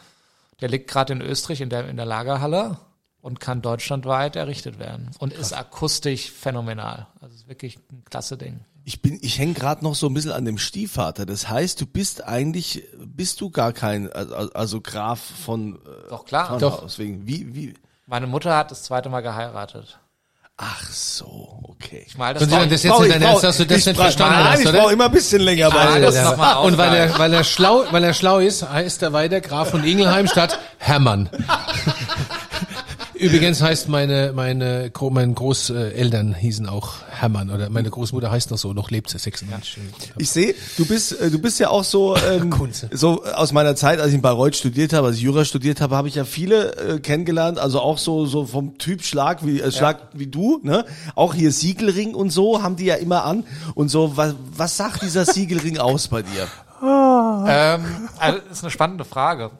Der 0.62 0.70
liegt 0.70 0.88
gerade 0.88 1.12
in 1.12 1.20
Österreich 1.20 1.60
in 1.60 1.68
der, 1.68 1.86
in 1.88 1.96
der 1.96 2.06
Lagerhalle 2.06 2.78
und 3.26 3.40
kann 3.40 3.60
deutschlandweit 3.60 4.36
errichtet 4.36 4.78
werden. 4.78 5.10
Und 5.18 5.32
ist 5.32 5.52
akustisch 5.52 6.30
phänomenal. 6.30 7.08
Also 7.20 7.34
ist 7.34 7.48
wirklich 7.48 7.76
ein 7.90 8.04
klasse 8.08 8.38
Ding. 8.38 8.60
Ich 8.84 9.02
bin, 9.02 9.18
ich 9.20 9.40
hänge 9.40 9.54
gerade 9.54 9.82
noch 9.82 9.96
so 9.96 10.06
ein 10.06 10.14
bisschen 10.14 10.30
an 10.30 10.44
dem 10.44 10.58
Stiefvater. 10.58 11.26
Das 11.26 11.48
heißt, 11.48 11.80
du 11.80 11.86
bist 11.86 12.22
eigentlich, 12.22 12.84
bist 13.04 13.40
du 13.40 13.50
gar 13.50 13.72
kein, 13.72 14.12
also, 14.12 14.52
also 14.52 14.80
Graf 14.80 15.18
von, 15.44 15.74
äh, 15.74 16.08
Doch 16.08 16.24
klar. 16.24 16.50
von 16.50 16.60
Doch. 16.60 16.82
Haus 16.82 17.00
wegen. 17.00 17.26
Wie, 17.26 17.52
wie? 17.52 17.74
Meine 18.06 18.28
Mutter 18.28 18.56
hat 18.56 18.70
das 18.70 18.84
zweite 18.84 19.08
Mal 19.08 19.22
geheiratet. 19.22 19.98
Ach 20.56 20.88
so, 20.88 21.58
okay. 21.64 22.04
Ich 22.06 22.16
meine, 22.16 22.38
das 22.38 22.48
war, 22.48 22.64
das 22.64 22.84
jetzt 22.84 22.98
nicht 23.00 23.12
dein 23.12 23.22
Ernst, 23.22 23.42
dass 23.42 23.56
du 23.56 23.66
das 23.66 23.84
nicht 23.84 23.96
verstanden 23.96 24.36
Nein, 24.36 24.52
hast, 24.52 24.60
ich 24.60 24.68
oder? 24.68 24.78
brauche 24.78 24.92
immer 24.92 25.06
ein 25.06 25.12
bisschen 25.12 25.42
länger. 25.42 25.74
Weil 25.74 26.00
das 26.00 26.36
mal 26.36 26.54
Und 26.60 26.78
weil 26.78 26.94
er, 26.94 27.18
weil 27.18 27.32
er 27.34 27.42
schlau, 27.42 27.84
weil 27.90 28.04
er 28.04 28.14
schlau 28.14 28.38
ist, 28.38 28.62
heißt 28.66 29.02
er 29.02 29.12
weiter 29.12 29.40
Graf 29.40 29.70
von 29.70 29.82
Ingelheim 29.82 30.28
statt 30.28 30.60
Hermann. 30.78 31.28
Übrigens 33.18 33.62
heißt 33.62 33.88
meine, 33.88 34.32
meine, 34.34 34.90
meine 35.10 35.32
Großeltern 35.34 36.34
hießen 36.34 36.68
auch 36.68 37.02
Hermann 37.08 37.50
oder 37.50 37.70
meine 37.70 37.90
Großmutter 37.90 38.30
heißt 38.30 38.50
noch 38.50 38.58
so, 38.58 38.72
noch 38.72 38.90
lebt 38.90 39.10
sie 39.10 39.18
96. 39.18 39.78
ich 40.18 40.30
sehe, 40.30 40.54
du 40.76 40.86
bist, 40.86 41.18
äh, 41.20 41.30
du 41.30 41.38
bist 41.38 41.58
ja 41.58 41.70
auch 41.70 41.84
so, 41.84 42.16
ähm, 42.16 42.54
so 42.90 43.24
äh, 43.24 43.30
aus 43.30 43.52
meiner 43.52 43.74
Zeit, 43.74 44.00
als 44.00 44.08
ich 44.08 44.14
in 44.14 44.22
Bayreuth 44.22 44.56
studiert 44.56 44.92
habe, 44.92 45.08
als 45.08 45.16
ich 45.16 45.22
Jura 45.22 45.44
studiert 45.44 45.80
habe, 45.80 45.96
habe 45.96 46.08
ich 46.08 46.14
ja 46.14 46.24
viele 46.24 46.76
äh, 46.76 47.00
kennengelernt, 47.00 47.58
also 47.58 47.80
auch 47.80 47.98
so, 47.98 48.26
so 48.26 48.44
vom 48.46 48.78
Typ 48.78 49.02
Schlag 49.02 49.44
wie, 49.46 49.60
äh, 49.60 49.72
Schlag 49.72 49.98
wie 50.12 50.26
du, 50.26 50.60
ne? 50.62 50.84
Auch 51.14 51.34
hier 51.34 51.52
Siegelring 51.52 52.14
und 52.14 52.30
so 52.30 52.62
haben 52.62 52.76
die 52.76 52.86
ja 52.86 52.96
immer 52.96 53.24
an 53.24 53.44
und 53.74 53.88
so. 53.88 54.16
Was, 54.16 54.34
was 54.54 54.76
sagt 54.76 55.02
dieser 55.02 55.24
Siegelring 55.26 55.78
aus 55.78 56.08
bei 56.08 56.22
dir? 56.22 56.48
Ähm, 56.82 57.84
also 58.18 58.38
ist 58.50 58.62
eine 58.62 58.70
spannende 58.70 59.04
Frage, 59.04 59.50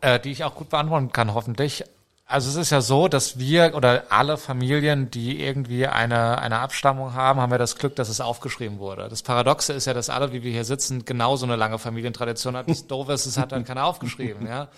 äh, 0.00 0.20
die 0.20 0.30
ich 0.30 0.44
auch 0.44 0.54
gut 0.54 0.70
beantworten 0.70 1.12
kann, 1.12 1.34
hoffentlich. 1.34 1.84
Also 2.32 2.48
es 2.48 2.56
ist 2.56 2.70
ja 2.70 2.80
so, 2.80 3.08
dass 3.08 3.38
wir 3.38 3.74
oder 3.74 4.04
alle 4.08 4.38
Familien, 4.38 5.10
die 5.10 5.42
irgendwie 5.42 5.86
eine, 5.86 6.38
eine 6.38 6.60
Abstammung 6.60 7.12
haben, 7.12 7.38
haben 7.42 7.52
ja 7.52 7.58
das 7.58 7.76
Glück, 7.76 7.94
dass 7.96 8.08
es 8.08 8.22
aufgeschrieben 8.22 8.78
wurde. 8.78 9.10
Das 9.10 9.22
Paradoxe 9.22 9.74
ist 9.74 9.84
ja, 9.84 9.92
dass 9.92 10.08
alle, 10.08 10.32
wie 10.32 10.42
wir 10.42 10.50
hier 10.50 10.64
sitzen, 10.64 11.04
genauso 11.04 11.44
eine 11.44 11.56
lange 11.56 11.78
Familientradition 11.78 12.56
haben. 12.56 12.68
Das 12.68 12.86
Doofe 12.86 13.12
ist, 13.12 13.26
es 13.26 13.36
hat 13.36 13.52
dann 13.52 13.66
keiner 13.66 13.84
aufgeschrieben, 13.84 14.46
ja. 14.46 14.68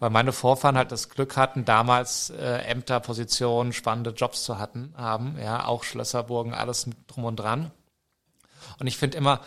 Weil 0.00 0.08
meine 0.08 0.32
Vorfahren 0.32 0.78
halt 0.78 0.90
das 0.90 1.10
Glück 1.10 1.36
hatten, 1.36 1.66
damals 1.66 2.30
äh, 2.30 2.62
Ämter, 2.62 2.98
Positionen, 2.98 3.74
spannende 3.74 4.12
Jobs 4.12 4.42
zu 4.44 4.58
hatten, 4.58 4.94
haben, 4.96 5.36
ja, 5.38 5.66
auch 5.66 5.84
Schlösserburgen, 5.84 6.54
alles 6.54 6.86
mit 6.86 6.96
drum 7.08 7.26
und 7.26 7.36
dran. 7.36 7.72
Und 8.78 8.86
ich 8.86 8.96
finde 8.96 9.18
immer, 9.18 9.40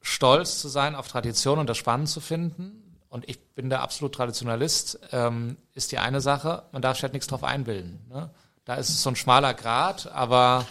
stolz 0.00 0.58
zu 0.58 0.68
sein 0.68 0.94
auf 0.94 1.08
Tradition 1.08 1.58
und 1.58 1.68
das 1.68 1.76
spannend 1.76 2.08
zu 2.08 2.20
finden. 2.20 2.79
Und 3.10 3.28
ich 3.28 3.38
bin 3.54 3.68
der 3.70 3.82
absolut 3.82 4.14
Traditionalist, 4.14 4.98
ähm, 5.12 5.56
ist 5.74 5.90
die 5.92 5.98
eine 5.98 6.20
Sache. 6.20 6.62
Man 6.72 6.80
darf 6.80 6.96
sich 6.96 7.02
halt 7.02 7.12
nichts 7.12 7.26
drauf 7.26 7.42
einbilden. 7.44 7.98
Ne? 8.08 8.30
Da 8.64 8.74
ist 8.76 8.88
es 8.88 9.02
so 9.02 9.10
ein 9.10 9.16
schmaler 9.16 9.52
Grad, 9.52 10.10
aber 10.12 10.64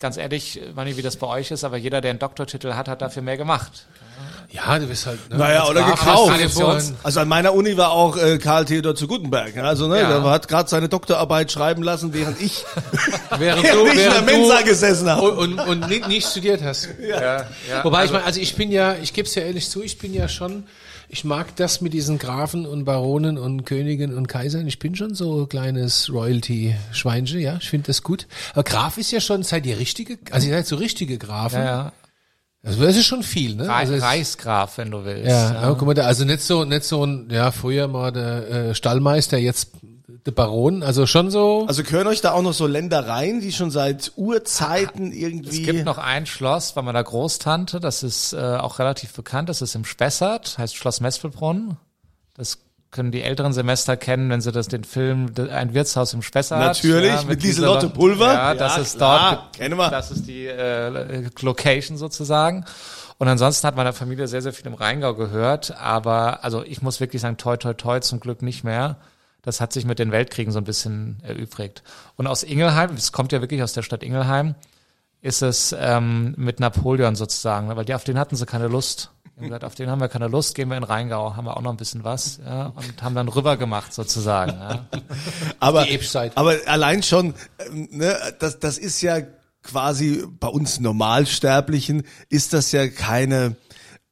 ganz 0.00 0.16
ehrlich, 0.16 0.58
ich 0.62 0.74
weiß 0.76 0.86
nicht, 0.86 0.96
wie 0.96 1.02
das 1.02 1.16
bei 1.16 1.26
euch 1.26 1.50
ist, 1.50 1.64
aber 1.64 1.76
jeder, 1.76 2.00
der 2.00 2.10
einen 2.10 2.18
Doktortitel 2.20 2.72
hat, 2.72 2.88
hat 2.88 3.02
dafür 3.02 3.20
mehr 3.22 3.36
gemacht. 3.36 3.86
Ja, 4.50 4.78
du 4.78 4.86
bist 4.86 5.04
halt, 5.04 5.28
ne, 5.28 5.36
Naja, 5.36 5.66
oder 5.68 5.82
gekauft. 5.82 6.58
du 6.58 6.94
Also 7.02 7.20
an 7.20 7.28
meiner 7.28 7.52
Uni 7.52 7.76
war 7.76 7.90
auch 7.90 8.16
äh, 8.16 8.38
Karl 8.38 8.64
Theodor 8.64 8.94
zu 8.94 9.06
Gutenberg. 9.06 9.54
ne? 9.54 9.62
Also 9.64 9.88
ne, 9.88 10.00
Ja. 10.00 10.08
der 10.08 10.22
hat 10.30 10.48
gerade 10.48 10.70
seine 10.70 10.88
Doktorarbeit 10.88 11.52
schreiben 11.52 11.82
lassen, 11.82 12.14
während 12.14 12.40
ich 12.40 12.64
Während 13.38 13.62
nicht 13.62 13.74
du, 13.74 13.80
in 13.84 13.94
der 13.94 13.96
während 14.12 14.26
Mensa 14.26 14.58
du 14.60 14.64
gesessen 14.64 15.10
habe. 15.10 15.32
und, 15.32 15.58
und, 15.58 15.68
und 15.68 15.88
nicht, 15.90 16.08
nicht 16.08 16.26
studiert 16.26 16.62
hast. 16.62 16.88
Ja, 16.98 17.44
ja. 17.68 17.84
Wobei 17.84 18.06
ich 18.06 18.10
meine, 18.10 18.24
also 18.24 18.40
ich 18.40 18.56
bin 18.56 18.72
ja, 18.72 18.94
ich 18.94 19.12
gebe 19.12 19.28
es 19.28 19.34
ja 19.34 19.42
ehrlich 19.42 19.68
zu, 19.68 19.82
ich 19.82 19.98
bin 19.98 20.14
ja 20.14 20.28
schon, 20.28 20.66
ich 21.08 21.24
mag 21.24 21.56
das 21.56 21.80
mit 21.80 21.92
diesen 21.94 22.18
Grafen 22.18 22.66
und 22.66 22.84
Baronen 22.84 23.38
und 23.38 23.64
Königen 23.64 24.14
und 24.14 24.26
Kaisern. 24.28 24.66
Ich 24.66 24.78
bin 24.78 24.94
schon 24.94 25.14
so 25.14 25.42
ein 25.42 25.48
kleines 25.48 26.12
Royalty-Schweinchen, 26.12 27.40
ja, 27.40 27.56
ich 27.60 27.68
finde 27.70 27.86
das 27.88 28.02
gut. 28.02 28.26
Aber 28.52 28.62
Graf 28.64 28.98
ist 28.98 29.10
ja 29.10 29.20
schon, 29.20 29.42
seid 29.42 29.66
ihr 29.66 29.78
richtige, 29.78 30.18
also 30.30 30.46
ihr 30.48 30.54
seid 30.54 30.66
so 30.66 30.76
richtige 30.76 31.18
Grafen. 31.18 31.58
ja, 31.60 31.64
ja. 31.64 31.92
Also 32.64 32.82
das 32.82 32.96
ist 32.96 33.06
schon 33.06 33.22
viel, 33.22 33.54
ne? 33.54 33.68
Rei- 33.68 33.72
Also 33.74 33.96
Reichsgraf, 33.96 34.78
wenn 34.78 34.90
du 34.90 35.04
willst. 35.04 35.28
ja, 35.28 35.54
aber 35.60 35.76
guck 35.76 35.86
mal, 35.86 35.94
da, 35.94 36.02
also 36.06 36.24
nicht 36.24 36.40
so, 36.42 36.64
nicht 36.64 36.82
so 36.84 37.06
ein, 37.06 37.28
ja, 37.30 37.52
früher 37.52 37.86
mal 37.86 38.10
der 38.10 38.48
äh, 38.50 38.74
Stallmeister, 38.74 39.38
jetzt 39.38 39.70
der 40.26 40.32
Baron, 40.32 40.82
also 40.82 41.06
schon 41.06 41.30
so. 41.30 41.66
Also 41.68 41.82
gehören 41.82 42.06
euch 42.06 42.20
da 42.22 42.32
auch 42.32 42.42
noch 42.42 42.54
so 42.54 42.66
Ländereien, 42.66 43.40
die 43.40 43.52
schon 43.52 43.70
seit 43.70 44.12
Urzeiten 44.16 45.12
irgendwie. 45.12 45.60
Es 45.60 45.66
gibt 45.66 45.84
noch 45.84 45.98
ein 45.98 46.24
Schloss 46.26 46.72
bei 46.72 46.82
meiner 46.82 47.04
Großtante, 47.04 47.78
das 47.78 48.02
ist 48.02 48.32
äh, 48.32 48.36
auch 48.38 48.78
relativ 48.78 49.12
bekannt, 49.12 49.48
das 49.48 49.60
ist 49.62 49.74
im 49.74 49.84
Spessart, 49.84 50.56
heißt 50.58 50.74
Schloss 50.76 51.00
Mespelbrunn. 51.00 51.76
Das 52.34 52.58
können 52.90 53.12
die 53.12 53.20
älteren 53.22 53.52
Semester 53.52 53.98
kennen, 53.98 54.30
wenn 54.30 54.40
sie 54.40 54.50
das 54.50 54.68
den 54.68 54.82
Film 54.82 55.26
Ein 55.52 55.74
Wirtshaus 55.74 56.14
im 56.14 56.22
Spessart. 56.22 56.58
Natürlich, 56.60 57.26
mit 57.26 57.42
Lieselotte 57.42 57.86
Lieselotte- 57.86 57.88
Pulver. 57.90 58.32
Ja, 58.32 58.54
das 58.54 58.76
Ja, 58.76 58.82
ist 58.82 58.96
klar, 58.96 59.30
dort. 59.34 59.56
kennen 59.58 59.76
wir. 59.76 59.90
Das 59.90 60.10
ist 60.10 60.26
die 60.26 60.46
äh, 60.46 61.28
Location 61.42 61.98
sozusagen. 61.98 62.64
Und 63.18 63.28
ansonsten 63.28 63.66
hat 63.66 63.76
meine 63.76 63.92
Familie 63.92 64.26
sehr, 64.26 64.40
sehr 64.40 64.54
viel 64.54 64.66
im 64.68 64.74
Rheingau 64.74 65.14
gehört, 65.14 65.76
aber 65.76 66.44
also 66.44 66.62
ich 66.64 66.80
muss 66.80 67.00
wirklich 67.00 67.20
sagen, 67.20 67.36
toi, 67.36 67.56
toi, 67.58 67.74
toi, 67.74 68.00
zum 68.00 68.20
Glück 68.20 68.40
nicht 68.40 68.64
mehr. 68.64 68.96
Das 69.48 69.62
hat 69.62 69.72
sich 69.72 69.86
mit 69.86 69.98
den 69.98 70.12
Weltkriegen 70.12 70.52
so 70.52 70.58
ein 70.58 70.64
bisschen 70.64 71.20
erübrigt. 71.22 71.82
Und 72.16 72.26
aus 72.26 72.42
Ingelheim, 72.42 72.90
es 72.94 73.12
kommt 73.12 73.32
ja 73.32 73.40
wirklich 73.40 73.62
aus 73.62 73.72
der 73.72 73.80
Stadt 73.80 74.02
Ingelheim, 74.02 74.56
ist 75.22 75.40
es 75.40 75.74
ähm, 75.78 76.34
mit 76.36 76.60
Napoleon 76.60 77.16
sozusagen, 77.16 77.68
ne? 77.68 77.74
weil 77.74 77.86
die, 77.86 77.94
auf 77.94 78.04
den 78.04 78.18
hatten 78.18 78.36
sie 78.36 78.44
keine 78.44 78.68
Lust. 78.68 79.10
Gesagt, 79.40 79.64
auf 79.64 79.74
den 79.74 79.88
haben 79.88 80.02
wir 80.02 80.08
keine 80.08 80.28
Lust, 80.28 80.54
gehen 80.54 80.68
wir 80.68 80.76
in 80.76 80.84
Rheingau, 80.84 81.34
haben 81.34 81.46
wir 81.46 81.56
auch 81.56 81.62
noch 81.62 81.70
ein 81.70 81.78
bisschen 81.78 82.04
was, 82.04 82.40
ja, 82.44 82.66
und 82.66 83.02
haben 83.02 83.14
dann 83.14 83.28
rüber 83.28 83.56
gemacht 83.56 83.94
sozusagen. 83.94 84.52
Ja. 84.52 84.84
aber, 85.60 85.86
aber 86.34 86.56
allein 86.66 87.02
schon, 87.02 87.32
ähm, 87.58 87.88
ne, 87.90 88.18
das, 88.38 88.58
das 88.58 88.76
ist 88.76 89.00
ja 89.00 89.22
quasi 89.62 90.26
bei 90.40 90.48
uns 90.48 90.78
Normalsterblichen 90.78 92.02
ist 92.28 92.52
das 92.52 92.70
ja 92.72 92.88
keine 92.88 93.56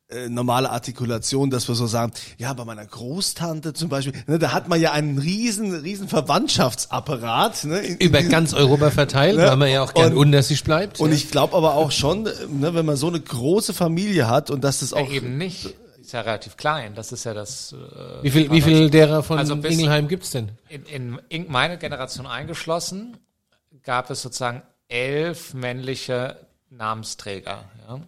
äh, 0.08 0.28
normale 0.28 0.70
Artikulation, 0.70 1.50
dass 1.50 1.66
wir 1.66 1.74
so 1.74 1.86
sagen, 1.86 2.12
ja, 2.38 2.52
bei 2.52 2.64
meiner 2.64 2.86
Großtante 2.86 3.72
zum 3.72 3.88
Beispiel, 3.88 4.12
ne, 4.28 4.38
da 4.38 4.52
hat 4.52 4.68
man 4.68 4.80
ja 4.80 4.92
einen 4.92 5.18
riesen, 5.18 5.74
riesen 5.74 6.08
Verwandtschaftsapparat. 6.08 7.64
Ne, 7.64 7.78
in- 7.80 7.96
über 7.98 8.22
ganz 8.22 8.54
Europa 8.54 8.90
verteilt, 8.90 9.36
Ne? 9.38 9.46
weil 9.46 9.56
man 9.56 9.70
ja 9.70 9.82
auch 9.82 9.94
gern 9.94 10.16
Und- 10.16 10.42
sich 10.42 10.62
bleibt. 10.64 11.00
Und 11.00 11.10
ja. 11.10 11.16
ich 11.16 11.30
glaube 11.30 11.56
aber 11.56 11.74
auch 11.74 11.90
schon, 11.90 12.26
äh, 12.26 12.30
ne, 12.48 12.74
wenn 12.74 12.86
man 12.86 12.96
so 12.96 13.08
eine 13.08 13.20
große 13.20 13.74
Familie 13.74 14.28
hat 14.28 14.50
und 14.50 14.62
dass 14.62 14.80
das 14.80 14.92
auch 14.92 15.10
Eben 15.10 15.38
nicht. 15.38 15.74
ist 16.00 16.12
ja 16.12 16.20
relativ 16.20 16.56
klein. 16.56 16.94
Das 16.94 17.10
ist 17.10 17.24
ja 17.24 17.34
das. 17.34 17.72
Äh, 17.72 18.22
Wie 18.22 18.30
viel, 18.30 18.50
wie 18.52 18.62
viel 18.62 18.90
derer 18.90 19.22
von 19.24 19.38
Also 19.38 19.54
Ingelheim 19.54 20.06
gibt's 20.08 20.30
denn? 20.30 20.50
in, 20.68 20.84
in, 20.84 21.20
in 21.28 21.50
meine 21.50 21.78
Generation 21.78 22.26
eingeschlossen 22.28 23.16
gab 23.82 24.08
es 24.10 24.22
sozusagen 24.22 24.62
elf 24.88 25.52
männliche 25.54 26.36
Namensträger. 26.70 27.64
Ja? 27.88 28.00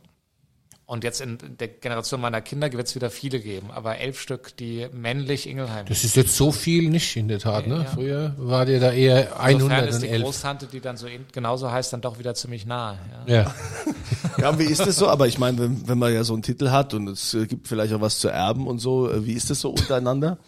Und 0.89 1.05
jetzt 1.05 1.21
in 1.21 1.37
der 1.61 1.69
Generation 1.69 2.19
meiner 2.19 2.41
Kinder 2.41 2.73
wird 2.73 2.87
es 2.87 2.95
wieder 2.95 3.11
viele 3.11 3.41
geben, 3.41 3.71
aber 3.71 3.99
elf 3.99 4.19
Stück, 4.19 4.57
die 4.57 4.89
männlich 4.91 5.47
Ingelheim. 5.47 5.85
Das 5.85 6.03
ist 6.03 6.17
jetzt 6.17 6.35
so 6.35 6.51
viel 6.51 6.89
nicht 6.89 7.15
in 7.15 7.29
der 7.29 7.41
Tat, 7.41 7.67
ne? 7.67 7.85
Ja. 7.85 7.85
Früher 7.85 8.35
war 8.39 8.65
der 8.65 8.81
da 8.81 8.93
eher 8.93 9.29
Insofern 9.51 9.87
ist 9.87 10.01
die 10.01 10.07
111. 10.07 10.23
Großtante, 10.23 10.67
die 10.67 10.81
dann 10.81 10.97
so 10.97 11.07
in, 11.07 11.27
genauso 11.31 11.71
heißt, 11.71 11.93
dann 11.93 12.01
doch 12.01 12.19
wieder 12.19 12.35
ziemlich 12.35 12.65
nah. 12.65 12.97
Ja? 13.27 13.35
Ja. 13.35 13.55
Ja, 14.39 14.59
wie 14.59 14.65
ist 14.65 14.81
das 14.81 14.97
so? 14.97 15.09
Aber 15.09 15.27
ich 15.27 15.39
meine, 15.39 15.59
wenn, 15.59 15.87
wenn 15.89 15.99
man 15.99 16.15
ja 16.15 16.25
so 16.25 16.33
einen 16.33 16.43
Titel 16.43 16.71
hat 16.71 16.95
und 16.95 17.09
es 17.09 17.35
äh, 17.35 17.47
gibt 17.47 17.69
vielleicht 17.69 17.93
auch 17.93 18.01
was 18.01 18.19
zu 18.19 18.29
erben 18.29 18.67
und 18.67 18.79
so, 18.79 19.11
äh, 19.11 19.27
wie 19.27 19.35
ist 19.35 19.51
das 19.51 19.61
so 19.61 19.71
untereinander? 19.71 20.39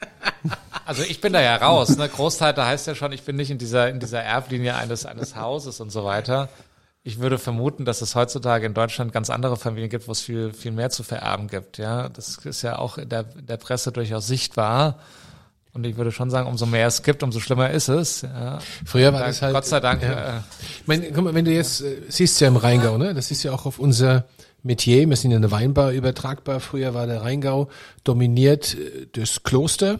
Also 0.84 1.04
ich 1.04 1.20
bin 1.20 1.32
da 1.32 1.40
ja 1.40 1.54
raus. 1.56 1.96
Ne? 1.96 2.08
Großtante 2.08 2.66
heißt 2.66 2.88
ja 2.88 2.96
schon, 2.96 3.12
ich 3.12 3.22
bin 3.22 3.36
nicht 3.36 3.52
in 3.52 3.58
dieser, 3.58 3.88
in 3.88 4.00
dieser 4.00 4.20
Erblinie 4.20 4.74
eines, 4.74 5.06
eines 5.06 5.36
Hauses 5.36 5.80
und 5.80 5.90
so 5.90 6.04
weiter. 6.04 6.48
Ich 7.04 7.18
würde 7.18 7.36
vermuten, 7.38 7.84
dass 7.84 8.00
es 8.00 8.14
heutzutage 8.14 8.64
in 8.64 8.74
Deutschland 8.74 9.12
ganz 9.12 9.28
andere 9.28 9.56
Familien 9.56 9.90
gibt, 9.90 10.06
wo 10.06 10.12
es 10.12 10.20
viel, 10.20 10.52
viel 10.52 10.70
mehr 10.70 10.90
zu 10.90 11.02
vererben 11.02 11.48
gibt. 11.48 11.78
Ja, 11.78 12.08
das 12.08 12.36
ist 12.44 12.62
ja 12.62 12.78
auch 12.78 12.96
in 12.96 13.08
der, 13.08 13.24
in 13.36 13.46
der 13.46 13.56
Presse 13.56 13.90
durchaus 13.90 14.26
sichtbar. 14.28 14.98
Und 15.72 15.84
ich 15.86 15.96
würde 15.96 16.12
schon 16.12 16.30
sagen, 16.30 16.46
umso 16.48 16.66
mehr 16.66 16.86
es 16.86 17.02
gibt, 17.02 17.22
umso 17.22 17.40
schlimmer 17.40 17.70
ist 17.70 17.88
es. 17.88 18.22
Ja. 18.22 18.58
Früher 18.84 19.12
war 19.12 19.20
Da, 19.20 19.26
das 19.26 19.42
halt. 19.42 19.54
Gott 19.54 19.64
sei 19.64 19.80
Dank. 19.80 20.02
Ja. 20.02 20.38
Äh, 20.38 20.40
Ich 20.80 20.86
meine, 20.86 21.10
guck 21.12 21.24
mal, 21.24 21.34
wenn 21.34 21.44
du 21.46 21.50
jetzt 21.50 21.80
äh, 21.80 22.02
siehst 22.08 22.40
ja 22.40 22.48
im 22.48 22.56
Rheingau, 22.56 22.98
ne? 22.98 23.14
Das 23.14 23.30
ist 23.30 23.42
ja 23.42 23.52
auch 23.52 23.64
auf 23.66 23.78
unser 23.78 24.26
Metier. 24.62 25.08
Wir 25.08 25.16
sind 25.16 25.30
ja 25.32 25.38
eine 25.38 25.50
Weinbar 25.50 25.90
übertragbar. 25.92 26.60
Früher 26.60 26.94
war 26.94 27.06
der 27.08 27.22
Rheingau 27.22 27.68
dominiert 28.04 28.74
äh, 28.74 29.06
durchs 29.06 29.42
Kloster, 29.42 29.98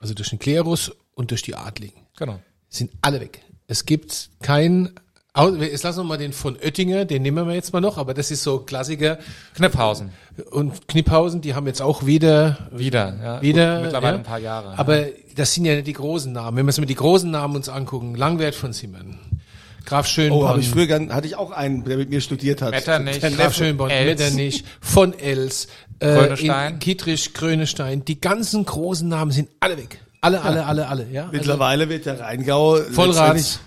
also 0.00 0.12
durch 0.12 0.28
den 0.30 0.38
Klerus 0.40 0.90
und 1.14 1.30
durch 1.30 1.42
die 1.42 1.54
Adligen. 1.54 2.02
genau. 2.18 2.40
Sind 2.68 2.90
alle 3.00 3.20
weg. 3.20 3.42
Es 3.68 3.86
gibt 3.86 4.30
kein 4.42 4.90
Jetzt 5.34 5.82
lassen 5.82 6.00
wir 6.00 6.04
mal 6.04 6.18
den 6.18 6.34
von 6.34 6.56
Oettinger, 6.56 7.06
den 7.06 7.22
nehmen 7.22 7.46
wir 7.46 7.54
jetzt 7.54 7.72
mal 7.72 7.80
noch, 7.80 7.96
aber 7.96 8.12
das 8.12 8.30
ist 8.30 8.42
so 8.42 8.58
Klassiker. 8.58 9.18
Kniphausen. 9.54 10.10
Und 10.50 10.86
Kniphausen, 10.88 11.40
die 11.40 11.54
haben 11.54 11.66
jetzt 11.66 11.80
auch 11.80 12.04
wieder 12.04 12.68
Wieder. 12.70 13.16
Ja. 13.22 13.42
wieder 13.42 13.74
Gut, 13.76 13.84
mittlerweile 13.84 14.12
ja. 14.12 14.18
ein 14.18 14.24
paar 14.24 14.38
Jahre. 14.38 14.78
Aber 14.78 15.06
das 15.34 15.54
sind 15.54 15.64
ja 15.64 15.74
nicht 15.74 15.86
die 15.86 15.94
großen 15.94 16.30
Namen. 16.32 16.58
Wenn 16.58 16.66
wir 16.66 16.68
uns 16.68 16.80
mit 16.80 16.90
die 16.90 16.94
großen 16.94 17.30
Namen 17.30 17.56
uns 17.56 17.70
angucken, 17.70 18.14
Langwert 18.14 18.54
von 18.54 18.74
Simmern, 18.74 19.18
Graf 19.86 20.06
Schönborn, 20.06 20.44
Oh, 20.44 20.48
habe 20.48 20.60
ich 20.60 20.68
früher 20.68 20.86
gern, 20.86 21.14
hatte 21.14 21.26
ich 21.26 21.36
auch 21.36 21.50
einen, 21.50 21.82
der 21.84 21.96
mit 21.96 22.10
mir 22.10 22.20
studiert 22.20 22.60
hat. 22.60 22.72
Metternich. 22.72 23.20
Graf 23.20 23.36
Neffe. 23.38 23.54
Schönborn, 23.54 23.90
Els. 23.90 24.20
Metternich, 24.20 24.64
von 24.82 25.18
Els, 25.18 25.66
äh, 25.98 26.14
Grönestein. 26.14 26.74
in 26.74 26.78
Kietrich, 26.78 27.32
Grönestein, 27.32 28.04
die 28.04 28.20
ganzen 28.20 28.66
großen 28.66 29.08
Namen 29.08 29.30
sind 29.30 29.48
alle 29.60 29.78
weg. 29.78 29.98
Alle, 30.24 30.40
alle, 30.42 30.64
alle, 30.66 30.86
alle, 30.86 31.06
ja. 31.10 31.22
Also 31.22 31.32
Mittlerweile 31.32 31.88
wird 31.88 32.06
der 32.06 32.20
Rheingau 32.20 32.76
Vollrad, 32.92 33.34
letztendlich- 33.34 33.58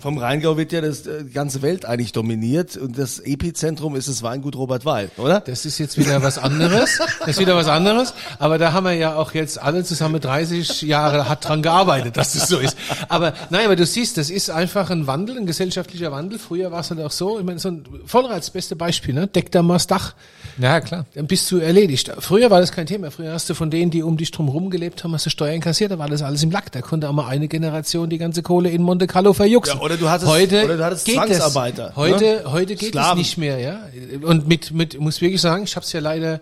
vom, 0.00 0.16
Rheingau 0.16 0.56
wird 0.56 0.72
ja 0.72 0.80
das 0.80 1.06
äh, 1.06 1.24
die 1.24 1.30
ganze 1.32 1.60
Welt 1.60 1.84
eigentlich 1.84 2.12
dominiert 2.12 2.78
und 2.78 2.96
das 2.96 3.18
Epizentrum 3.18 3.94
ist 3.94 4.08
das 4.08 4.22
Weingut 4.22 4.56
Robert 4.56 4.86
Weil, 4.86 5.10
oder? 5.18 5.40
Das 5.40 5.66
ist 5.66 5.76
jetzt 5.78 5.98
wieder 5.98 6.22
was 6.22 6.38
anderes. 6.38 6.98
Das 7.18 7.28
ist 7.28 7.38
wieder 7.38 7.54
was 7.54 7.66
anderes. 7.68 8.14
Aber 8.38 8.56
da 8.56 8.72
haben 8.72 8.84
wir 8.84 8.94
ja 8.94 9.14
auch 9.16 9.34
jetzt 9.34 9.60
alle 9.60 9.84
zusammen 9.84 10.22
30 10.22 10.80
Jahre 10.82 11.28
hart 11.28 11.46
dran 11.46 11.60
gearbeitet, 11.60 12.16
dass 12.16 12.32
das 12.32 12.48
so 12.48 12.58
ist. 12.58 12.74
Aber 13.10 13.34
nein, 13.50 13.66
aber 13.66 13.76
du 13.76 13.84
siehst, 13.84 14.16
das 14.16 14.30
ist 14.30 14.48
einfach 14.48 14.88
ein 14.88 15.06
Wandel, 15.06 15.36
ein 15.36 15.44
gesellschaftlicher 15.44 16.10
Wandel. 16.12 16.38
Früher 16.38 16.72
war 16.72 16.80
es 16.80 16.88
halt 16.88 17.00
auch 17.02 17.10
so. 17.10 17.38
Ich 17.38 17.44
meine, 17.44 17.58
so 17.58 17.68
ein 17.68 17.84
Vollrad, 18.06 18.38
das 18.38 18.48
beste 18.50 18.74
Beispiel, 18.74 19.12
ne? 19.12 19.26
Deck 19.26 19.52
da 19.52 19.62
mal 19.62 19.74
das 19.74 19.86
Dach. 19.86 20.14
ja, 20.56 20.80
klar. 20.80 21.04
Dann 21.14 21.26
bist 21.26 21.50
du 21.50 21.58
erledigt. 21.58 22.10
Früher 22.20 22.50
war 22.50 22.60
das 22.60 22.72
kein 22.72 22.86
Thema. 22.86 23.10
Früher 23.10 23.34
hast 23.34 23.50
du 23.50 23.54
von 23.54 23.70
denen, 23.70 23.90
die 23.90 24.02
um 24.02 24.16
dich 24.16 24.30
drum 24.30 24.46
herum 24.46 24.70
gelebt 24.70 25.04
haben, 25.04 25.12
hast 25.12 25.26
du 25.26 25.30
Steuern 25.42 25.60
kassiert, 25.60 25.90
da 25.90 25.98
war 25.98 26.08
das 26.08 26.22
alles 26.22 26.42
im 26.42 26.50
Lack. 26.50 26.70
Da 26.72 26.80
konnte 26.82 27.08
auch 27.08 27.12
mal 27.12 27.28
eine 27.28 27.48
Generation 27.48 28.08
die 28.08 28.18
ganze 28.18 28.42
Kohle 28.42 28.70
in 28.70 28.82
Monte 28.82 29.06
Carlo 29.06 29.32
verjuxen. 29.32 29.76
Ja, 29.78 29.82
oder 29.82 29.96
du 29.96 30.08
hattest- 30.08 30.30
heute 30.30 30.64
oder 30.64 30.76
du 30.76 30.84
hattest 30.84 31.04
geht 31.04 31.14
Zwangsarbeiter, 31.16 31.88
Das. 31.88 31.96
Heute, 31.96 32.24
ne? 32.24 32.42
heute 32.52 32.76
geht 32.76 32.90
Sklaven. 32.90 33.20
es 33.20 33.26
nicht 33.26 33.38
mehr, 33.38 33.58
ja. 33.58 33.80
Und 34.22 34.46
mit, 34.46 34.70
mit, 34.72 34.98
muss 35.00 35.20
wirklich 35.20 35.40
sagen, 35.40 35.64
ich 35.64 35.74
habe 35.76 35.84
es 35.84 35.92
ja 35.92 36.00
leider, 36.00 36.40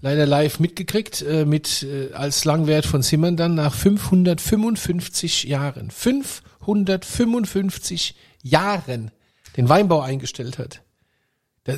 leider 0.00 0.26
live 0.26 0.58
mitgekriegt, 0.58 1.22
äh, 1.22 1.44
mit 1.44 1.84
äh, 1.84 2.12
als 2.14 2.44
Langwert 2.44 2.86
von 2.86 3.02
Simmern 3.02 3.36
dann 3.36 3.54
nach 3.54 3.74
555 3.74 5.44
Jahren. 5.44 5.90
555 5.90 8.14
Jahren 8.42 9.10
den 9.56 9.68
Weinbau 9.68 10.00
eingestellt 10.00 10.58
hat. 10.58 10.80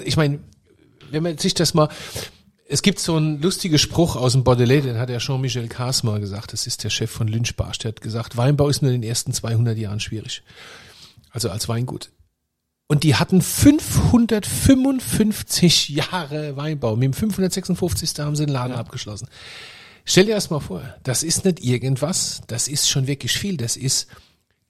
Ich 0.04 0.16
meine, 0.16 0.38
wenn 1.10 1.22
man 1.22 1.36
sich 1.38 1.52
das 1.54 1.74
mal, 1.74 1.88
es 2.66 2.82
gibt 2.82 2.98
so 2.98 3.16
einen 3.16 3.42
lustigen 3.42 3.78
Spruch 3.78 4.16
aus 4.16 4.32
dem 4.32 4.44
Baudelaire, 4.44 4.82
den 4.82 4.98
hat 4.98 5.10
ja 5.10 5.18
Jean-Michel 5.18 5.68
mal 6.02 6.20
gesagt, 6.20 6.52
das 6.52 6.66
ist 6.66 6.84
der 6.84 6.90
Chef 6.90 7.10
von 7.10 7.28
Lynchbarsch, 7.28 7.78
der 7.78 7.90
hat 7.90 8.00
gesagt, 8.00 8.36
Weinbau 8.36 8.68
ist 8.68 8.82
nur 8.82 8.90
in 8.90 9.02
den 9.02 9.08
ersten 9.08 9.32
200 9.32 9.76
Jahren 9.76 10.00
schwierig. 10.00 10.42
Also 11.30 11.50
als 11.50 11.68
Weingut. 11.68 12.10
Und 12.86 13.02
die 13.02 13.16
hatten 13.16 13.42
555 13.42 15.88
Jahre 15.88 16.56
Weinbau. 16.56 16.94
Mit 16.96 17.04
dem 17.04 17.14
556. 17.14 18.18
haben 18.18 18.36
sie 18.36 18.44
den 18.46 18.52
Laden 18.52 18.74
abgeschlossen. 18.74 19.28
Stell 20.04 20.26
dir 20.26 20.34
das 20.34 20.50
mal 20.50 20.60
vor, 20.60 20.82
das 21.02 21.22
ist 21.22 21.46
nicht 21.46 21.64
irgendwas, 21.64 22.42
das 22.46 22.68
ist 22.68 22.90
schon 22.90 23.06
wirklich 23.06 23.32
viel. 23.32 23.56
Das 23.56 23.76
ist 23.76 24.08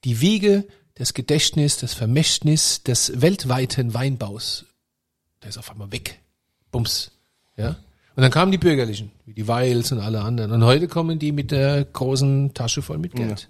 die 0.05 0.21
Wiege, 0.21 0.65
das 0.95 1.13
Gedächtnis, 1.13 1.77
das 1.77 1.93
Vermächtnis 1.93 2.85
des 2.85 3.21
weltweiten 3.21 3.95
Weinbaus. 3.95 4.67
Der 5.43 5.49
ist 5.49 5.59
auf 5.59 5.73
einmal 5.73 5.91
weg. 5.91 6.21
Bums. 6.71 7.11
Ja. 7.57 7.77
Und 8.17 8.23
dann 8.23 8.31
kamen 8.31 8.53
die 8.53 8.59
Bürgerlichen, 8.59 9.11
wie 9.27 9.35
die 9.35 9.49
Weils 9.49 9.91
und 9.91 9.99
alle 9.99 10.21
anderen. 10.21 10.53
Und 10.53 10.65
heute 10.65 10.87
kommen 10.87 11.19
die 11.19 11.33
mit 11.33 11.51
der 11.51 11.85
großen 11.85 12.55
Tasche 12.55 12.81
voll 12.81 12.99
mit 12.99 13.15
Geld. 13.15 13.49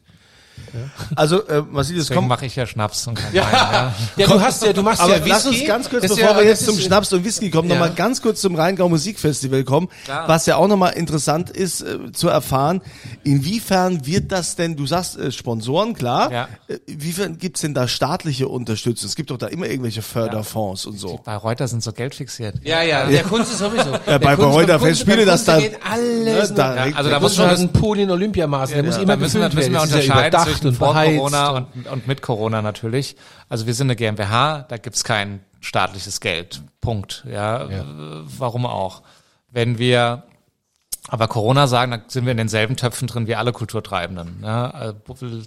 Also, 1.15 1.47
äh, 1.47 1.63
Deswegen 1.73 2.15
komm, 2.15 2.29
mache 2.29 2.47
ich 2.47 2.57
ja 2.57 2.67
Schnaps 2.67 3.07
und 3.07 3.15
kein 3.15 3.27
Wein. 3.27 3.35
Ja. 3.35 3.95
Ja, 4.17 4.27
du 4.27 4.41
hast 4.41 4.65
ja, 4.65 4.73
du 4.73 4.83
machst 4.83 5.01
aber 5.01 5.19
ja 5.19 5.25
lass 5.27 5.45
Whisky. 5.45 5.61
uns 5.61 5.69
ganz 5.69 5.91
kurz, 5.91 6.03
Das 6.03 6.11
bevor 6.17 6.31
ja- 6.33 6.37
wir 6.41 6.51
das 6.51 6.61
jetzt 6.61 6.65
zum 6.67 6.79
Schnaps 6.79 7.13
und 7.13 7.25
Whisky 7.25 7.51
kommen, 7.51 7.69
Ja. 7.69 7.75
nochmal 7.77 7.93
ganz 7.95 8.21
kurz 8.23 8.41
zum 8.41 8.55
Rheingau 8.57 8.89
Musikfestival 8.89 9.63
kommen, 9.65 9.89
Klar. 10.05 10.29
was 10.29 10.47
ja 10.47 10.57
auch 10.57 10.67
nochmal 10.69 10.93
interessant 10.95 11.51
ist 11.51 11.83
äh, 11.83 12.13
zu 12.13 12.29
erfahren, 12.29 12.81
inwiefern 13.23 14.07
wird 14.07 14.33
das 14.33 14.57
denn, 14.57 14.77
du 14.77 14.87
sagst 14.87 15.17
äh, 15.19 15.31
Sponsoren, 15.33 15.95
klar, 15.95 16.31
Ja. 16.33 16.49
äh, 16.69 16.79
inwiefern 16.87 17.39
gibt's 17.39 17.61
denn 17.63 17.75
da 17.75 17.89
staatliche 17.89 18.49
Unterstützung? 18.49 19.09
Es 19.09 19.17
gibt 19.17 19.31
doch 19.31 19.39
da 19.39 19.47
immer 19.47 19.67
irgendwelche 19.67 20.03
Förderfonds 20.03 20.87
und 20.87 20.99
so. 20.99 21.21
Bei 21.25 21.37
Reuter 21.37 21.69
sind 21.69 21.83
so 21.83 21.93
geldfixiert. 21.93 22.57
Ja, 22.65 22.83
ja, 22.83 23.07
der 23.07 23.23
Kunst 23.23 23.53
ist 23.53 23.59
sowieso. 23.59 23.91
Ja, 24.07 24.19
bei 24.19 24.35
Reuter 24.35 24.79
Festspiele, 24.81 25.25
dass 25.25 25.45
da- 25.45 25.55
alles 25.55 26.51
Ne, 26.51 26.55
da 26.57 26.73
also 26.95 27.11
da 27.11 27.21
muss 27.21 27.37
schon 27.37 27.49
das- 27.49 27.61
ein 27.61 27.73
Pool 27.73 27.99
in 27.99 28.11
Olympiamaßen, 28.11 28.75
der 28.75 28.83
muss 28.85 28.97
immer 28.97 29.15
da 29.15 29.17
müssen, 29.17 29.41
wir- 29.41 29.49
müssen. 29.55 29.73
Das 29.73 29.89
ja 29.91 29.99
unterscheiden 30.01 30.31
zwischen 30.45 30.69
und 30.69 30.75
vor 30.75 30.89
beheizt 30.89 31.19
Corona 31.19 31.51
und- 31.51 31.87
und, 31.87 32.07
mit 32.07 32.23
Corona 32.23 32.63
natürlich. 32.63 33.17
Also 33.49 33.67
wir 33.67 33.75
sind 33.75 33.87
eine 33.89 33.97
GmbH, 33.97 34.63
da 34.69 34.77
gibt's 34.77 35.05
kein 35.05 35.41
staatliches 35.61 36.21
Geld. 36.21 36.63
Punkt. 36.81 37.25
Ja, 37.31 37.69
Ja. 37.71 37.85
Warum 38.39 38.67
auch? 38.67 39.03
Wenn 39.51 39.79
wir 39.79 40.25
aber 41.09 41.29
Corona 41.29 41.67
sagen, 41.67 41.91
dann 41.91 42.03
sind 42.09 42.25
wir 42.25 42.31
in 42.31 42.39
denselben 42.39 42.77
Töpfen 42.77 43.07
drin 43.09 43.27
wie 43.27 43.35
alle 43.35 43.53
Kulturtreibenden. 43.53 44.39
Ja, 44.43 44.71
also 44.71 44.97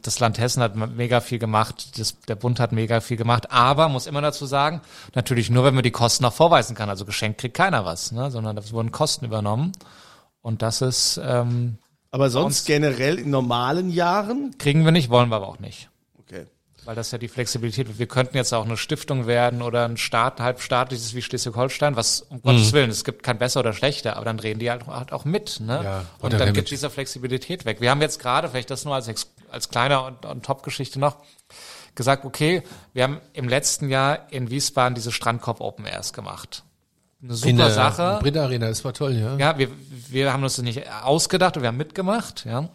das 0.03 0.19
Land 0.19 0.37
Hessen 0.37 0.61
hat 0.61 0.75
mega 0.75 1.19
viel 1.19 1.39
gemacht, 1.39 1.97
das, 1.99 2.19
der 2.21 2.35
Bund 2.35 2.59
hat 2.59 2.71
mega 2.71 2.99
viel 2.99 3.17
gemacht, 3.17 3.51
aber 3.51 3.89
muss 3.89 4.05
immer 4.05 4.21
dazu 4.21 4.45
sagen, 4.45 4.81
natürlich 5.15 5.49
nur, 5.49 5.63
wenn 5.63 5.73
man 5.73 5.83
die 5.83 5.91
Kosten 5.91 6.25
auch 6.25 6.33
vorweisen 6.33 6.75
kann. 6.75 6.89
Also 6.89 7.05
geschenkt 7.05 7.39
kriegt 7.41 7.57
keiner 7.57 7.85
was, 7.85 8.11
ne, 8.11 8.29
sondern 8.29 8.55
da 8.55 8.71
wurden 8.71 8.91
Kosten 8.91 9.25
übernommen. 9.25 9.71
Und 10.41 10.61
das 10.61 10.81
ist 10.81 11.19
ähm, 11.23 11.79
Aber 12.11 12.29
sonst 12.29 12.65
generell 12.65 13.19
in 13.19 13.29
normalen 13.29 13.89
Jahren? 13.89 14.55
kriegen 14.57 14.85
wir 14.85 14.91
nicht, 14.91 15.09
wollen 15.09 15.29
wir 15.29 15.35
aber 15.37 15.47
auch 15.47 15.59
nicht. 15.59 15.89
Okay. 16.19 16.45
Weil 16.85 16.95
das 16.95 17.11
ja 17.11 17.17
die 17.17 17.27
Flexibilität, 17.27 17.99
wir 17.99 18.07
könnten 18.07 18.37
jetzt 18.37 18.53
auch 18.53 18.63
eine 18.63 18.77
Stiftung 18.77 19.27
werden 19.27 19.61
oder 19.61 19.83
ein 19.83 19.97
Staat, 19.97 20.39
halbstaatliches 20.39 21.13
wie 21.15 21.21
Schleswig-Holstein, 21.21 21.97
was 21.97 22.21
um 22.21 22.41
Gottes 22.41 22.71
Willen, 22.71 22.89
es 22.89 23.03
gibt 23.03 23.23
kein 23.23 23.37
besser 23.37 23.59
oder 23.59 23.73
schlechter, 23.73 24.15
aber 24.15 24.23
dann 24.23 24.37
drehen 24.37 24.57
die 24.57 24.71
halt, 24.71 24.87
halt 24.87 25.11
auch 25.11 25.25
mit. 25.25 25.59
Ne? 25.59 25.81
Ja, 25.83 26.05
und 26.21 26.31
dann 26.31 26.53
gibt 26.53 26.71
diese 26.71 26.89
Flexibilität 26.89 27.65
weg. 27.65 27.81
Wir 27.81 27.91
haben 27.91 28.01
jetzt 28.01 28.19
gerade, 28.19 28.47
vielleicht 28.47 28.71
das 28.71 28.85
nur 28.85 28.95
als, 28.95 29.09
Ex- 29.09 29.33
als 29.51 29.67
kleiner 29.67 30.05
und, 30.05 30.25
und 30.25 30.45
Top-Geschichte 30.45 30.97
noch, 30.97 31.17
gesagt, 31.93 32.23
okay, 32.23 32.63
wir 32.93 33.03
haben 33.03 33.19
im 33.33 33.49
letzten 33.49 33.89
Jahr 33.89 34.31
in 34.31 34.49
Wiesbaden 34.49 34.95
diese 34.95 35.11
Strandkorb 35.11 35.59
Open 35.59 35.85
Airs 35.85 36.13
gemacht. 36.13 36.63
Eine 37.21 37.33
super 37.33 37.49
in 37.49 37.57
der 37.57 37.71
Sache. 37.71 38.19
Brit 38.21 38.37
Arena, 38.37 38.67
das 38.67 38.85
war 38.85 38.93
toll, 38.93 39.13
ja. 39.13 39.37
Ja, 39.37 39.57
wir, 39.57 39.69
wir 40.09 40.33
haben 40.33 40.43
uns 40.43 40.55
das 40.55 40.63
nicht 40.63 40.89
ausgedacht 41.03 41.57
und 41.57 41.63
wir 41.63 41.69
haben 41.69 41.77
mitgemacht, 41.77 42.45
ja. 42.45 42.69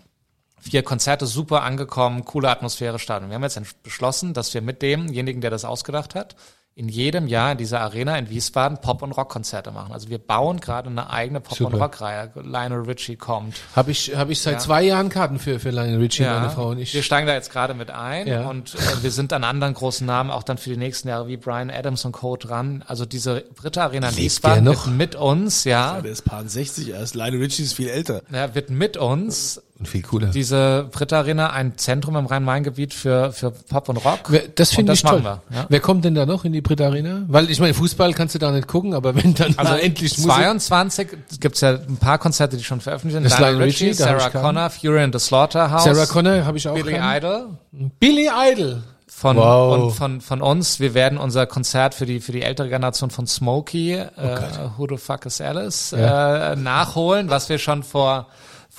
Vier 0.61 0.83
Konzerte 0.83 1.26
super 1.26 1.62
angekommen, 1.62 2.24
coole 2.24 2.48
Atmosphäre, 2.48 2.98
Stadion. 2.98 3.31
Wir 3.31 3.35
haben 3.35 3.42
jetzt 3.42 3.83
beschlossen, 3.83 4.33
dass 4.33 4.55
wir 4.55 4.62
mit 4.62 4.81
demjenigen, 4.83 5.40
der 5.40 5.50
das 5.50 5.64
ausgedacht 5.64 6.14
hat, 6.14 6.37
in 6.74 6.88
jedem 6.88 7.26
Jahr 7.26 7.52
in 7.52 7.58
dieser 7.58 7.80
Arena 7.82 8.16
in 8.16 8.30
Wiesbaden 8.30 8.78
Pop- 8.78 9.02
und 9.02 9.12
Rockkonzerte 9.12 9.72
machen. 9.72 9.92
Also 9.92 10.08
wir 10.08 10.16
bauen 10.18 10.58
gerade 10.58 10.88
eine 10.88 11.11
eigene 11.11 11.40
Pop- 11.40 11.61
und 11.61 11.72
Super. 11.72 11.78
Rockreihe. 11.85 12.30
Lionel 12.35 12.80
Richie 12.80 13.16
kommt. 13.16 13.56
Habe 13.76 13.90
ich, 13.90 14.16
hab 14.16 14.30
ich 14.30 14.40
seit 14.40 14.54
Ja. 14.54 14.58
zwei 14.58 14.82
Jahren 14.82 15.11
Karten 15.11 15.38
für, 15.38 15.61
für 15.61 15.68
Lionel 15.68 15.98
Richie, 15.98 16.22
meine 16.24 16.48
Frau 16.48 16.70
und 16.70 16.78
ich. 16.78 16.94
Wir 16.94 17.02
steigen 17.02 17.26
da 17.26 17.35
jetzt 17.35 17.52
gerade 17.52 17.74
mit 17.74 17.90
ein 17.90 18.26
Ja. 18.26 18.48
und 18.48 18.74
äh, 18.74 19.02
wir 19.02 19.11
sind 19.11 19.35
an 19.35 19.44
anderen 19.44 19.74
großen 19.74 20.06
Namen 20.06 20.30
auch 20.30 20.42
dann 20.44 20.56
für 20.56 20.70
die 20.70 20.78
nächsten 20.78 21.08
Jahre 21.08 21.28
wie 21.28 21.37
Brian 21.37 21.70
Adams 21.70 22.06
und 22.06 22.12
Co. 22.12 22.37
dran. 22.38 22.82
Also 22.87 23.04
diese 23.04 23.44
Britta 23.54 23.82
Arena 23.85 24.08
in 24.08 24.16
Wiesbaden 24.16 24.64
wird 24.64 24.87
mit 24.87 25.14
uns, 25.14 25.64
ja, 25.64 26.00
Der 26.00 26.11
ist 26.11 26.24
paar 26.24 26.48
60 26.48 26.88
erst. 26.88 27.14
Lionel 27.14 27.40
Richie 27.42 27.64
ist 27.64 27.74
viel 27.74 27.88
älter. 27.88 28.22
ja, 28.32 28.54
wird 28.54 28.70
mit 28.70 28.96
uns 28.96 29.61
Und 29.83 29.88
viel 29.88 30.03
cooler. 30.03 30.29
diese 30.29 30.88
Britta 30.92 31.18
Arena 31.18 31.51
ein 31.51 31.77
Zentrum 31.77 32.14
im 32.16 32.27
Rhein-Main-Gebiet 32.27 32.95
für, 32.95 33.33
für 33.33 33.51
Pop 33.51 33.88
und 33.88 33.97
Rock. 33.99 34.21
Wer- 34.29 34.45
Das 34.55 34.73
finde 34.73 34.92
ich 34.92 35.03
toll. 35.03 35.21
machen 35.23 35.40
wir, 35.51 35.57
ja. 35.57 35.66
Wer 35.68 35.81
kommt 35.81 36.05
denn 36.05 36.14
da 36.14 36.25
noch 36.25 36.45
in 36.45 36.53
die 36.53 36.61
Brit 36.61 36.81
Arena? 36.81 37.23
Weil 37.27 37.51
ich 37.51 37.59
meine, 37.61 37.75
Fußball 37.75 38.12
kannst 38.14 38.35
du 38.35 38.38
da 38.38 38.51
nicht 38.53 38.68
gucken, 38.68 38.95
aber 38.95 39.14
wenn 39.14 39.35
dann 39.35 39.55
Also 39.59 39.75
endlich 39.83 40.16
Musik. 40.18 40.33
22 40.33 41.09
gibt's 41.40 41.61
ja 41.61 41.71
ein 41.71 41.97
paar 41.97 42.18
Konzerte, 42.18 42.57
die 42.57 42.64
schon 42.64 42.81
veröffentlicht 42.81 43.14
sind. 43.14 43.25
Das 43.31 43.38
Lionel 43.40 43.62
Richie, 43.62 43.87
Richie, 43.87 43.95
Sarah. 43.95 44.31
Connor, 44.31 44.71
Fury 44.71 45.01
and 45.03 45.12
the 45.14 45.18
Slaughterhouse, 45.25 45.85
Sarah 45.85 46.07
Connor 46.07 46.45
habe 46.45 46.57
ich 46.59 46.68
auch. 46.68 46.75
Billy 46.75 46.92
keinen. 46.92 47.16
Idol 47.18 47.47
Billy 47.99 48.29
Idol. 48.53 48.83
von, 49.09 49.37
Wow. 49.37 49.75
und 49.79 49.90
von, 49.92 50.21
von 50.21 50.42
uns. 50.42 50.81
Wir 50.81 50.95
werden 50.95 51.18
unser 51.18 51.47
Konzert 51.47 51.95
für 51.95 52.07
die, 52.07 52.21
für 52.21 52.33
die 52.33 52.42
ältere 52.42 52.68
Generation 52.68 53.11
von 53.11 53.27
Smokey, 53.27 53.92
äh, 53.95 54.09
Who 54.77 54.87
the 54.88 54.97
Fuck 54.97 55.27
is 55.27 55.40
Alice, 55.40 55.92
Oh 55.95 55.99
Ja. 56.01 56.53
äh, 56.53 56.57
nachholen, 56.57 57.29
was 57.31 57.49
wir 57.49 57.59
schon 57.59 57.83
vor, 57.83 58.27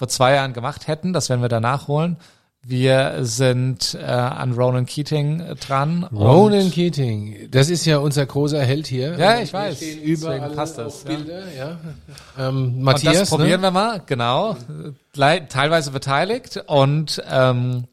vor 0.04 0.10
zwei 0.10 0.34
Jahren 0.34 0.52
gemacht 0.52 0.88
hätten. 0.88 1.13
Das 1.13 1.30
werden 1.30 1.42
wir 1.42 1.48
da 1.48 1.62
nachholen. 1.62 2.18
Wir 2.62 3.20
sind 3.22 3.98
äh, 3.98 4.04
an 4.04 4.52
Ronan 4.52 4.86
Keating 4.86 5.39
äh, 5.39 5.56
dran. 5.56 6.04
Ronan 6.12 6.72
Keating. 6.72 7.48
Das 7.52 7.70
ist 7.70 7.86
ja 7.86 8.00
unser 8.00 8.26
großer 8.26 8.62
Held 8.62 8.88
hier. 8.88 9.18
Ja, 9.18 9.39
ich 9.39 9.54
Wir 9.54 9.60
weiß. 9.60 9.82
Überall 9.82 10.39
Deswegen 10.39 10.56
passt 10.58 10.78
das, 10.78 11.04
ja. 11.04 11.10
Bilder, 11.10 11.44
ja. 11.58 11.78
Ähm, 12.38 12.56
Und 12.66 12.82
Matthias, 12.82 13.20
das 13.20 13.30
probieren 13.30 13.62
ne? 13.62 13.68
wir 13.68 13.72
mal, 13.72 14.02
genau. 14.06 14.58
Teilweise 15.13 15.92
beteiligt 15.92 16.62
und 16.68 17.24
ähm, 17.32 17.86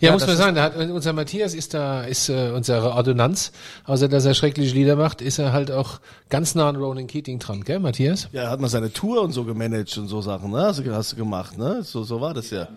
Ja, 0.00 0.08
Ja, 0.08 0.12
muss 0.12 0.26
man 0.26 0.36
sagen, 0.36 0.54
da 0.54 0.62
hat, 0.64 0.76
unser 0.76 1.12
Matthias 1.12 1.54
ist 1.54 1.74
da, 1.74 2.02
ist 2.02 2.28
äh, 2.28 2.52
unsere 2.54 2.92
Ordonnanz. 2.92 3.52
Außer 3.84 4.08
dass 4.08 4.24
er 4.24 4.34
schreckliche 4.34 4.74
Lieder 4.74 4.96
macht, 4.96 5.20
ist 5.22 5.38
er 5.38 5.52
halt 5.52 5.70
auch 5.70 6.00
ganz 6.28 6.54
nah 6.54 6.68
an 6.68 6.76
Ronan 6.76 7.06
Keating 7.06 7.38
dran, 7.38 7.62
gell, 7.64 7.80
Matthias? 7.80 8.28
Ja, 8.32 8.50
hat 8.50 8.60
man 8.60 8.70
seine 8.70 8.92
Tour 8.92 9.22
und 9.22 9.32
so 9.32 9.44
gemanagt 9.44 9.96
und 9.98 10.08
so 10.08 10.20
Sachen, 10.20 10.50
ne? 10.50 10.62
Hast 10.62 10.78
du, 10.80 10.94
hast 10.94 11.12
du 11.12 11.16
gemacht, 11.16 11.58
ne? 11.58 11.82
So, 11.82 12.02
so 12.04 12.20
war 12.20 12.34
das 12.34 12.50
ja. 12.50 12.68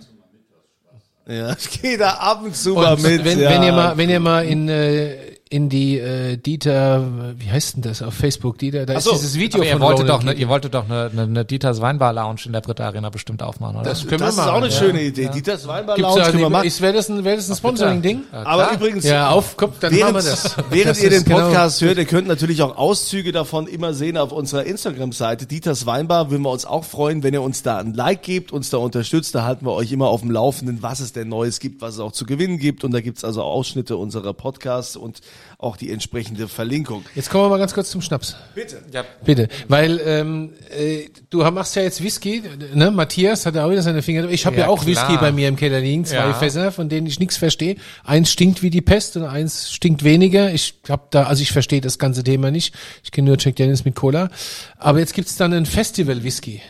Ja, 1.27 1.53
ich 1.57 1.81
gehe 1.81 1.97
da 1.97 2.11
ab 2.11 2.43
und 2.43 2.55
zu 2.55 2.73
mal 2.73 2.95
Und 2.95 3.03
mit. 3.03 3.23
wenn, 3.23 3.39
ja. 3.39 3.49
wenn 3.49 3.63
ihr 3.63 3.71
mal, 3.73 3.97
wenn 3.97 4.09
ihr 4.09 4.19
mal 4.19 4.45
in 4.45 4.67
äh, 4.69 5.15
in 5.49 5.69
die 5.69 5.99
äh, 5.99 6.37
Dieter, 6.37 7.05
wie 7.37 7.51
heißt 7.51 7.75
denn 7.75 7.83
das 7.83 8.01
auf 8.01 8.15
Facebook, 8.15 8.57
Dieter, 8.57 8.87
da 8.87 8.93
Ach 8.93 8.97
ist 8.97 9.03
so, 9.03 9.11
dieses 9.11 9.35
Video 9.37 9.59
aber 9.59 9.65
ihr 9.67 9.73
von 9.73 9.81
wolltet 9.81 10.09
Ronan 10.09 10.19
doch, 10.19 10.23
ne, 10.23 10.33
ihr 10.33 10.49
wolltet 10.49 10.73
doch 10.73 10.85
eine, 10.85 11.11
eine, 11.11 11.21
eine 11.23 11.45
Dieters 11.45 11.79
Weinbar 11.79 12.11
Lounge 12.11 12.41
in 12.45 12.53
der 12.53 12.61
Britta 12.61 12.85
Arena 12.85 13.09
bestimmt 13.11 13.43
aufmachen, 13.43 13.75
oder? 13.75 13.83
Das 13.87 14.07
können 14.07 14.19
das 14.19 14.21
wir 14.21 14.29
ist 14.29 14.37
machen. 14.37 14.49
auch 14.49 14.55
eine 14.57 14.69
ja. 14.69 14.71
schöne 14.71 15.03
Idee. 15.03 15.29
Dieters 15.29 15.67
Weinbar 15.67 15.95
Gibt's 15.95 16.09
Lounge 16.15 16.25
können 16.31 16.39
wir 16.39 16.49
machen. 16.49 16.65
ist, 16.67 16.81
wäre 16.81 16.93
das 16.93 17.07
ein, 17.09 17.23
wäre 17.23 17.35
das 17.35 17.49
ein 17.49 17.55
Sponsoring-Ding? 17.55 18.23
Ja, 18.31 18.45
Aber 18.47 18.71
übrigens, 18.73 19.03
Ja, 19.05 19.29
auf, 19.29 19.55
kommt, 19.55 19.83
dann 19.83 19.91
während, 19.93 20.13
machen 20.13 20.25
wir 20.25 20.31
das. 20.31 20.55
während 20.71 20.89
Das 20.89 21.03
ihr 21.03 21.09
den 21.11 21.23
genau- 21.23 21.37
Podcast 21.41 21.81
hört, 21.81 21.97
ihr 21.99 22.05
könnt 22.05 22.27
natürlich 22.27 22.61
auch 22.63 22.75
Auszüge 22.75 23.31
davon 23.31 23.67
immer 23.67 23.93
sehen 23.93 24.17
auf 24.17 24.31
unserer 24.31 24.63
Instagram-Seite. 24.63 25.45
Dieters 25.45 25.85
Weinbar 25.85 26.31
würden 26.31 26.41
wir 26.41 26.51
uns 26.51 26.65
auch 26.65 26.83
freuen, 26.83 27.21
wenn 27.21 27.33
ihr 27.35 27.43
uns 27.43 27.61
da 27.61 27.77
ein 27.77 27.93
Like 27.93 28.23
gebt, 28.23 28.51
uns 28.51 28.71
da 28.71 28.77
unterstützt. 28.77 29.35
Da 29.35 29.43
halten 29.43 29.65
wir 29.67 29.73
euch 29.73 29.91
immer 29.91 30.07
auf 30.07 30.21
dem 30.21 30.31
Laufenden, 30.31 30.81
was 30.81 30.99
es 30.99 31.13
denn 31.13 31.29
Neues 31.29 31.59
gibt, 31.59 31.81
was 31.81 31.93
es 31.93 31.99
auch 31.99 32.11
zu 32.11 32.25
gewinnen 32.25 32.57
gibt. 32.57 32.83
Und 32.83 32.91
da 32.91 33.01
gibt's 33.01 33.23
also 33.23 33.43
Ausschnitte 33.43 33.97
unserer 33.97 34.33
Podcasts 34.33 34.95
und 34.95 35.19
auch 35.57 35.77
die 35.77 35.91
entsprechende 35.91 36.47
Verlinkung. 36.47 37.05
Jetzt 37.15 37.29
kommen 37.29 37.45
wir 37.45 37.49
mal 37.49 37.57
ganz 37.59 37.73
kurz 37.73 37.89
zum 37.89 38.01
Schnaps. 38.01 38.35
Bitte. 38.55 38.81
Ja, 38.91 39.03
Bitte, 39.23 39.47
weil 39.67 39.99
ähm, 40.05 40.53
äh, 40.69 41.09
du 41.29 41.39
machst 41.51 41.75
ja 41.75 41.81
jetzt 41.81 42.03
Whisky, 42.03 42.43
ne? 42.73 42.91
Matthias 42.91 43.45
hat 43.45 43.55
ja 43.55 43.65
auch 43.65 43.71
wieder 43.71 43.81
seine 43.81 44.01
Finger. 44.01 44.29
Ich 44.29 44.45
habe 44.45 44.55
ja, 44.57 44.63
Ja, 44.63 44.67
auch 44.69 44.85
Whisky 44.85 45.05
klar. 45.05 45.19
bei 45.21 45.31
mir 45.31 45.47
im 45.47 45.55
Keller 45.55 45.79
liegen, 45.79 46.05
zwei 46.05 46.15
Ja. 46.17 46.33
Fässer, 46.33 46.71
von 46.71 46.89
denen 46.89 47.07
ich 47.07 47.19
nichts 47.19 47.37
verstehe. 47.37 47.75
Eins 48.03 48.31
stinkt 48.31 48.61
wie 48.61 48.69
die 48.69 48.81
Pest 48.81 49.15
und 49.17 49.23
eins 49.23 49.71
stinkt 49.71 50.03
weniger. 50.03 50.53
Ich 50.53 50.75
habe 50.89 51.03
da, 51.11 51.23
also 51.23 51.41
ich 51.41 51.51
verstehe 51.51 51.81
das 51.81 51.97
ganze 51.99 52.23
Thema 52.23 52.51
nicht. 52.51 52.73
Ich 53.03 53.11
kenne 53.11 53.27
nur 53.29 53.37
Jack 53.39 53.55
Daniels 53.55 53.85
mit 53.85 53.95
Cola. 53.95 54.29
Aber 54.77 54.99
jetzt 54.99 55.13
gibt's 55.13 55.35
dann 55.35 55.53
ein 55.53 55.65
Festival 55.65 56.23
Whisky. 56.23 56.61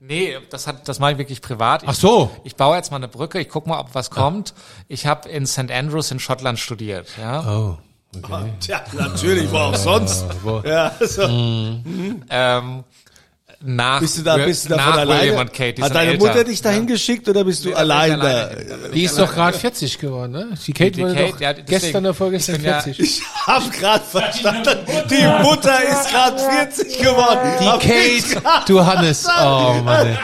nee, 0.00 0.36
das 0.50 0.66
hat, 0.66 0.88
das 0.88 0.98
mache 0.98 1.12
ich 1.12 1.18
wirklich 1.18 1.40
privat. 1.40 1.82
Ich, 1.84 1.88
Ach 1.88 1.94
so. 1.94 2.30
Ich 2.42 2.56
baue 2.56 2.76
jetzt 2.76 2.90
mal 2.90 2.96
eine 2.96 3.06
Brücke, 3.08 3.40
ich 3.40 3.48
guck 3.48 3.66
mal, 3.66 3.78
ob 3.78 3.94
was 3.94 4.10
kommt. 4.10 4.54
Ich 4.88 5.06
habe 5.06 5.28
in 5.28 5.46
St. 5.46 5.70
Andrews 5.70 6.10
in 6.10 6.18
Schottland 6.18 6.58
studiert, 6.58 7.06
ja. 7.20 7.44
Oh. 7.46 7.78
Tja, 8.60 8.82
natürlich, 8.92 9.50
wo 9.52 9.56
auch 9.58 9.74
sonst. 9.74 10.24
wo- 10.42 10.62
Ja, 10.64 10.92
so. 11.00 11.22
Ähm, 11.22 12.84
nach, 13.62 14.00
Bist 14.00 14.16
du 14.16 14.22
da, 14.22 14.38
bist 14.38 14.64
du 14.64 14.68
da 14.70 14.76
nach 14.76 14.90
von 14.92 14.98
alleine? 15.00 15.20
William 15.22 15.40
und 15.40 15.52
Kate, 15.52 15.74
die 15.74 15.82
Hat 15.82 15.94
deine 15.94 16.12
älter. 16.12 16.26
Mutter 16.26 16.44
dich 16.44 16.62
dahin 16.62 16.86
geschickt 16.86 17.28
oder 17.28 17.44
bist 17.44 17.62
du 17.64 17.68
Nee, 17.68 17.74
allein 17.74 18.18
da? 18.18 18.50
Die 18.94 19.04
ist 19.04 19.18
doch 19.18 19.30
gerade 19.34 19.58
40 19.58 19.98
geworden, 19.98 20.32
ne? 20.32 20.48
Die 20.66 20.72
Kate 20.72 20.90
Die 20.92 21.02
wurde 21.02 21.14
Kate, 21.14 21.32
doch 21.32 21.40
ja, 21.40 21.52
gestern 21.52 22.04
oder 22.06 22.14
vorgestern 22.14 22.54
ich 22.56 22.62
bin 22.62 22.70
ja- 22.70 22.80
40. 22.80 23.00
Ich 23.00 23.22
hab 23.46 23.70
grad 23.78 24.02
verstanden, 24.04 24.78
die 25.10 25.42
Mutter 25.42 25.78
ist 25.82 26.10
gerade 26.10 26.38
40 26.38 26.98
geworden. 27.00 27.50
Die 27.60 27.66
Hab 27.66 27.80
Kate, 27.80 28.64
du 28.66 28.84
Hannes. 28.86 29.26
Oh 29.28 29.74
Mann. 29.84 30.18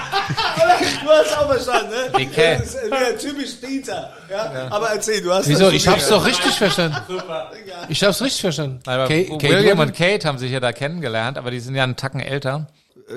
Du 1.04 1.10
hast 1.10 1.38
auch 1.38 1.46
verstanden, 1.52 1.90
ne? 1.90 2.18
Die 2.18 2.26
Kate. 2.26 2.58
Das 2.60 2.74
ist 2.74 2.86
wieder 2.86 3.18
typisch 3.18 3.60
Dieter. 3.60 4.12
Ja? 4.30 4.66
Aber 4.70 4.88
erzähl, 4.90 5.20
du 5.20 5.32
hast 5.32 5.46
Wieso? 5.46 5.70
Ich 5.70 5.86
hab's 5.86 6.08
doch 6.08 6.24
richtig 6.24 6.52
verstanden. 6.54 6.96
Ich 7.90 8.02
hab's 8.02 8.20
richtig 8.22 8.40
verstanden. 8.40 8.80
Aber 8.86 9.06
Kate- 9.08 9.28
Kate 9.38 9.48
William 9.50 9.78
und 9.78 9.94
Kate 9.94 10.26
haben 10.26 10.38
sich 10.38 10.50
ja 10.52 10.58
da 10.60 10.72
kennengelernt, 10.72 11.36
aber 11.38 11.50
die 11.50 11.60
sind 11.60 11.74
ja 11.74 11.84
einen 11.84 11.96
Tacken 11.96 12.20
älter. 12.20 12.66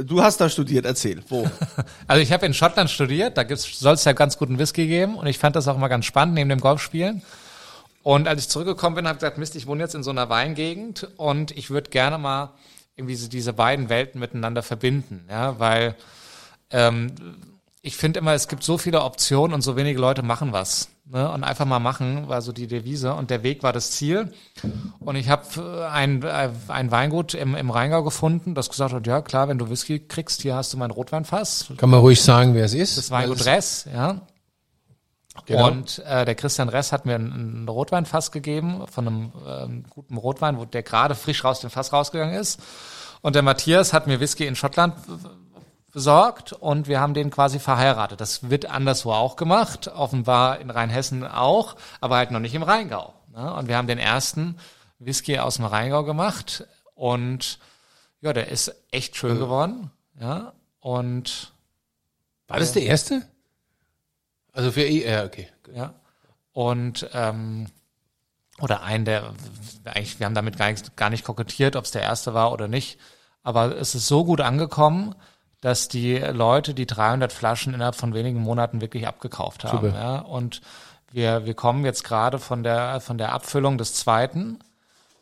Du 0.05 0.21
hast 0.21 0.39
da 0.39 0.49
studiert, 0.49 0.85
erzähl. 0.85 1.23
Wo? 1.29 1.49
Also 2.07 2.21
ich 2.21 2.31
habe 2.31 2.45
in 2.45 2.53
Schottland 2.53 2.89
studiert, 2.89 3.37
da 3.37 3.45
soll 3.55 3.93
es 3.93 4.03
ja 4.03 4.13
ganz 4.13 4.37
guten 4.37 4.57
Whisky 4.59 4.87
geben 4.87 5.15
und 5.15 5.27
ich 5.27 5.37
fand 5.37 5.55
das 5.55 5.67
auch 5.67 5.75
immer 5.75 5.89
ganz 5.89 6.05
spannend 6.05 6.35
neben 6.35 6.49
dem 6.49 6.59
Golfspielen. 6.59 7.21
Und 8.03 8.27
als 8.27 8.41
ich 8.41 8.49
zurückgekommen 8.49 8.95
bin, 8.95 9.07
habe 9.07 9.17
ich 9.17 9.19
gesagt, 9.19 9.37
Mist, 9.37 9.55
ich 9.55 9.67
wohne 9.67 9.83
jetzt 9.83 9.93
in 9.93 10.03
so 10.03 10.09
einer 10.09 10.29
Weingegend 10.29 11.07
und 11.17 11.51
ich 11.51 11.69
würde 11.69 11.89
gerne 11.89 12.17
mal 12.17 12.51
irgendwie 12.95 13.15
diese 13.15 13.53
beiden 13.53 13.89
Welten 13.89 14.19
miteinander 14.19 14.63
verbinden, 14.63 15.25
ja, 15.29 15.59
weil 15.59 15.95
ähm, 16.71 17.13
ich 17.81 17.95
finde 17.95 18.19
immer, 18.19 18.33
es 18.33 18.47
gibt 18.47 18.63
so 18.63 18.77
viele 18.77 19.03
Optionen 19.03 19.53
und 19.53 19.61
so 19.61 19.75
wenige 19.75 19.99
Leute 19.99 20.21
machen 20.21 20.51
was. 20.51 20.89
Ne? 21.11 21.29
Und 21.31 21.43
einfach 21.43 21.65
mal 21.65 21.79
machen 21.79 22.27
war 22.27 22.41
so 22.43 22.51
die 22.51 22.67
Devise 22.67 23.15
und 23.15 23.31
der 23.31 23.41
Weg 23.41 23.63
war 23.63 23.73
das 23.73 23.91
Ziel. 23.91 24.31
Und 24.99 25.15
ich 25.15 25.27
habe 25.27 25.89
ein, 25.91 26.21
äh, 26.21 26.49
ein 26.67 26.91
Weingut 26.91 27.33
im, 27.33 27.55
im 27.55 27.71
Rheingau 27.71 28.03
gefunden, 28.03 28.53
das 28.53 28.69
gesagt 28.69 28.93
hat, 28.93 29.07
ja 29.07 29.21
klar, 29.21 29.47
wenn 29.47 29.57
du 29.57 29.71
Whisky 29.71 29.99
kriegst, 29.99 30.43
hier 30.43 30.55
hast 30.55 30.71
du 30.71 30.77
mein 30.77 30.91
Rotweinfass. 30.91 31.71
Kann 31.77 31.89
man 31.89 32.01
ruhig 32.01 32.21
sagen, 32.21 32.53
wer 32.53 32.65
es 32.65 32.75
ist. 32.75 32.97
Das 32.97 33.09
Weingut 33.09 33.43
Ress, 33.45 33.87
ja. 33.91 34.21
Genau. 35.45 35.67
Und 35.67 35.99
äh, 36.05 36.25
der 36.25 36.35
Christian 36.35 36.69
Ress 36.69 36.91
hat 36.91 37.07
mir 37.07 37.15
ein, 37.15 37.63
ein 37.63 37.67
Rotweinfass 37.67 38.31
gegeben 38.31 38.83
von 38.91 39.07
einem 39.07 39.31
ähm, 39.47 39.85
guten 39.89 40.17
Rotwein, 40.17 40.59
wo 40.59 40.65
der 40.65 40.83
gerade 40.83 41.15
frisch 41.15 41.43
raus 41.43 41.61
dem 41.61 41.71
Fass 41.71 41.91
rausgegangen 41.91 42.35
ist. 42.35 42.59
Und 43.21 43.35
der 43.35 43.41
Matthias 43.41 43.93
hat 43.93 44.05
mir 44.05 44.19
Whisky 44.19 44.45
in 44.45 44.55
Schottland 44.55 44.93
besorgt 45.91 46.53
und 46.53 46.87
wir 46.87 46.99
haben 46.99 47.13
den 47.13 47.29
quasi 47.31 47.59
verheiratet. 47.59 48.21
Das 48.21 48.49
wird 48.49 48.65
anderswo 48.65 49.11
auch 49.11 49.35
gemacht, 49.35 49.87
offenbar 49.87 50.59
in 50.59 50.69
Rheinhessen 50.69 51.25
auch, 51.25 51.75
aber 52.01 52.17
halt 52.17 52.31
noch 52.31 52.39
nicht 52.39 52.55
im 52.55 52.63
Rheingau. 52.63 53.13
Ne? 53.33 53.53
Und 53.53 53.67
wir 53.67 53.77
haben 53.77 53.87
den 53.87 53.99
ersten 53.99 54.57
Whisky 54.99 55.39
aus 55.39 55.55
dem 55.55 55.65
Rheingau 55.65 56.03
gemacht 56.03 56.65
und 56.95 57.59
ja, 58.21 58.33
der 58.33 58.49
ist 58.49 58.75
echt 58.91 59.15
schön 59.15 59.39
geworden. 59.39 59.91
Ja, 60.19 60.53
und 60.79 61.53
War 62.47 62.59
das 62.59 62.73
der 62.73 62.83
erste? 62.83 63.21
Also 64.51 64.71
für 64.71 64.83
E, 64.83 65.09
ja, 65.09 65.23
okay. 65.23 65.47
ja. 65.73 65.93
Und 66.51 67.09
ähm, 67.13 67.67
oder 68.59 68.83
ein, 68.83 69.05
der 69.05 69.33
eigentlich, 69.85 70.19
wir 70.19 70.25
haben 70.25 70.35
damit 70.35 70.57
gar 70.57 70.69
nicht, 70.71 70.97
gar 70.97 71.09
nicht 71.09 71.23
kokettiert, 71.23 71.75
ob 71.75 71.85
es 71.85 71.91
der 71.91 72.01
erste 72.01 72.33
war 72.33 72.51
oder 72.51 72.67
nicht. 72.67 72.99
Aber 73.43 73.77
es 73.77 73.95
ist 73.95 74.07
so 74.07 74.25
gut 74.25 74.41
angekommen, 74.41 75.15
dass 75.61 75.87
die 75.87 76.17
Leute 76.17 76.73
die 76.73 76.85
300 76.85 77.33
Flaschen 77.33 77.73
innerhalb 77.73 77.95
von 77.95 78.13
wenigen 78.13 78.39
Monaten 78.39 78.81
wirklich 78.81 79.07
abgekauft 79.07 79.65
haben. 79.65 79.87
Super. 79.87 79.99
Ja. 79.99 80.19
Und 80.19 80.61
wir, 81.11 81.45
wir 81.45 81.53
kommen 81.53 81.83
jetzt 81.85 82.03
gerade 82.03 82.39
von 82.39 82.63
der, 82.63 83.01
von 83.01 83.17
der 83.17 83.33
Abfüllung 83.33 83.77
des 83.77 83.93
zweiten, 83.93 84.59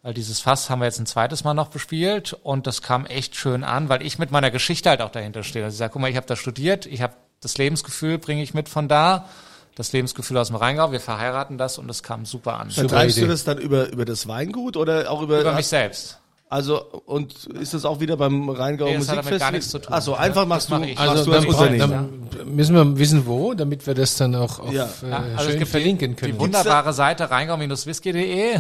weil 0.03 0.13
dieses 0.13 0.39
Fass 0.39 0.69
haben 0.69 0.79
wir 0.79 0.85
jetzt 0.85 0.99
ein 0.99 1.05
zweites 1.05 1.43
Mal 1.43 1.53
noch 1.53 1.69
bespielt 1.69 2.33
und 2.43 2.67
das 2.67 2.81
kam 2.81 3.05
echt 3.05 3.35
schön 3.35 3.63
an, 3.63 3.89
weil 3.89 4.05
ich 4.05 4.19
mit 4.19 4.31
meiner 4.31 4.51
Geschichte 4.51 4.89
halt 4.89 5.01
auch 5.01 5.11
dahinter 5.11 5.43
stehe. 5.43 5.65
Also 5.65 5.75
ich 5.75 5.79
sage, 5.79 5.93
guck 5.93 6.01
mal, 6.01 6.09
ich 6.09 6.17
habe 6.17 6.27
da 6.27 6.35
studiert, 6.35 6.85
ich 6.85 7.01
habe 7.01 7.13
das 7.41 7.57
Lebensgefühl, 7.57 8.17
bringe 8.17 8.43
ich 8.43 8.53
mit 8.53 8.69
von 8.69 8.87
da, 8.87 9.25
das 9.75 9.93
Lebensgefühl 9.93 10.37
aus 10.37 10.47
dem 10.47 10.55
Rheingau, 10.55 10.91
wir 10.91 10.99
verheiraten 10.99 11.57
das 11.57 11.77
und 11.77 11.89
es 11.89 12.03
kam 12.03 12.25
super 12.25 12.59
an. 12.59 12.71
Vertreibst 12.71 13.17
du 13.17 13.27
das 13.27 13.43
dann 13.43 13.57
über, 13.57 13.89
über 13.89 14.05
das 14.05 14.27
Weingut 14.27 14.75
oder 14.75 15.09
auch 15.09 15.21
über, 15.21 15.41
Über 15.41 15.53
mich 15.53 15.67
selbst. 15.67 16.19
Also, 16.49 16.81
und 17.05 17.45
ist 17.59 17.73
das 17.73 17.83
auch 17.83 17.99
wieder 17.99 18.15
beim 18.15 18.47
Rheingau 18.47 18.85
Nee, 18.85 18.97
das 18.97 19.07
damit 19.07 19.37
gar 19.37 19.51
nichts 19.51 19.69
zu 19.69 19.79
tun. 19.79 19.93
Achso, 19.93 20.13
Ja, 20.13 20.19
einfach 20.19 20.41
das 20.43 20.47
machst 20.47 20.69
du, 20.69 20.75
mach 20.75 20.81
ich. 20.85 20.95
machst 20.95 21.09
Also 21.09 21.25
du 21.25 21.33
als 21.33 21.57
dann, 21.57 21.77
dann 21.77 22.55
müssen 22.55 22.73
wir 22.73 22.97
wissen, 22.97 23.25
wo, 23.25 23.53
damit 23.53 23.85
wir 23.85 23.93
das 23.93 24.15
dann 24.15 24.33
auch 24.35 24.59
auf, 24.59 24.71
Ja. 24.71 24.85
äh, 25.03 25.09
Ja, 25.09 25.23
also 25.35 25.49
schön 25.49 25.59
gibt 25.59 25.71
verlinken 25.71 26.11
die, 26.11 26.15
können. 26.15 26.33
die 26.33 26.39
wunderbare 26.39 26.93
Seite 26.93 27.29
rheingau-whisky.de. 27.29 28.59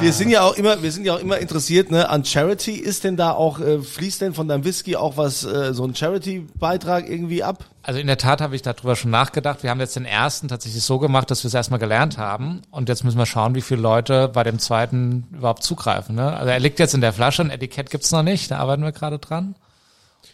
Wir 0.00 0.12
sind 0.12 0.30
ja 0.30 0.42
auch 0.42 0.54
immer, 0.54 0.82
wir 0.82 0.90
sind 0.90 1.04
ja 1.04 1.14
auch 1.14 1.20
immer 1.20 1.38
interessiert 1.38 1.92
ne, 1.92 2.08
an 2.08 2.24
Charity. 2.24 2.72
Ist 2.72 3.04
denn 3.04 3.16
da 3.16 3.30
auch, 3.32 3.60
äh, 3.60 3.78
fließt 3.80 4.20
denn 4.20 4.34
von 4.34 4.48
deinem 4.48 4.64
Whisky 4.64 4.96
auch 4.96 5.16
was, 5.16 5.44
äh, 5.44 5.72
so 5.74 5.84
ein 5.84 5.94
Charity-Beitrag 5.94 7.08
irgendwie 7.08 7.44
ab? 7.44 7.64
Also 7.82 7.98
in 7.98 8.06
der 8.06 8.18
Tat 8.18 8.40
habe 8.40 8.54
ich 8.54 8.62
darüber 8.62 8.94
schon 8.94 9.10
nachgedacht. 9.10 9.62
Wir 9.62 9.70
haben 9.70 9.80
jetzt 9.80 9.96
den 9.96 10.04
ersten 10.04 10.48
tatsächlich 10.48 10.82
so 10.84 10.98
gemacht, 10.98 11.30
dass 11.30 11.42
wir 11.42 11.48
es 11.48 11.54
erstmal 11.54 11.80
gelernt 11.80 12.16
haben. 12.16 12.62
Und 12.70 12.88
jetzt 12.88 13.02
müssen 13.02 13.18
wir 13.18 13.26
schauen, 13.26 13.54
wie 13.54 13.60
viele 13.60 13.80
Leute 13.80 14.28
bei 14.28 14.44
dem 14.44 14.58
zweiten 14.58 15.26
überhaupt 15.32 15.64
zugreifen. 15.64 16.14
Ne? 16.14 16.32
Also 16.36 16.50
er 16.50 16.60
liegt 16.60 16.78
jetzt 16.78 16.94
in 16.94 17.00
der 17.00 17.12
Flasche, 17.12 17.42
ein 17.42 17.50
Etikett 17.50 17.90
gibt's 17.90 18.12
noch 18.12 18.22
nicht, 18.22 18.50
da 18.50 18.58
arbeiten 18.58 18.82
wir 18.82 18.92
gerade 18.92 19.18
dran. 19.18 19.56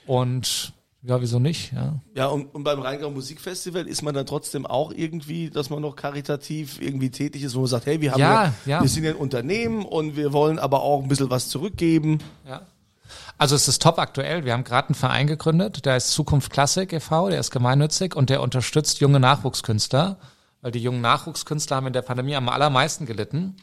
Und 0.06 0.72
ja, 1.02 1.20
wieso 1.20 1.38
nicht? 1.38 1.72
Ja. 1.72 1.94
Ja, 2.14 2.26
und, 2.26 2.54
und 2.54 2.64
beim 2.64 2.80
Rheingau 2.80 3.10
Musikfestival 3.10 3.86
ist 3.86 4.02
man 4.02 4.14
dann 4.14 4.26
trotzdem 4.26 4.66
auch 4.66 4.92
irgendwie, 4.92 5.48
dass 5.48 5.70
man 5.70 5.80
noch 5.80 5.94
karitativ 5.94 6.82
irgendwie 6.82 7.10
tätig 7.10 7.44
ist, 7.44 7.54
wo 7.54 7.60
man 7.60 7.68
sagt, 7.68 7.86
hey, 7.86 8.00
wir 8.00 8.12
haben 8.12 8.20
Ja, 8.20 8.44
ja, 8.44 8.52
ja. 8.66 8.82
wir 8.82 8.88
sind 8.88 9.04
ja 9.04 9.10
ein 9.10 9.16
Unternehmen 9.16 9.84
und 9.84 10.16
wir 10.16 10.32
wollen 10.32 10.58
aber 10.58 10.82
auch 10.82 11.02
ein 11.02 11.08
bisschen 11.08 11.30
was 11.30 11.48
zurückgeben. 11.48 12.18
Ja. 12.46 12.62
Also 13.36 13.54
es 13.54 13.68
ist 13.68 13.82
top 13.82 13.98
aktuell. 13.98 14.44
Wir 14.44 14.52
haben 14.52 14.64
gerade 14.64 14.88
einen 14.88 14.94
Verein 14.94 15.26
gegründet, 15.26 15.84
der 15.84 15.96
ist 15.96 16.10
Zukunft 16.10 16.52
Klassik 16.52 16.92
e.V., 16.92 17.30
der 17.30 17.40
ist 17.40 17.50
gemeinnützig 17.50 18.14
und 18.14 18.30
der 18.30 18.42
unterstützt 18.42 19.00
junge 19.00 19.20
Nachwuchskünstler, 19.20 20.18
weil 20.60 20.72
die 20.72 20.82
jungen 20.82 21.00
Nachwuchskünstler 21.00 21.76
haben 21.76 21.86
in 21.86 21.92
der 21.92 22.02
Pandemie 22.02 22.36
am 22.36 22.48
allermeisten 22.48 23.06
gelitten. 23.06 23.56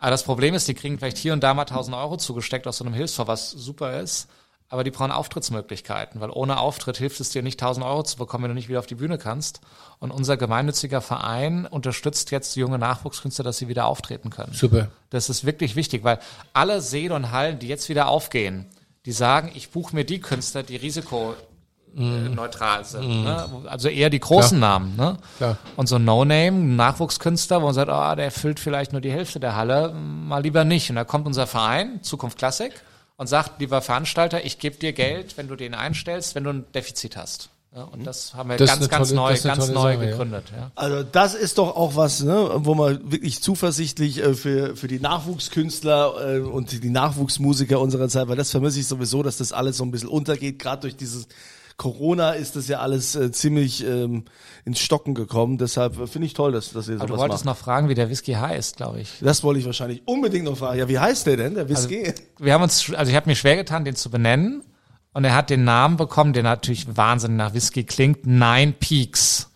Aber 0.00 0.10
das 0.10 0.24
Problem 0.24 0.54
ist, 0.54 0.66
die 0.66 0.74
kriegen 0.74 0.98
vielleicht 0.98 1.18
hier 1.18 1.34
und 1.34 1.42
da 1.42 1.52
mal 1.52 1.62
1000 1.62 1.94
Euro 1.94 2.16
zugesteckt 2.16 2.66
aus 2.66 2.78
so 2.78 2.84
einem 2.84 2.94
Hilfsfonds, 2.94 3.28
was 3.28 3.50
super 3.50 4.00
ist. 4.00 4.28
Aber 4.70 4.84
die 4.84 4.92
brauchen 4.92 5.10
Auftrittsmöglichkeiten, 5.10 6.20
weil 6.20 6.30
ohne 6.30 6.58
Auftritt 6.58 6.96
hilft 6.96 7.18
es 7.18 7.30
dir 7.30 7.42
nicht 7.42 7.60
1000 7.60 7.84
Euro 7.84 8.04
zu 8.04 8.16
bekommen, 8.16 8.44
wenn 8.44 8.50
du 8.50 8.54
nicht 8.54 8.68
wieder 8.68 8.78
auf 8.78 8.86
die 8.86 8.94
Bühne 8.94 9.18
kannst. 9.18 9.60
Und 9.98 10.12
unser 10.12 10.36
gemeinnütziger 10.36 11.00
Verein 11.00 11.66
unterstützt 11.66 12.30
jetzt 12.30 12.54
junge 12.54 12.78
Nachwuchskünstler, 12.78 13.44
dass 13.44 13.58
sie 13.58 13.66
wieder 13.66 13.86
auftreten 13.86 14.30
können. 14.30 14.54
Super. 14.54 14.88
Das 15.10 15.28
ist 15.28 15.44
wirklich 15.44 15.74
wichtig, 15.74 16.04
weil 16.04 16.20
alle 16.52 16.80
Seen 16.80 17.10
und 17.10 17.32
Hallen, 17.32 17.58
die 17.58 17.66
jetzt 17.66 17.88
wieder 17.88 18.06
aufgehen, 18.06 18.66
die 19.06 19.12
sagen, 19.12 19.50
ich 19.54 19.70
buche 19.70 19.94
mir 19.94 20.04
die 20.04 20.20
Künstler, 20.20 20.62
die 20.62 20.76
risikoneutral 20.76 22.84
sind. 22.84 23.24
Ne? 23.24 23.48
Also 23.66 23.88
eher 23.88 24.10
die 24.10 24.20
großen 24.20 24.58
Klar. 24.58 24.80
Namen. 24.80 24.96
Ne? 24.96 25.16
Klar. 25.38 25.56
Und 25.76 25.88
so 25.88 25.96
ein 25.96 26.04
No-Name, 26.04 26.52
Nachwuchskünstler, 26.52 27.62
wo 27.62 27.66
man 27.66 27.74
sagt, 27.74 27.90
ah, 27.90 28.14
der 28.14 28.30
füllt 28.30 28.60
vielleicht 28.60 28.92
nur 28.92 29.00
die 29.00 29.12
Hälfte 29.12 29.40
der 29.40 29.56
Halle, 29.56 29.94
mal 29.94 30.42
lieber 30.42 30.64
nicht. 30.64 30.90
Und 30.90 30.96
da 30.96 31.04
kommt 31.04 31.26
unser 31.26 31.46
Verein, 31.46 32.02
Zukunft 32.02 32.38
Klassik, 32.38 32.72
und 33.16 33.26
sagt, 33.26 33.60
lieber 33.60 33.82
Veranstalter, 33.82 34.44
ich 34.44 34.58
gebe 34.58 34.76
dir 34.76 34.92
Geld, 34.92 35.36
wenn 35.36 35.48
du 35.48 35.56
den 35.56 35.74
einstellst, 35.74 36.34
wenn 36.34 36.44
du 36.44 36.50
ein 36.50 36.72
Defizit 36.72 37.16
hast. 37.16 37.50
Ja, 37.74 37.84
und 37.84 38.04
das 38.04 38.34
haben 38.34 38.50
wir 38.50 38.56
Das 38.56 38.68
ganz, 38.68 38.88
ganz 38.88 39.08
tolle- 39.10 39.20
neu, 39.20 39.38
ganz 39.40 39.68
neu 39.68 39.94
Sache, 39.94 40.06
gegründet. 40.08 40.44
Ja. 40.56 40.72
Also 40.74 41.04
das 41.04 41.34
ist 41.34 41.56
doch 41.58 41.76
auch 41.76 41.94
was, 41.94 42.20
ne, 42.22 42.50
wo 42.56 42.74
man 42.74 43.12
wirklich 43.12 43.40
zuversichtlich 43.42 44.18
äh, 44.22 44.34
für, 44.34 44.74
für 44.74 44.88
die 44.88 44.98
Nachwuchskünstler 44.98 46.36
äh, 46.36 46.40
und 46.40 46.82
die 46.82 46.90
Nachwuchsmusiker 46.90 47.78
unserer 47.80 48.08
Zeit, 48.08 48.26
weil 48.28 48.36
das 48.36 48.50
vermisse 48.50 48.80
ich 48.80 48.86
sowieso, 48.88 49.22
dass 49.22 49.36
das 49.36 49.52
alles 49.52 49.76
so 49.76 49.84
ein 49.84 49.92
bisschen 49.92 50.08
untergeht. 50.08 50.58
Gerade 50.58 50.82
durch 50.82 50.96
dieses 50.96 51.28
Corona 51.76 52.32
ist 52.32 52.56
das 52.56 52.66
ja 52.68 52.80
alles 52.80 53.14
äh, 53.14 53.30
ziemlich 53.30 53.86
ähm, 53.86 54.24
ins 54.64 54.80
Stocken 54.80 55.14
gekommen. 55.14 55.56
Deshalb 55.56 55.98
äh, 55.98 56.06
finde 56.08 56.26
ich 56.26 56.34
toll, 56.34 56.50
dass, 56.52 56.72
dass 56.72 56.88
ihr 56.88 56.96
Aber 56.96 57.06
du 57.06 57.12
sowas 57.14 57.20
wolltest 57.20 57.44
macht. 57.44 57.56
noch 57.56 57.64
fragen, 57.64 57.88
wie 57.88 57.94
der 57.94 58.10
Whisky 58.10 58.32
heißt, 58.32 58.76
glaube 58.78 59.00
ich. 59.00 59.10
Das 59.20 59.42
wollte 59.44 59.60
ich 59.60 59.66
wahrscheinlich 59.66 60.02
unbedingt 60.06 60.44
noch 60.44 60.58
fragen. 60.58 60.78
Ja, 60.78 60.88
wie 60.88 60.98
heißt 60.98 61.24
der 61.26 61.36
denn, 61.36 61.54
der 61.54 61.68
Whisky? 61.68 62.12
wir 62.38 62.52
haben 62.52 62.62
uns, 62.64 62.92
also 62.92 63.10
ich 63.10 63.16
habe 63.16 63.30
mir 63.30 63.36
schwer 63.36 63.56
getan, 63.56 63.84
den 63.84 63.94
zu 63.96 64.10
benennen. 64.10 64.62
Und 65.12 65.24
er 65.24 65.34
hat 65.34 65.50
den 65.50 65.64
Namen 65.64 65.96
bekommen, 65.96 66.32
der 66.32 66.42
natürlich 66.42 66.96
wahnsinnig 66.96 67.38
nach 67.38 67.54
Whisky 67.54 67.84
klingt, 67.84 68.26
Nine 68.26 68.72
Peaks. 68.78 69.50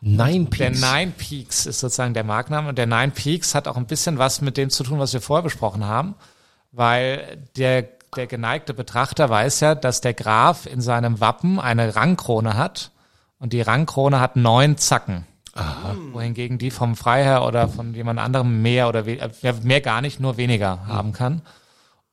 Nine 0.00 0.44
Der 0.44 0.66
Peaks. 0.66 0.80
Nine 0.80 1.12
Peaks 1.16 1.66
ist 1.66 1.80
sozusagen 1.80 2.14
der 2.14 2.24
Markenname. 2.24 2.68
Und 2.68 2.78
der 2.78 2.86
Nine 2.86 3.10
Peaks 3.10 3.54
hat 3.54 3.68
auch 3.68 3.76
ein 3.76 3.86
bisschen 3.86 4.18
was 4.18 4.40
mit 4.40 4.56
dem 4.56 4.70
zu 4.70 4.84
tun, 4.84 4.98
was 4.98 5.12
wir 5.12 5.20
vorher 5.20 5.42
besprochen 5.42 5.84
haben. 5.84 6.14
Weil 6.72 7.38
der, 7.56 7.88
der 8.16 8.26
geneigte 8.26 8.72
Betrachter 8.72 9.28
weiß 9.28 9.60
ja, 9.60 9.74
dass 9.74 10.00
der 10.00 10.14
Graf 10.14 10.66
in 10.66 10.80
seinem 10.80 11.20
Wappen 11.20 11.58
eine 11.58 11.96
Rangkrone 11.96 12.56
hat. 12.56 12.92
Und 13.38 13.52
die 13.52 13.62
Rangkrone 13.62 14.20
hat 14.20 14.36
neun 14.36 14.78
Zacken. 14.78 15.26
Wohingegen 16.12 16.58
die 16.58 16.70
vom 16.70 16.94
Freiherr 16.94 17.44
oder 17.44 17.68
von 17.68 17.92
jemand 17.92 18.20
anderem 18.20 18.62
mehr 18.62 18.88
oder 18.88 19.06
ja, 19.06 19.52
mehr 19.62 19.80
gar 19.80 20.00
nicht, 20.00 20.20
nur 20.20 20.36
weniger 20.36 20.86
haben 20.86 21.12
kann. 21.12 21.42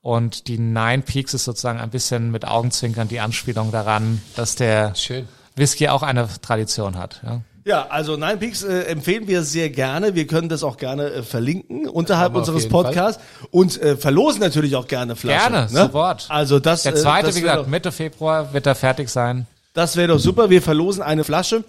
Und 0.08 0.48
die 0.48 0.58
Nine 0.58 1.02
Peaks 1.02 1.34
ist 1.34 1.44
sozusagen 1.44 1.82
ein 1.82 1.90
bisschen 1.90 2.32
mit 2.32 2.48
Augenzwinkern 2.48 3.10
die 3.10 3.20
Anspielung 3.20 3.74
daran, 3.74 4.22
dass 4.38 4.56
der 4.56 4.96
Schön. 4.96 5.28
Whisky 5.58 5.90
auch 5.90 6.02
eine 6.02 6.30
Tradition 6.42 6.98
hat. 6.98 7.20
Ja. 7.26 7.42
Ja, 7.66 7.88
also 7.90 8.16
Nine 8.16 8.38
Peaks 8.38 8.64
äh, 8.64 8.84
empfehlen 8.84 9.28
wir 9.28 9.44
sehr 9.44 9.70
gerne. 9.70 10.16
Wir 10.16 10.26
können 10.26 10.48
das 10.48 10.64
auch 10.64 10.78
gerne 10.78 11.10
äh, 11.10 11.24
verlinken 11.24 11.90
unterhalb 11.90 12.36
unseres 12.36 12.70
Podcasts 12.70 13.22
und 13.52 13.82
äh, 13.82 13.98
verlosen 13.98 14.40
natürlich 14.40 14.78
auch 14.78 14.88
gerne 14.88 15.18
Flaschen. 15.18 15.52
Gerne, 15.52 15.74
ne? 15.74 15.82
sofort. 15.88 16.28
Also 16.30 16.60
das, 16.62 16.84
Der 16.84 16.94
äh, 16.94 16.96
zweite, 16.96 17.26
das 17.28 17.36
wie 17.36 17.42
gesagt, 17.42 17.60
doch- 17.64 17.68
Mitte 17.68 17.92
Februar 17.92 18.54
wird 18.54 18.66
er 18.66 18.76
fertig 18.76 19.10
sein. 19.10 19.46
Das 19.74 19.98
wäre 19.98 20.08
doch 20.08 20.20
super. 20.20 20.50
Wir 20.50 20.62
verlosen 20.62 21.04
eine 21.04 21.26
Flasche 21.26 21.66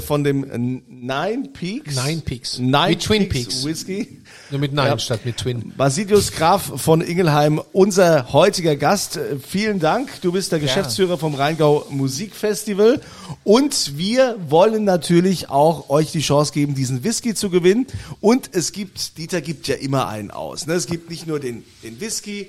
von 0.00 0.22
dem 0.22 0.44
äh, 0.44 0.58
Nine 0.58 1.48
Peaks. 1.54 1.96
Nine 1.96 2.20
Peaks. 2.20 2.58
Nine 2.58 2.88
Wie 2.90 2.96
Twin 2.96 3.28
Peaks, 3.30 3.62
Peaks. 3.62 3.64
Whisky. 3.64 4.18
Nur 4.50 4.60
mit 4.60 4.72
Nine 4.74 4.88
Ja. 4.88 4.98
statt 4.98 5.24
mit 5.24 5.38
Twin. 5.38 5.72
Basilius 5.78 6.32
Graf 6.32 6.72
von 6.82 7.00
Ingelheim, 7.00 7.58
unser 7.72 8.30
heutiger 8.34 8.76
Gast. 8.76 9.16
Äh, 9.16 9.38
Vielen 9.38 9.80
Dank. 9.80 10.20
Du 10.20 10.32
bist 10.32 10.52
der 10.52 10.58
Geschäftsführer 10.58 11.16
vom 11.16 11.34
Rheingau 11.34 11.86
Musikfestival. 11.88 13.00
Und 13.44 13.96
wir 13.96 14.36
wollen 14.50 14.84
natürlich 14.84 15.48
auch 15.48 15.88
euch 15.88 16.12
die 16.12 16.20
Chance 16.20 16.52
geben, 16.52 16.74
diesen 16.74 17.02
Whisky 17.02 17.34
zu 17.34 17.48
gewinnen. 17.48 17.86
Und 18.20 18.50
es 18.52 18.72
gibt, 18.72 19.16
Dieter 19.16 19.40
gibt 19.40 19.68
ja 19.68 19.76
immer 19.76 20.06
einen 20.08 20.30
aus. 20.30 20.66
Ne? 20.66 20.74
Es 20.74 20.86
gibt 20.86 21.08
nicht 21.08 21.26
nur 21.26 21.40
den, 21.40 21.64
den 21.82 21.98
Whisky, 21.98 22.48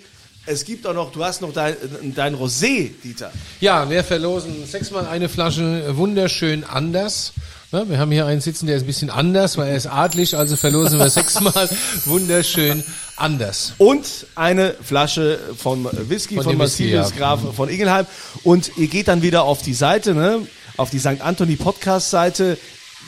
es 0.49 0.65
gibt 0.65 0.87
auch 0.87 0.93
noch, 0.93 1.11
du 1.11 1.23
hast 1.23 1.41
noch 1.41 1.53
dein, 1.53 1.75
dein 2.15 2.35
Rosé, 2.35 2.89
Dieter. 3.03 3.31
Ja, 3.61 3.89
wir 3.89 4.03
verlosen 4.03 4.65
sechsmal 4.65 5.05
eine 5.05 5.29
Flasche 5.29 5.83
äh, 5.87 5.95
wunderschön 5.95 6.63
anders. 6.63 7.33
Ja, 7.71 7.87
wir 7.87 7.99
haben 7.99 8.11
hier 8.11 8.25
einen 8.25 8.41
sitzen, 8.41 8.65
der 8.65 8.77
ist 8.77 8.83
ein 8.83 8.87
bisschen 8.87 9.11
anders, 9.11 9.57
weil 9.57 9.69
er 9.69 9.77
ist 9.77 9.85
adlig, 9.85 10.35
also 10.35 10.55
verlosen 10.55 10.97
wir 10.97 11.09
sechsmal 11.09 11.69
wunderschön 12.05 12.83
anders. 13.15 13.73
und 13.77 14.07
eine 14.33 14.73
Flasche 14.81 15.39
vom 15.55 15.87
Whisky 15.91 16.35
Von 16.35 16.57
von, 16.57 16.87
ja. 16.87 17.07
Graf 17.09 17.41
von 17.55 17.69
Ingelheim. 17.69 18.07
Und 18.43 18.71
ihr 18.77 18.87
geht 18.87 19.07
dann 19.07 19.21
wieder 19.21 19.43
auf 19.43 19.61
die 19.61 19.75
Seite, 19.75 20.15
ne? 20.15 20.47
auf 20.77 20.89
die 20.89 20.99
St. 20.99 21.21
Anthony 21.21 21.57
Podcast 21.57 22.09
Seite. 22.09 22.57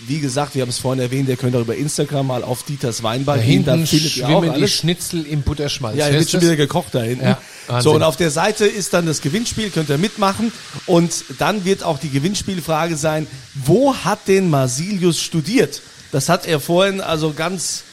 Wie 0.07 0.19
gesagt, 0.19 0.55
wir 0.55 0.63
haben 0.63 0.69
es 0.69 0.79
vorhin 0.79 1.01
erwähnt, 1.01 1.29
ihr 1.29 1.37
könnt 1.37 1.55
auch 1.55 1.61
über 1.61 1.75
Instagram 1.75 2.27
mal 2.27 2.43
auf 2.43 2.63
Dieters 2.63 3.03
Weinbar 3.03 3.37
Da 3.37 3.43
gehen, 3.43 3.63
da 3.63 3.77
findet 3.77 4.17
ihr 4.17 4.25
auch 4.25 4.29
schwimmen 4.29 4.53
die 4.53 4.61
alles. 4.61 4.71
Schnitzel 4.73 5.25
im 5.25 5.41
Butterschmalz. 5.41 5.97
Ja, 5.97 6.11
wird 6.11 6.29
schon 6.29 6.41
wieder 6.41 6.55
gekocht 6.55 6.95
da 6.95 7.01
hinten. 7.01 7.25
Ja, 7.25 7.81
so, 7.81 7.93
und 7.93 8.03
auf 8.03 8.17
der 8.17 8.31
Seite 8.31 8.65
ist 8.65 8.93
dann 8.93 9.05
das 9.05 9.21
Gewinnspiel, 9.21 9.69
könnt 9.69 9.89
ihr 9.89 9.97
mitmachen. 9.97 10.51
Und 10.87 11.25
dann 11.37 11.65
wird 11.65 11.83
auch 11.83 11.99
die 11.99 12.09
Gewinnspielfrage 12.09 12.97
sein, 12.97 13.27
wo 13.53 13.95
hat 13.95 14.27
denn 14.27 14.49
Marsilius 14.49 15.21
studiert? 15.21 15.81
Das 16.11 16.29
hat 16.29 16.45
er 16.45 16.59
vorhin 16.59 16.99
also 16.99 17.33
ganz 17.33 17.83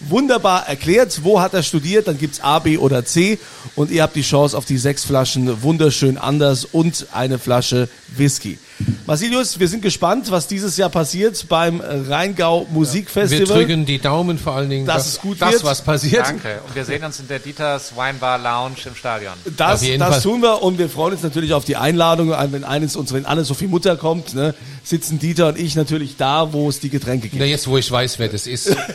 wunderbar 0.00 0.68
erklärt. 0.68 1.20
Wo 1.22 1.40
hat 1.40 1.54
er 1.54 1.62
studiert? 1.62 2.08
Dann 2.08 2.18
gibt's 2.18 2.40
A, 2.40 2.58
B 2.58 2.78
oder 2.78 3.04
C. 3.04 3.38
Und 3.74 3.90
ihr 3.90 4.02
habt 4.02 4.16
die 4.16 4.22
Chance 4.22 4.56
auf 4.56 4.64
die 4.64 4.78
sechs 4.78 5.04
Flaschen 5.04 5.62
wunderschön 5.62 6.18
anders 6.18 6.64
und 6.64 7.06
eine 7.12 7.38
Flasche 7.38 7.88
Whisky. 8.16 8.58
Marsilius, 9.06 9.58
wir 9.58 9.68
sind 9.68 9.82
gespannt, 9.82 10.30
was 10.30 10.46
dieses 10.46 10.76
Jahr 10.76 10.90
passiert 10.90 11.46
beim 11.48 11.80
Rheingau 11.80 12.66
Wir 12.68 12.72
Musikfestival. 12.74 13.46
drücken 13.58 13.86
die 13.86 13.98
Daumen 13.98 14.38
vor 14.38 14.54
allen 14.54 14.70
Dingen, 14.70 14.86
Dass 14.86 15.04
dass, 15.04 15.12
es 15.14 15.20
gut 15.20 15.40
das 15.40 15.52
wird. 15.54 15.64
was 15.64 15.82
passiert. 15.82 16.26
Danke. 16.26 16.60
Und 16.66 16.74
wir 16.74 16.84
sehen 16.84 17.04
uns 17.04 17.20
in 17.20 17.28
der 17.28 17.38
Dieters 17.38 17.96
Weinbar 17.96 18.38
Lounge 18.38 18.76
im 18.86 18.94
Stadion. 18.94 19.32
Das, 19.56 19.82
das 19.98 20.22
tun 20.22 20.42
wir 20.42 20.62
und 20.62 20.78
wir 20.78 20.88
freuen 20.88 21.14
uns 21.14 21.22
natürlich 21.22 21.52
auf 21.52 21.64
die 21.64 21.76
Einladung. 21.76 22.34
Wenn 22.50 22.64
eines 22.64 22.96
uns, 22.96 23.12
wenn 23.12 23.26
Anne 23.26 23.44
Sophie 23.44 23.66
Mutter 23.66 23.96
kommt, 23.96 24.34
ne, 24.34 24.54
sitzen 24.84 25.18
Dieter 25.18 25.48
und 25.48 25.58
ich 25.58 25.74
natürlich 25.76 26.16
da, 26.16 26.52
wo 26.52 26.68
es 26.68 26.80
die 26.80 26.90
Getränke 26.90 27.28
gibt. 27.28 27.40
Na, 27.40 27.46
jetzt, 27.46 27.66
wo 27.68 27.76
ich 27.78 27.90
weiß, 27.90 28.18
wer 28.18 28.28
das 28.28 28.46
ist. 28.46 28.74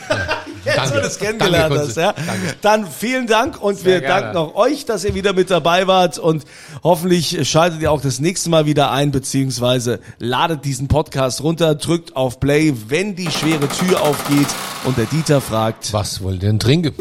Jetzt, 0.64 0.90
wo 0.92 0.94
du 0.94 1.02
das 1.02 1.18
kennengelernt 1.18 1.74
Danke, 1.74 1.88
hast, 1.88 1.96
ja. 1.98 2.12
Danke. 2.14 2.54
Dann 2.62 2.86
vielen 2.90 3.26
Dank 3.26 3.60
und 3.62 3.76
Sehr 3.76 3.84
wir 3.84 4.00
gerne. 4.00 4.22
danken 4.32 4.38
auch 4.38 4.54
euch, 4.54 4.86
dass 4.86 5.04
ihr 5.04 5.14
wieder 5.14 5.34
mit 5.34 5.50
dabei 5.50 5.86
wart 5.86 6.18
und 6.18 6.44
hoffentlich 6.82 7.46
schaltet 7.48 7.82
ihr 7.82 7.92
auch 7.92 8.00
das 8.00 8.18
nächste 8.18 8.48
Mal 8.48 8.64
wieder 8.64 8.90
ein, 9.04 9.10
beziehungsweise 9.10 10.00
ladet 10.18 10.64
diesen 10.64 10.88
Podcast 10.88 11.42
runter, 11.42 11.74
drückt 11.74 12.16
auf 12.16 12.40
Play, 12.40 12.74
wenn 12.88 13.14
die 13.14 13.30
schwere 13.30 13.68
Tür 13.68 14.02
aufgeht 14.02 14.48
und 14.84 14.96
der 14.96 15.06
Dieter 15.06 15.40
fragt, 15.40 15.92
Was 15.92 16.22
wollt 16.22 16.42
ihr 16.42 16.48
denn 16.48 16.58
trinken? 16.58 16.92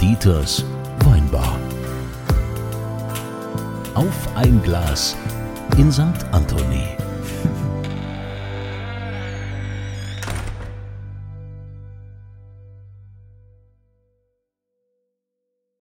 Dieters 0.00 0.64
Weinbar. 1.04 1.56
Auf 3.94 4.28
ein 4.34 4.60
Glas 4.62 5.16
in 5.78 5.90
St. 5.92 6.02
Anthony. 6.32 6.95